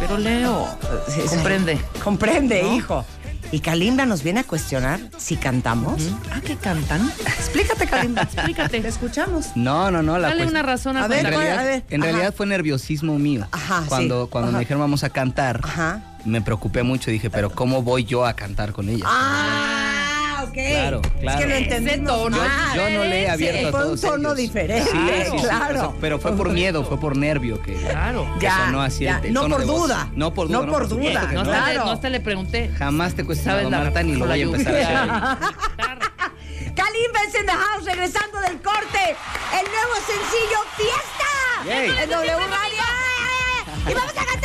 Pero 0.00 0.18
Leo, 0.18 0.66
Sí, 1.08 1.20
sí. 1.22 1.28
comprende. 1.28 1.78
Comprende, 2.02 2.62
¿No? 2.62 2.74
hijo. 2.74 3.04
Y 3.52 3.60
Kalimba 3.60 4.04
nos 4.06 4.24
viene 4.24 4.40
a 4.40 4.44
cuestionar 4.44 4.98
si 5.16 5.36
cantamos. 5.36 6.02
Ah, 6.32 6.40
que 6.40 6.56
cantan. 6.56 7.08
Explícate, 7.24 7.86
Kalimba. 7.86 8.22
Explícate. 8.32 8.80
Te 8.80 8.88
escuchamos. 8.88 9.48
No, 9.54 9.92
no, 9.92 10.02
no. 10.02 10.18
La 10.18 10.28
Dale 10.28 10.46
una 10.46 10.62
razón 10.62 10.96
A 10.96 11.06
ver, 11.06 11.20
En 11.20 11.26
realidad, 11.32 11.58
a 11.60 11.62
ver, 11.62 11.84
en 11.90 12.02
ajá. 12.02 12.10
realidad 12.10 12.34
fue 12.36 12.46
nerviosismo 12.46 13.16
mío. 13.18 13.46
Ajá, 13.52 13.84
cuando 13.88 14.24
sí. 14.24 14.30
cuando 14.30 14.48
Ajá. 14.48 14.56
me 14.58 14.60
dijeron 14.64 14.80
vamos 14.80 15.04
a 15.04 15.10
cantar, 15.10 15.60
Ajá. 15.62 16.00
Me 16.24 16.40
preocupé 16.42 16.82
mucho. 16.82 17.10
Dije, 17.10 17.30
pero 17.30 17.50
¿cómo 17.50 17.82
voy 17.82 18.04
yo 18.04 18.24
a 18.26 18.34
cantar 18.34 18.72
con 18.72 18.88
ella? 18.88 19.04
Ah, 19.06 20.44
ok. 20.46 20.52
Claro, 20.54 21.00
claro. 21.20 21.38
Es 21.38 21.44
que 21.44 21.46
lo 21.50 21.54
entendimos 21.56 22.06
tono. 22.12 22.36
yo 22.76 22.90
no 22.90 23.04
le 23.04 23.22
he 23.22 23.30
abierto 23.30 23.68
a 23.68 23.70
Fue 23.72 23.90
un 23.92 24.00
tono 24.00 24.28
ellos. 24.28 24.36
diferente, 24.36 24.90
Sí, 24.90 24.98
sí, 24.98 25.30
sí, 25.30 25.36
claro. 25.46 25.74
o 25.88 25.90
sea, 25.92 26.00
pero 26.00 26.18
fue 26.18 26.36
por 26.36 26.50
miedo, 26.50 26.84
fue 26.84 26.98
por 27.00 27.16
nervio 27.16 27.60
que, 27.62 27.74
Claro. 27.74 28.26
que 28.38 28.44
Ya, 28.46 28.66
sonó 28.66 28.82
así 28.82 29.04
ya, 29.04 29.18
el, 29.18 29.26
el 29.26 29.32
no 29.34 29.48
por 29.48 29.58
de 29.60 29.66
voz. 29.66 29.80
duda. 29.82 30.08
No 30.14 30.34
por 30.34 30.48
duda. 30.48 30.58
No 30.66 30.72
por 30.72 30.88
duda. 30.88 31.22
No, 31.32 31.44
no. 31.44 31.50
hasta 31.50 31.66
le, 31.66 31.72
Claro. 31.72 31.84
no 31.86 31.90
hasta 31.92 32.08
le 32.10 32.20
pregunté. 32.20 32.70
Jamás 32.78 33.14
te 33.14 33.22
he 33.22 33.24
cuestionado, 33.24 33.60
¿Sabes 33.60 33.70
la- 33.70 33.78
Marta, 33.84 34.02
ni 34.02 34.14
lo 34.16 34.26
voy 34.26 34.40
a 34.40 34.42
empezar 34.44 34.74
a 34.74 35.32
hacer. 35.32 35.48
Kalimba 36.74 37.20
es 37.28 37.34
in 37.40 37.46
the 37.46 37.52
house, 37.52 37.84
regresando 37.84 38.40
del 38.40 38.60
corte. 38.60 39.16
El 39.52 39.66
nuevo 39.70 39.94
sencillo 40.06 40.58
Fiesta. 40.76 41.30
Yay. 41.66 42.02
En 42.02 42.10
W 42.10 42.32
Radio. 42.32 43.90
Y 43.90 43.94
vamos 43.94 44.10
a 44.12 44.24
cantar. 44.24 44.43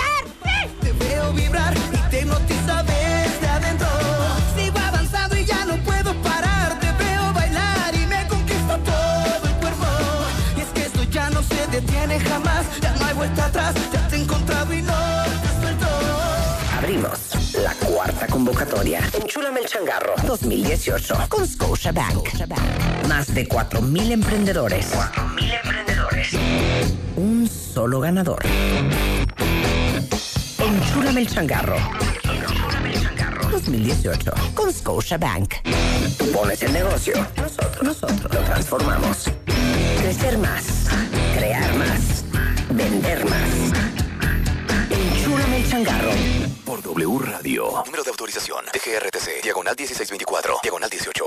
Y 1.94 2.10
te 2.10 2.22
hipnotiza 2.22 2.84
desde 2.84 3.48
adentro. 3.48 3.88
Sigo 4.56 4.80
avanzando 4.80 5.36
y 5.38 5.46
ya 5.46 5.66
no 5.66 5.78
puedo 5.84 6.14
parar. 6.22 6.80
Te 6.80 6.92
veo 7.04 7.34
bailar 7.34 7.96
y 7.96 8.06
me 8.06 8.28
conquista 8.28 8.78
todo 8.78 9.48
el 9.48 9.56
cuerpo. 9.56 9.86
Y 10.58 10.62
es 10.62 10.68
que 10.68 10.82
esto 10.82 11.04
ya 11.04 11.30
no 11.30 11.42
se 11.44 11.68
detiene 11.68 12.20
jamás. 12.20 12.66
Ya 12.82 12.96
no 12.96 13.06
hay 13.06 13.14
vuelta 13.14 13.46
atrás. 13.46 13.76
Ya 13.94 14.08
te 14.08 14.16
he 14.16 14.22
encontrado 14.22 14.74
y 14.74 14.82
no 14.82 14.94
te 15.44 15.62
suelto. 15.62 15.88
Abrimos 16.78 17.54
la 17.64 17.74
cuarta 17.74 18.28
convocatoria. 18.28 19.02
Enchúlame 19.22 19.60
el 19.62 19.66
changarro 19.68 20.14
2018 20.26 21.16
con 21.30 21.48
Scotiabank. 21.48 22.30
Más 23.08 23.34
de 23.34 23.48
4.000 23.48 24.12
emprendedores. 24.12 24.94
4.000 24.94 25.60
emprendedores. 25.64 26.34
Un 27.16 27.48
solo 27.48 28.00
ganador. 28.00 28.44
Enchúlame 30.90 31.22
el 31.22 31.28
changarro. 31.30 31.78
2018 33.52 34.32
con 34.56 34.74
Scotiabank. 34.74 35.54
Tú 36.18 36.32
pones 36.32 36.64
el 36.64 36.74
negocio. 36.74 37.14
Nosotros, 37.38 37.84
nosotros 37.84 38.34
lo 38.34 38.40
transformamos. 38.42 39.30
Crecer 40.02 40.40
más. 40.40 40.88
Crear 41.38 41.76
más. 41.76 42.26
Vender 42.72 43.24
más. 43.26 43.50
Enchúlame 44.90 45.58
el 45.58 45.70
changarro. 45.70 46.10
Por 46.66 46.82
W 46.82 47.20
Radio. 47.20 47.84
Número 47.86 48.04
de 48.04 48.10
autorización. 48.10 48.66
DGRTC. 48.74 49.44
Diagonal 49.44 49.76
1624. 49.78 50.58
Diagonal 50.64 50.90
18. 50.90 51.24